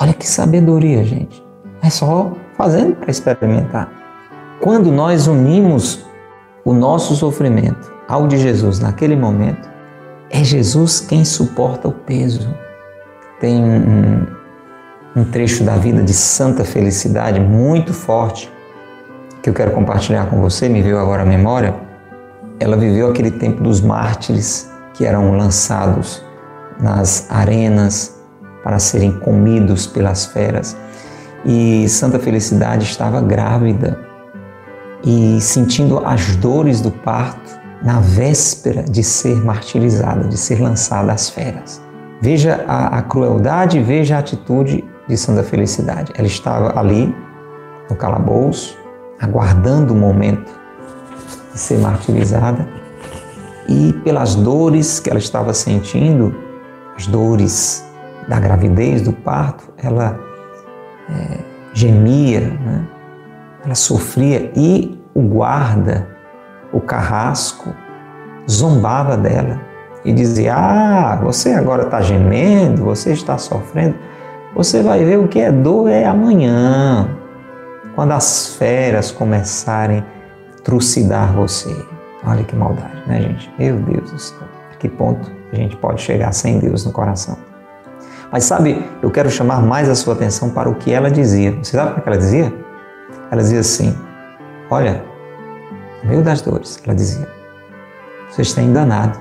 Olha 0.00 0.14
que 0.14 0.26
sabedoria, 0.26 1.04
gente. 1.04 1.42
É 1.82 1.90
só 1.90 2.32
fazendo 2.56 2.96
para 2.96 3.10
experimentar. 3.10 3.90
Quando 4.60 4.90
nós 4.90 5.26
unimos 5.26 6.04
o 6.64 6.72
nosso 6.72 7.14
sofrimento 7.14 7.92
ao 8.12 8.26
de 8.26 8.36
Jesus 8.36 8.78
naquele 8.78 9.16
momento, 9.16 9.70
é 10.28 10.44
Jesus 10.44 11.00
quem 11.00 11.24
suporta 11.24 11.88
o 11.88 11.92
peso. 11.92 12.54
Tem 13.40 13.64
um, 13.64 14.26
um 15.16 15.24
trecho 15.24 15.64
da 15.64 15.76
vida 15.76 16.02
de 16.02 16.12
santa 16.12 16.62
felicidade 16.62 17.40
muito 17.40 17.94
forte 17.94 18.52
que 19.42 19.48
eu 19.48 19.54
quero 19.54 19.70
compartilhar 19.70 20.26
com 20.26 20.42
você, 20.42 20.68
me 20.68 20.82
veio 20.82 20.98
agora 20.98 21.22
à 21.22 21.24
memória. 21.24 21.74
Ela 22.60 22.76
viveu 22.76 23.08
aquele 23.08 23.30
tempo 23.30 23.62
dos 23.62 23.80
mártires 23.80 24.70
que 24.92 25.06
eram 25.06 25.34
lançados 25.34 26.22
nas 26.78 27.26
arenas 27.30 28.22
para 28.62 28.78
serem 28.78 29.10
comidos 29.20 29.86
pelas 29.86 30.26
feras. 30.26 30.76
E 31.46 31.88
Santa 31.88 32.18
Felicidade 32.18 32.84
estava 32.84 33.22
grávida 33.22 33.98
e 35.02 35.40
sentindo 35.40 36.02
as 36.04 36.36
dores 36.36 36.82
do 36.82 36.90
parto 36.90 37.61
na 37.84 38.00
véspera 38.00 38.82
de 38.82 39.02
ser 39.02 39.44
martirizada, 39.44 40.28
de 40.28 40.36
ser 40.36 40.60
lançada 40.60 41.12
às 41.12 41.28
feras. 41.28 41.82
Veja 42.20 42.64
a, 42.68 42.98
a 42.98 43.02
crueldade, 43.02 43.80
veja 43.82 44.16
a 44.16 44.18
atitude 44.20 44.84
de 45.08 45.16
Santa 45.16 45.42
Felicidade. 45.42 46.12
Ela 46.16 46.26
estava 46.26 46.78
ali, 46.78 47.14
no 47.90 47.96
calabouço, 47.96 48.78
aguardando 49.20 49.92
o 49.92 49.96
momento 49.96 50.52
de 51.52 51.58
ser 51.58 51.78
martirizada 51.78 52.66
e 53.68 53.92
pelas 54.04 54.34
dores 54.34 55.00
que 55.00 55.10
ela 55.10 55.18
estava 55.18 55.52
sentindo, 55.54 56.34
as 56.96 57.06
dores 57.06 57.84
da 58.28 58.38
gravidez, 58.38 59.02
do 59.02 59.12
parto, 59.12 59.64
ela 59.78 60.18
é, 61.10 61.38
gemia, 61.72 62.40
né? 62.40 62.86
ela 63.64 63.74
sofria 63.74 64.52
e 64.54 65.00
o 65.14 65.22
guarda, 65.22 66.08
o 66.72 66.80
carrasco, 66.80 67.74
zombava 68.50 69.16
dela 69.16 69.60
e 70.04 70.12
dizia: 70.12 70.54
Ah, 70.54 71.20
você 71.22 71.52
agora 71.52 71.82
está 71.84 72.00
gemendo, 72.00 72.84
você 72.84 73.12
está 73.12 73.38
sofrendo. 73.38 73.94
Você 74.54 74.82
vai 74.82 75.04
ver 75.04 75.18
o 75.18 75.28
que 75.28 75.40
é 75.40 75.50
dor 75.50 75.88
é 75.88 76.04
amanhã, 76.04 77.08
quando 77.94 78.12
as 78.12 78.54
feras 78.56 79.10
começarem 79.10 79.98
a 80.00 80.62
trucidar 80.62 81.32
você. 81.32 81.74
Olha 82.24 82.44
que 82.44 82.54
maldade, 82.54 83.02
né, 83.06 83.20
gente? 83.20 83.52
Meu 83.58 83.76
Deus 83.76 84.10
do 84.10 84.18
céu. 84.18 84.38
A 84.72 84.76
que 84.76 84.88
ponto 84.88 85.30
a 85.52 85.56
gente 85.56 85.76
pode 85.76 86.00
chegar 86.00 86.32
sem 86.32 86.58
Deus 86.58 86.84
no 86.84 86.92
coração? 86.92 87.36
Mas 88.30 88.44
sabe, 88.44 88.84
eu 89.02 89.10
quero 89.10 89.30
chamar 89.30 89.62
mais 89.62 89.88
a 89.88 89.94
sua 89.94 90.14
atenção 90.14 90.50
para 90.50 90.68
o 90.68 90.74
que 90.74 90.92
ela 90.92 91.10
dizia. 91.10 91.52
Você 91.62 91.76
sabe 91.76 91.92
o 91.98 92.02
que 92.02 92.08
ela 92.08 92.18
dizia? 92.18 92.52
Ela 93.30 93.42
dizia 93.42 93.60
assim: 93.60 93.96
Olha, 94.70 95.02
meio 96.04 96.22
das 96.22 96.40
dores, 96.42 96.80
ela 96.84 96.94
dizia: 96.94 97.28
Você 98.30 98.42
está 98.42 98.62
enganado. 98.62 99.18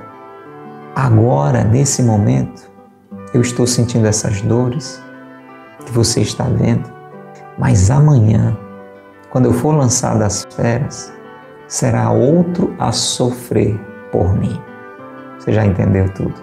Agora, 0.95 1.63
nesse 1.63 2.03
momento, 2.03 2.69
eu 3.33 3.41
estou 3.41 3.65
sentindo 3.65 4.07
essas 4.07 4.41
dores, 4.41 5.01
que 5.85 5.91
você 5.91 6.21
está 6.21 6.43
vendo, 6.43 6.91
mas 7.57 7.89
amanhã 7.89 8.57
quando 9.31 9.45
eu 9.45 9.53
for 9.53 9.73
lançado 9.73 10.21
às 10.23 10.45
feras, 10.53 11.11
será 11.65 12.11
outro 12.11 12.75
a 12.77 12.91
sofrer 12.91 13.79
por 14.11 14.37
mim. 14.37 14.61
Você 15.39 15.53
já 15.53 15.65
entendeu 15.65 16.09
tudo? 16.09 16.35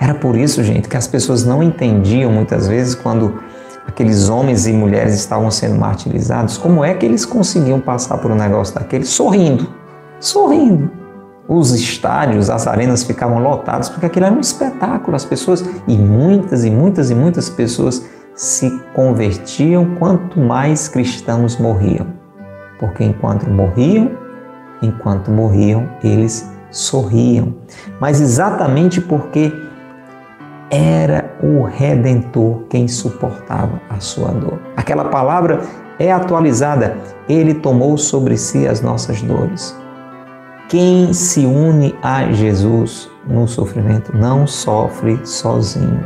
Era 0.00 0.14
por 0.14 0.36
isso, 0.36 0.64
gente, 0.64 0.88
que 0.88 0.96
as 0.96 1.06
pessoas 1.06 1.44
não 1.44 1.62
entendiam 1.62 2.30
muitas 2.30 2.66
vezes 2.66 2.96
quando 2.96 3.40
aqueles 3.86 4.28
homens 4.28 4.66
e 4.66 4.72
mulheres 4.72 5.14
estavam 5.14 5.50
sendo 5.50 5.78
martirizados, 5.78 6.56
como 6.56 6.84
é 6.84 6.94
que 6.94 7.06
eles 7.06 7.24
conseguiam 7.24 7.80
passar 7.80 8.18
por 8.18 8.30
um 8.30 8.34
negócio 8.34 8.74
daquele 8.74 9.04
sorrindo, 9.04 9.68
sorrindo. 10.18 10.90
Os 11.46 11.72
estádios, 11.72 12.48
as 12.48 12.66
arenas 12.66 13.04
ficavam 13.04 13.38
lotadas 13.38 13.90
porque 13.90 14.06
aquilo 14.06 14.24
era 14.24 14.34
um 14.34 14.40
espetáculo. 14.40 15.14
As 15.14 15.26
pessoas, 15.26 15.62
e 15.86 15.94
muitas 15.94 16.64
e 16.64 16.70
muitas 16.70 17.10
e 17.10 17.14
muitas 17.14 17.50
pessoas 17.50 18.02
se 18.34 18.70
convertiam 18.94 19.94
quanto 19.96 20.40
mais 20.40 20.88
cristãos 20.88 21.58
morriam. 21.58 22.06
Porque 22.80 23.04
enquanto 23.04 23.48
morriam, 23.50 24.12
enquanto 24.80 25.30
morriam, 25.30 25.86
eles 26.02 26.50
sorriam. 26.70 27.54
Mas 28.00 28.20
exatamente 28.20 29.00
porque 29.00 29.52
era 30.70 31.36
o 31.42 31.62
redentor 31.62 32.64
quem 32.68 32.88
suportava 32.88 33.80
a 33.90 34.00
sua 34.00 34.30
dor. 34.30 34.58
Aquela 34.76 35.06
palavra 35.06 35.62
é 35.98 36.10
atualizada. 36.10 36.96
Ele 37.28 37.54
tomou 37.54 37.96
sobre 37.96 38.36
si 38.36 38.66
as 38.66 38.80
nossas 38.80 39.22
dores. 39.22 39.76
Quem 40.68 41.12
se 41.12 41.44
une 41.44 41.94
a 42.02 42.32
Jesus 42.32 43.10
no 43.26 43.46
sofrimento 43.46 44.16
não 44.16 44.46
sofre 44.46 45.20
sozinho. 45.24 46.04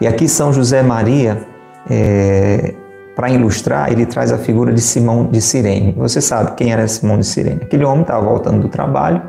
E 0.00 0.06
aqui 0.06 0.28
São 0.28 0.52
José 0.52 0.82
Maria, 0.82 1.46
é, 1.88 2.74
para 3.14 3.30
ilustrar, 3.30 3.92
ele 3.92 4.06
traz 4.06 4.32
a 4.32 4.38
figura 4.38 4.72
de 4.72 4.80
Simão 4.80 5.26
de 5.26 5.40
Cirene. 5.40 5.94
Você 5.98 6.20
sabe 6.20 6.52
quem 6.56 6.72
era 6.72 6.88
Simão 6.88 7.18
de 7.18 7.26
Cirene? 7.26 7.60
Aquele 7.62 7.84
homem 7.84 8.02
estava 8.02 8.24
voltando 8.24 8.60
do 8.60 8.68
trabalho 8.68 9.22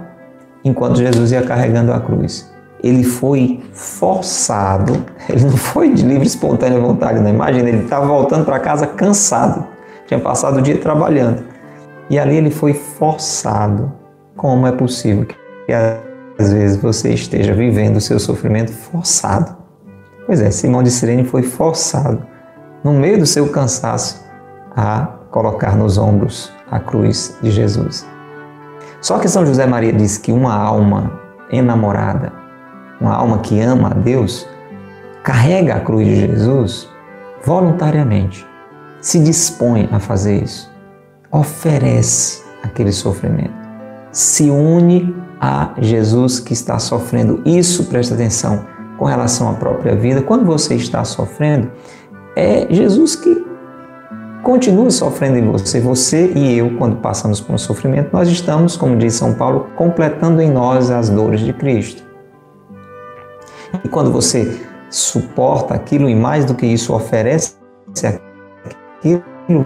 enquanto 0.64 0.98
Jesus 0.98 1.32
ia 1.32 1.42
carregando 1.42 1.92
a 1.92 2.00
cruz. 2.00 2.51
Ele 2.84 3.04
foi 3.04 3.62
forçado, 3.74 5.06
ele 5.30 5.46
não 5.46 5.58
foi 5.58 5.94
de 5.94 6.04
livre 6.04 6.26
espontânea 6.26 6.80
vontade, 6.80 7.20
não. 7.20 7.30
Imagina, 7.30 7.70
ele 7.70 7.84
estava 7.84 8.06
voltando 8.08 8.44
para 8.44 8.60
casa 8.60 8.88
cansado, 8.88 9.68
tinha 10.08 10.20
passado 10.20 10.58
o 10.58 10.62
dia 10.62 10.78
trabalhando. 10.78 11.44
E 12.10 12.18
ali 12.18 12.36
ele 12.36 12.50
foi 12.50 12.74
forçado 12.74 13.92
como 14.36 14.66
é 14.66 14.72
possível 14.72 15.26
que 15.26 15.36
às 15.74 16.52
vezes 16.52 16.78
você 16.78 17.14
esteja 17.14 17.54
vivendo 17.54 17.98
o 17.98 18.02
seu 18.02 18.20
sofrimento 18.20 18.72
forçado? 18.72 19.56
Pois 20.26 20.42
é, 20.42 20.50
Simão 20.50 20.82
de 20.82 20.90
Sirene 20.90 21.24
foi 21.24 21.44
forçado, 21.44 22.26
no 22.84 22.94
meio 22.94 23.20
do 23.20 23.26
seu 23.26 23.50
cansaço, 23.50 24.26
a 24.76 25.06
colocar 25.30 25.76
nos 25.76 25.98
ombros 25.98 26.52
a 26.70 26.80
cruz 26.80 27.38
de 27.42 27.52
Jesus. 27.52 28.08
Só 29.02 29.20
que 29.20 29.28
São 29.28 29.46
José 29.46 29.66
Maria 29.66 29.94
diz 29.94 30.18
que 30.18 30.32
uma 30.32 30.56
alma 30.56 31.20
enamorada, 31.52 32.32
uma 33.02 33.16
alma 33.16 33.40
que 33.40 33.60
ama 33.60 33.90
a 33.90 33.94
Deus, 33.94 34.48
carrega 35.24 35.76
a 35.76 35.80
cruz 35.82 36.06
de 36.06 36.16
Jesus 36.16 36.90
voluntariamente, 37.44 38.46
se 39.02 39.20
dispõe 39.20 39.90
a 39.92 40.00
fazer 40.00 40.44
isso, 40.44 40.72
oferece 41.32 42.44
aquele 42.64 42.92
sofrimento 42.92 43.62
se 44.12 44.50
une 44.50 45.16
a 45.40 45.74
Jesus 45.80 46.40
que 46.40 46.54
está 46.54 46.78
sofrendo. 46.78 47.42
Isso, 47.46 47.86
presta 47.86 48.14
atenção, 48.14 48.66
com 48.98 49.06
relação 49.06 49.50
à 49.50 49.54
própria 49.54 49.96
vida. 49.96 50.22
Quando 50.22 50.46
você 50.46 50.76
está 50.76 51.04
sofrendo, 51.04 51.72
é 52.36 52.68
Jesus 52.70 53.16
que 53.16 53.44
continua 54.44 54.92
sofrendo 54.92 55.38
em 55.38 55.50
você. 55.50 55.80
Você 55.80 56.32
e 56.36 56.58
eu, 56.58 56.78
quando 56.78 56.98
passamos 56.98 57.40
por 57.40 57.56
um 57.56 57.58
sofrimento, 57.58 58.10
nós 58.12 58.28
estamos, 58.28 58.76
como 58.76 58.98
diz 58.98 59.14
São 59.14 59.34
Paulo, 59.34 59.68
completando 59.76 60.42
em 60.42 60.52
nós 60.52 60.92
as 60.92 61.10
dores 61.10 61.40
de 61.40 61.54
Cristo. 61.54 62.04
E 63.84 63.88
quando 63.90 64.12
você 64.12 64.62
suporta 64.90 65.74
aquilo 65.74 66.10
e 66.10 66.16
mais 66.16 66.46
do 66.46 66.54
que 66.54 66.66
isso 66.66 66.94
oferece 66.94 67.56
aquilo, 68.04 69.66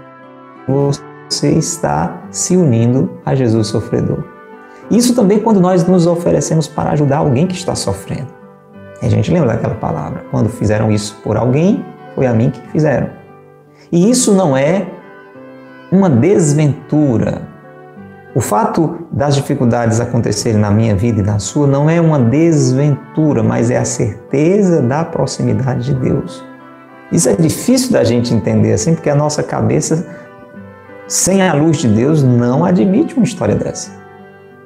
você 0.68 1.50
está 1.50 2.24
se 2.30 2.56
unindo 2.56 3.20
a 3.26 3.36
Jesus 3.36 3.68
sofredor. 3.68 4.24
Isso 4.90 5.16
também 5.16 5.40
quando 5.40 5.60
nós 5.60 5.86
nos 5.88 6.06
oferecemos 6.06 6.68
para 6.68 6.92
ajudar 6.92 7.18
alguém 7.18 7.48
que 7.48 7.56
está 7.56 7.74
sofrendo. 7.74 8.28
a 9.02 9.10
gente 9.10 9.32
lembra 9.32 9.54
daquela 9.54 9.76
palavra. 9.76 10.24
Quando 10.32 10.50
fizeram 10.50 10.92
isso 10.92 11.20
por 11.24 11.38
alguém, 11.38 11.84
foi 12.14 12.28
a 12.28 12.34
mim 12.34 12.52
que 12.52 12.62
fizeram. 12.70 13.10
E 13.92 14.10
isso 14.10 14.34
não 14.34 14.56
é 14.56 14.88
uma 15.92 16.10
desventura. 16.10 17.55
O 18.36 18.42
fato 18.42 19.08
das 19.14 19.34
dificuldades 19.34 20.02
acontecerem 20.02 20.60
na 20.60 20.70
minha 20.70 20.94
vida 20.94 21.22
e 21.22 21.24
na 21.24 21.40
sua 21.40 21.66
não 21.66 21.90
é 21.90 22.02
uma 22.02 22.20
desventura, 22.20 23.42
mas 23.42 23.72
é 23.72 23.78
a 23.78 23.86
certeza 23.86 24.82
da 24.82 25.06
proximidade 25.06 25.86
de 25.86 25.94
Deus. 25.94 26.44
Isso 27.14 27.30
é 27.30 27.34
difícil 27.34 27.94
da 27.94 28.04
gente 28.04 28.34
entender 28.34 28.74
assim, 28.74 28.94
porque 28.94 29.10
a 29.10 29.16
nossa 29.16 29.42
cabeça, 29.42 30.06
sem 31.08 31.42
a 31.48 31.54
luz 31.54 31.78
de 31.78 31.88
Deus, 31.88 32.24
não 32.24 32.66
admite 32.66 33.16
uma 33.16 33.24
história 33.24 33.56
dessa. 33.56 33.90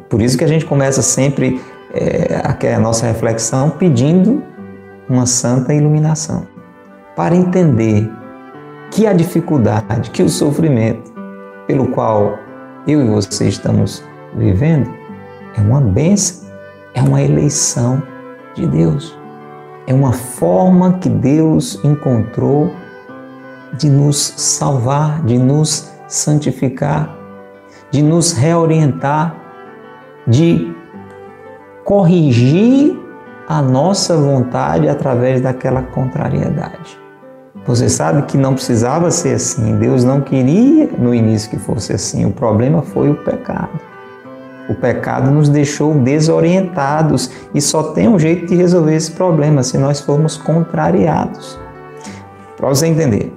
Por 0.09 0.19
isso 0.19 0.35
que 0.35 0.43
a 0.43 0.47
gente 0.47 0.65
começa 0.65 1.03
sempre 1.03 1.61
é, 1.93 2.73
a 2.75 2.79
nossa 2.79 3.05
reflexão 3.05 3.69
pedindo 3.69 4.41
uma 5.07 5.27
santa 5.27 5.75
iluminação, 5.75 6.47
para 7.15 7.35
entender 7.35 8.09
que 8.89 9.05
a 9.05 9.13
dificuldade, 9.13 10.09
que 10.09 10.23
o 10.23 10.29
sofrimento 10.29 11.13
pelo 11.67 11.89
qual 11.89 12.48
eu 12.87 13.01
e 13.01 13.07
você 13.09 13.47
estamos 13.47 14.03
vivendo 14.35 14.89
é 15.57 15.61
uma 15.61 15.81
bênção, 15.81 16.49
é 16.93 17.01
uma 17.01 17.21
eleição 17.21 18.01
de 18.55 18.67
Deus. 18.67 19.17
É 19.87 19.93
uma 19.93 20.13
forma 20.13 20.99
que 20.99 21.09
Deus 21.09 21.83
encontrou 21.83 22.71
de 23.77 23.89
nos 23.89 24.17
salvar, 24.17 25.23
de 25.23 25.37
nos 25.37 25.91
santificar, 26.07 27.15
de 27.91 28.01
nos 28.01 28.33
reorientar 28.33 29.39
de 30.29 30.75
corrigir 31.83 32.95
a 33.47 33.61
nossa 33.61 34.15
vontade 34.15 34.87
através 34.87 35.41
daquela 35.41 35.81
contrariedade. 35.81 36.99
Você 37.65 37.89
sabe 37.89 38.23
que 38.23 38.37
não 38.37 38.53
precisava 38.53 39.11
ser 39.11 39.35
assim, 39.35 39.77
Deus 39.77 40.03
não 40.03 40.21
queria 40.21 40.89
no 40.97 41.13
início 41.13 41.49
que 41.49 41.59
fosse 41.59 41.93
assim, 41.93 42.25
o 42.25 42.31
problema 42.31 42.81
foi 42.81 43.09
o 43.09 43.15
pecado. 43.15 43.79
O 44.69 44.75
pecado 44.75 45.31
nos 45.31 45.49
deixou 45.49 45.93
desorientados 45.95 47.31
e 47.53 47.61
só 47.61 47.91
tem 47.91 48.07
um 48.07 48.19
jeito 48.19 48.45
de 48.45 48.55
resolver 48.55 48.95
esse 48.95 49.11
problema 49.11 49.63
se 49.63 49.77
nós 49.77 49.99
formos 49.99 50.37
contrariados. 50.37 51.59
Para 52.55 52.69
você 52.69 52.85
entender, 52.85 53.33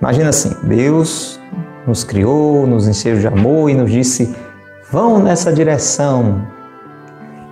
imagina 0.00 0.30
assim: 0.30 0.56
Deus 0.62 1.38
nos 1.86 2.02
criou, 2.02 2.66
nos 2.66 2.88
encheu 2.88 3.18
de 3.18 3.26
amor 3.26 3.68
e 3.68 3.74
nos 3.74 3.90
disse 3.90 4.34
Vão 4.90 5.18
nessa 5.18 5.52
direção, 5.52 6.46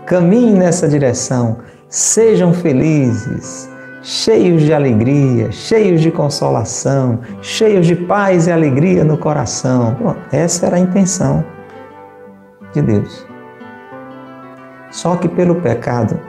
caminhem 0.06 0.54
nessa 0.54 0.88
direção, 0.88 1.58
sejam 1.88 2.54
felizes, 2.54 3.68
cheios 4.04 4.62
de 4.62 4.74
alegria, 4.74 5.50
cheios 5.50 6.02
de 6.02 6.10
consolação, 6.10 7.20
cheios 7.40 7.86
de 7.86 7.96
paz 7.96 8.46
e 8.46 8.52
alegria 8.52 9.02
no 9.02 9.16
coração. 9.16 9.96
Essa 10.30 10.66
era 10.66 10.76
a 10.76 10.78
intenção 10.78 11.42
de 12.74 12.82
Deus. 12.82 13.26
Só 14.90 15.16
que 15.16 15.26
pelo 15.26 15.54
pecado, 15.56 16.20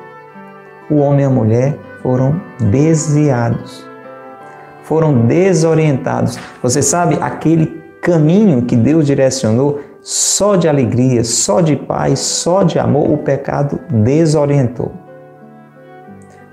o 0.89 0.99
homem 0.99 1.21
e 1.21 1.25
a 1.25 1.29
mulher 1.29 1.77
foram 2.01 2.41
desviados, 2.71 3.85
foram 4.83 5.25
desorientados. 5.25 6.39
Você 6.63 6.81
sabe, 6.81 7.17
aquele 7.19 7.83
caminho 8.01 8.61
que 8.61 8.77
Deus 8.77 9.05
direcionou 9.05 9.81
só 10.01 10.55
de 10.55 10.69
alegria, 10.69 11.25
só 11.25 11.59
de 11.59 11.75
paz, 11.75 12.19
só 12.19 12.63
de 12.63 12.79
amor, 12.79 13.11
o 13.11 13.17
pecado 13.17 13.81
desorientou. 13.89 15.04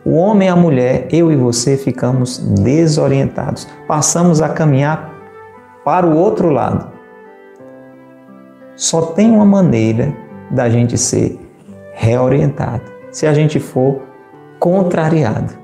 O 0.05 0.14
homem 0.16 0.48
e 0.48 0.50
a 0.50 0.57
mulher, 0.57 1.07
eu 1.12 1.30
e 1.30 1.36
você, 1.36 1.76
ficamos 1.76 2.38
desorientados. 2.38 3.68
Passamos 3.86 4.42
a 4.42 4.48
caminhar 4.48 5.12
para 5.84 6.07
o 6.07 6.16
outro 6.16 6.50
lado. 6.50 6.90
Só 8.74 9.03
tem 9.03 9.30
uma 9.30 9.44
maneira 9.44 10.12
da 10.50 10.68
gente 10.68 10.98
ser 10.98 11.38
reorientado, 11.94 12.82
se 13.11 13.26
a 13.26 13.34
gente 13.34 13.61
for 13.61 14.03
contrariado. 14.59 15.55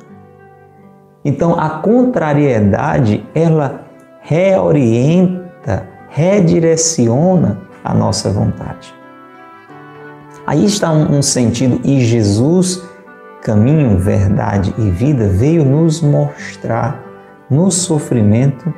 Então, 1.24 1.58
a 1.58 1.70
contrariedade, 1.70 3.26
ela 3.34 3.86
reorienta, 4.20 5.86
redireciona 6.10 7.60
a 7.82 7.92
nossa 7.92 8.30
vontade. 8.30 8.94
Aí 10.46 10.64
está 10.64 10.90
um, 10.92 11.18
um 11.18 11.22
sentido, 11.22 11.80
e 11.84 12.00
Jesus, 12.00 12.82
caminho, 13.42 13.98
verdade 13.98 14.74
e 14.78 14.90
vida, 14.90 15.28
veio 15.28 15.64
nos 15.64 16.00
mostrar 16.00 17.02
no 17.50 17.70
sofrimento 17.70 18.72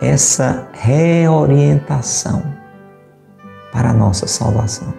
essa 0.00 0.68
reorientação 0.72 2.42
para 3.72 3.90
a 3.90 3.94
nossa 3.94 4.26
salvação. 4.26 4.92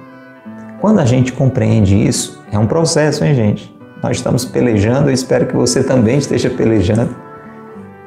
Quando 0.80 1.00
a 1.00 1.06
gente 1.06 1.34
compreende 1.34 1.96
isso, 1.96 2.42
é 2.52 2.58
um 2.58 2.68
processo, 2.68 3.24
hein, 3.24 3.34
gente? 3.34 3.76
Nós 4.02 4.18
estamos 4.18 4.46
pelejando, 4.46 5.10
eu 5.10 5.14
espero 5.14 5.46
que 5.46 5.56
você 5.56 5.84
também 5.84 6.18
esteja 6.18 6.50
pelejando. 6.50 7.16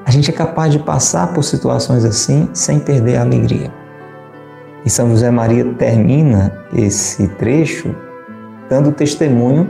A 0.06 0.10
gente 0.10 0.30
é 0.30 0.32
capaz 0.32 0.72
de 0.72 0.78
passar 0.78 1.34
por 1.34 1.44
situações 1.44 2.04
assim 2.04 2.48
sem 2.54 2.78
perder 2.78 3.16
a 3.16 3.22
alegria. 3.22 3.70
E 4.84 4.90
São 4.90 5.10
José 5.10 5.30
Maria 5.30 5.64
termina 5.74 6.64
esse 6.74 7.28
trecho 7.28 7.94
dando 8.68 8.90
testemunho 8.90 9.68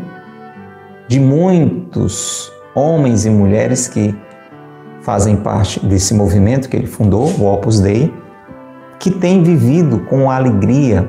de 1.12 1.20
muitos 1.20 2.50
homens 2.74 3.26
e 3.26 3.30
mulheres 3.30 3.86
que 3.86 4.18
fazem 5.02 5.36
parte 5.36 5.78
desse 5.84 6.14
movimento 6.14 6.70
que 6.70 6.74
ele 6.74 6.86
fundou, 6.86 7.28
o 7.38 7.52
Opus 7.52 7.80
Dei, 7.80 8.10
que 8.98 9.10
têm 9.10 9.42
vivido 9.42 9.98
com 10.08 10.30
alegria, 10.30 11.06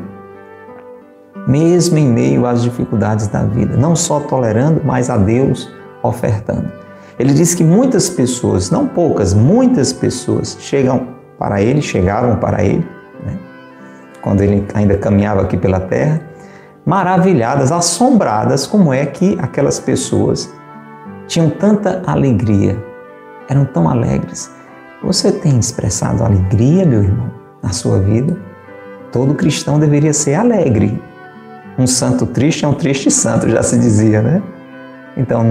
mesmo 1.47 1.97
em 1.97 2.05
meio 2.05 2.45
às 2.45 2.63
dificuldades 2.63 3.27
da 3.27 3.43
vida, 3.45 3.77
não 3.77 3.95
só 3.95 4.19
tolerando, 4.19 4.81
mas 4.83 5.09
a 5.09 5.15
Deus 5.15 5.71
ofertando. 6.01 6.69
Ele 7.17 7.31
diz 7.31 7.55
que 7.55 7.63
muitas 7.63 8.09
pessoas, 8.09 8.69
não 8.69 8.85
poucas, 8.85 9.33
muitas 9.33 9.93
pessoas 9.93 10.57
chegam 10.59 11.07
para 11.39 11.61
ele, 11.61 11.81
chegaram 11.81 12.35
para 12.35 12.61
ele, 12.61 12.85
né? 13.25 13.39
quando 14.21 14.41
ele 14.41 14.67
ainda 14.73 14.97
caminhava 14.97 15.43
aqui 15.43 15.55
pela 15.55 15.79
terra, 15.79 16.32
maravilhadas, 16.85 17.71
assombradas 17.71 18.67
como 18.67 18.93
é 18.93 19.05
que 19.05 19.37
aquelas 19.41 19.79
pessoas 19.79 20.53
tinham 21.27 21.49
tanta 21.49 22.01
alegria, 22.05 22.77
eram 23.47 23.65
tão 23.65 23.89
alegres. 23.89 24.51
Você 25.03 25.31
tem 25.31 25.57
expressado 25.57 26.23
alegria, 26.23 26.85
meu 26.85 27.03
irmão, 27.03 27.31
na 27.61 27.71
sua 27.71 27.99
vida? 27.99 28.37
Todo 29.11 29.35
cristão 29.35 29.79
deveria 29.79 30.13
ser 30.13 30.35
alegre. 30.35 31.01
Um 31.77 31.87
santo 31.87 32.25
triste 32.25 32.65
é 32.65 32.67
um 32.67 32.73
triste 32.73 33.09
santo, 33.09 33.49
já 33.49 33.63
se 33.63 33.77
dizia, 33.77 34.21
né? 34.21 34.41
Então, 35.15 35.45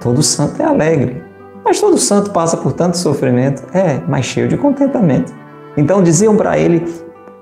todo 0.00 0.22
santo 0.22 0.60
é 0.60 0.64
alegre. 0.64 1.22
Mas 1.64 1.80
todo 1.80 1.98
santo 1.98 2.30
passa 2.30 2.56
por 2.56 2.72
tanto 2.72 2.96
sofrimento, 2.96 3.64
é, 3.72 4.00
mas 4.08 4.26
cheio 4.26 4.48
de 4.48 4.56
contentamento. 4.56 5.32
Então 5.76 6.02
diziam 6.02 6.36
para 6.36 6.58
ele 6.58 6.84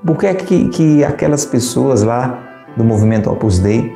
por 0.05 0.17
que, 0.17 0.27
é 0.27 0.35
que, 0.35 0.69
que 0.69 1.05
aquelas 1.05 1.45
pessoas 1.47 2.03
lá 2.03 2.48
do 2.77 2.85
movimento 2.85 3.31
Opus 3.31 3.59
Dei 3.59 3.93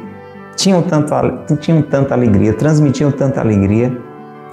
tinham 0.56 0.82
tanta, 0.82 1.44
tinham 1.60 1.82
tanta 1.82 2.14
alegria, 2.14 2.52
transmitiam 2.52 3.10
tanta 3.10 3.40
alegria, 3.40 3.96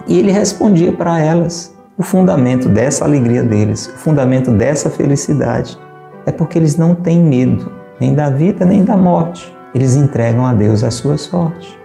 e 0.07 0.17
ele 0.17 0.31
respondia 0.31 0.91
para 0.91 1.19
elas 1.19 1.75
o 1.97 2.03
fundamento 2.03 2.69
dessa 2.69 3.05
alegria 3.05 3.43
deles, 3.43 3.87
o 3.87 3.97
fundamento 3.97 4.51
dessa 4.51 4.89
felicidade. 4.89 5.77
É 6.25 6.31
porque 6.31 6.57
eles 6.57 6.77
não 6.77 6.95
têm 6.95 7.21
medo 7.21 7.71
nem 7.99 8.13
da 8.13 8.29
vida 8.29 8.65
nem 8.65 8.83
da 8.83 8.95
morte. 8.95 9.53
Eles 9.75 9.95
entregam 9.95 10.45
a 10.45 10.53
Deus 10.53 10.83
a 10.83 10.89
sua 10.89 11.17
sorte. 11.17 11.77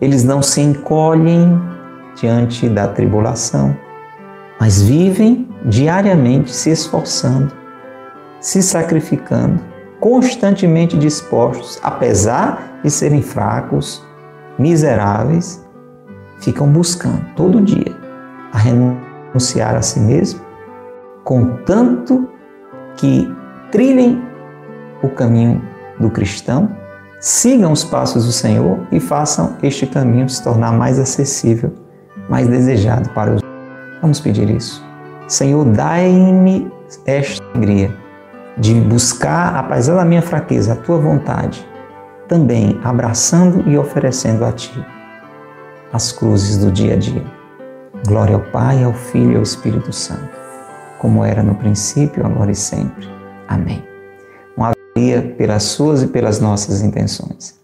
Eles 0.00 0.24
não 0.24 0.42
se 0.42 0.60
encolhem 0.60 1.60
diante 2.16 2.68
da 2.68 2.88
tribulação, 2.88 3.76
mas 4.58 4.82
vivem 4.82 5.48
diariamente 5.64 6.52
se 6.52 6.70
esforçando, 6.70 7.52
se 8.40 8.62
sacrificando, 8.62 9.60
constantemente 10.02 10.98
dispostos, 10.98 11.78
apesar 11.80 12.80
de 12.82 12.90
serem 12.90 13.22
fracos, 13.22 14.04
miseráveis, 14.58 15.64
ficam 16.40 16.66
buscando 16.66 17.24
todo 17.36 17.60
dia 17.60 17.96
a 18.52 18.58
renunciar 18.58 19.76
a 19.76 19.80
si 19.80 20.00
mesmo, 20.00 20.40
contanto 21.22 22.28
que 22.96 23.32
trilhem 23.70 24.20
o 25.04 25.08
caminho 25.08 25.62
do 26.00 26.10
cristão, 26.10 26.68
sigam 27.20 27.70
os 27.70 27.84
passos 27.84 28.26
do 28.26 28.32
Senhor 28.32 28.80
e 28.90 28.98
façam 28.98 29.56
este 29.62 29.86
caminho 29.86 30.28
se 30.28 30.42
tornar 30.42 30.72
mais 30.72 30.98
acessível, 30.98 31.72
mais 32.28 32.48
desejado 32.48 33.08
para 33.10 33.36
os. 33.36 33.42
Vamos 34.00 34.18
pedir 34.18 34.50
isso. 34.50 34.84
Senhor, 35.28 35.64
dai-me 35.64 36.68
esta 37.06 37.44
alegria 37.54 38.01
de 38.58 38.74
buscar, 38.74 39.56
apesar 39.56 39.96
da 39.96 40.04
minha 40.04 40.22
fraqueza, 40.22 40.74
a 40.74 40.76
tua 40.76 40.98
vontade, 40.98 41.66
também 42.28 42.78
abraçando 42.84 43.68
e 43.68 43.76
oferecendo 43.76 44.44
a 44.44 44.52
ti 44.52 44.84
as 45.92 46.10
cruzes 46.10 46.58
do 46.58 46.72
dia 46.72 46.94
a 46.94 46.96
dia. 46.96 47.22
Glória 48.06 48.34
ao 48.34 48.40
Pai, 48.40 48.82
ao 48.82 48.94
Filho 48.94 49.32
e 49.32 49.36
ao 49.36 49.42
Espírito 49.42 49.92
Santo, 49.92 50.30
como 50.98 51.24
era 51.24 51.42
no 51.42 51.54
princípio, 51.54 52.24
agora 52.24 52.50
e 52.50 52.54
sempre. 52.54 53.08
Amém. 53.46 53.84
Uma 54.56 54.72
Maria 54.96 55.34
pelas 55.36 55.62
suas 55.64 56.02
e 56.02 56.06
pelas 56.06 56.40
nossas 56.40 56.82
intenções. 56.82 57.60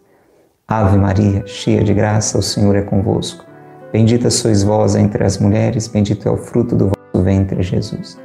Ave 0.66 0.99
Maria, 0.99 1.43
cheia 1.47 1.82
de 1.82 1.95
graça, 1.95 2.39
o 2.39 2.43
Senhor 2.43 2.76
é 2.76 2.82
convosco. 2.82 3.45
Bendita 3.91 4.28
sois 4.28 4.62
vós 4.62 4.95
entre 4.95 5.24
as 5.24 5.39
mulheres, 5.39 5.89
bendito 5.89 6.28
é 6.28 6.30
o 6.30 6.36
fruto 6.36 6.76
do 6.76 6.89
vosso 6.89 7.24
ventre, 7.24 7.62
Jesus. 7.62 8.18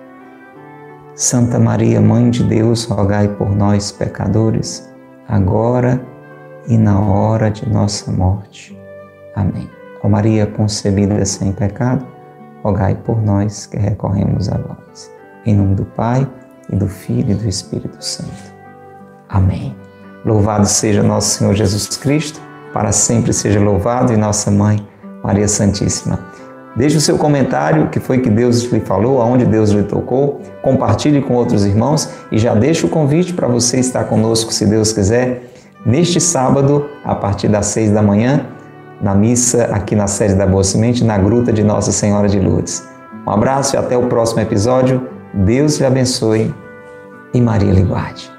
Santa 1.16 1.60
Maria, 1.60 2.02
Mãe 2.02 2.30
de 2.30 2.44
Deus, 2.44 2.86
rogai 2.86 3.28
por 3.28 3.56
nós, 3.56 3.92
pecadores, 3.92 4.92
agora 5.28 6.04
e 6.68 6.78
na 6.78 7.00
hora 7.00 7.52
de 7.52 7.70
nossa 7.70 8.12
morte. 8.12 8.78
Amém. 9.36 9.70
Ó 10.04 10.10
Maria 10.10 10.48
concebida 10.48 11.24
sem 11.26 11.52
pecado, 11.52 12.06
rogai 12.64 12.96
por 12.96 13.22
nós 13.22 13.66
que 13.66 13.78
recorremos 13.78 14.50
a 14.50 14.58
vós. 14.58 15.12
Em 15.46 15.56
nome 15.56 15.76
do 15.76 15.86
Pai, 15.86 16.28
e 16.72 16.76
do 16.76 16.88
Filho 16.88 17.32
e 17.32 17.36
do 17.36 17.48
Espírito 17.48 18.04
Santo. 18.04 18.54
Amém. 19.30 19.76
Louvado 20.26 20.66
seja 20.66 21.04
nosso 21.04 21.38
Senhor 21.38 21.54
Jesus 21.54 21.88
Cristo, 21.98 22.40
para 22.72 22.92
sempre 22.92 23.34
seja 23.34 23.60
louvado, 23.60 24.14
e 24.14 24.18
nossa 24.18 24.50
Mãe, 24.50 24.86
Maria 25.24 25.48
Santíssima. 25.48 26.33
Deixe 26.76 26.98
o 26.98 27.02
seu 27.02 27.18
comentário, 27.18 27.90
que 27.90 28.00
foi 28.00 28.20
que 28.20 28.30
Deus 28.30 28.64
lhe 28.64 28.80
falou, 28.80 29.22
aonde 29.22 29.46
Deus 29.46 29.70
lhe 29.70 29.84
tocou. 29.84 30.42
Compartilhe 30.62 31.22
com 31.22 31.36
outros 31.36 31.66
irmãos 31.66 32.10
e 32.32 32.38
já 32.38 32.56
deixe 32.56 32.86
o 32.86 32.90
convite 32.90 33.34
para 33.34 33.48
você 33.48 33.80
estar 33.80 34.06
conosco, 34.06 34.52
se 34.52 34.66
Deus 34.66 34.92
quiser, 34.92 35.44
neste 35.86 36.20
sábado, 36.20 36.90
a 37.04 37.14
partir 37.14 37.48
das 37.48 37.68
seis 37.68 37.92
da 37.92 38.02
manhã, 38.02 38.48
na 39.02 39.14
missa 39.14 39.66
aqui 39.66 39.96
na 39.96 40.08
sede 40.08 40.34
da 40.34 40.48
Boa 40.48 40.64
Semente, 40.64 41.04
na 41.04 41.18
Gruta 41.18 41.54
de 41.54 41.64
Nossa 41.64 41.92
Senhora 41.92 42.28
de 42.28 42.40
Lourdes. 42.40 42.88
Um 43.28 43.32
abraço 43.32 43.76
e 43.76 43.78
até 43.78 43.98
o 43.98 44.08
próximo 44.08 44.42
episódio. 44.42 45.08
Deus 45.34 45.80
lhe 45.80 45.86
abençoe 45.86 46.54
e 47.34 47.42
Maria 47.42 47.72
lhe 47.72 47.84
guarde. 47.84 48.32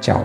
Tchau. 0.00 0.24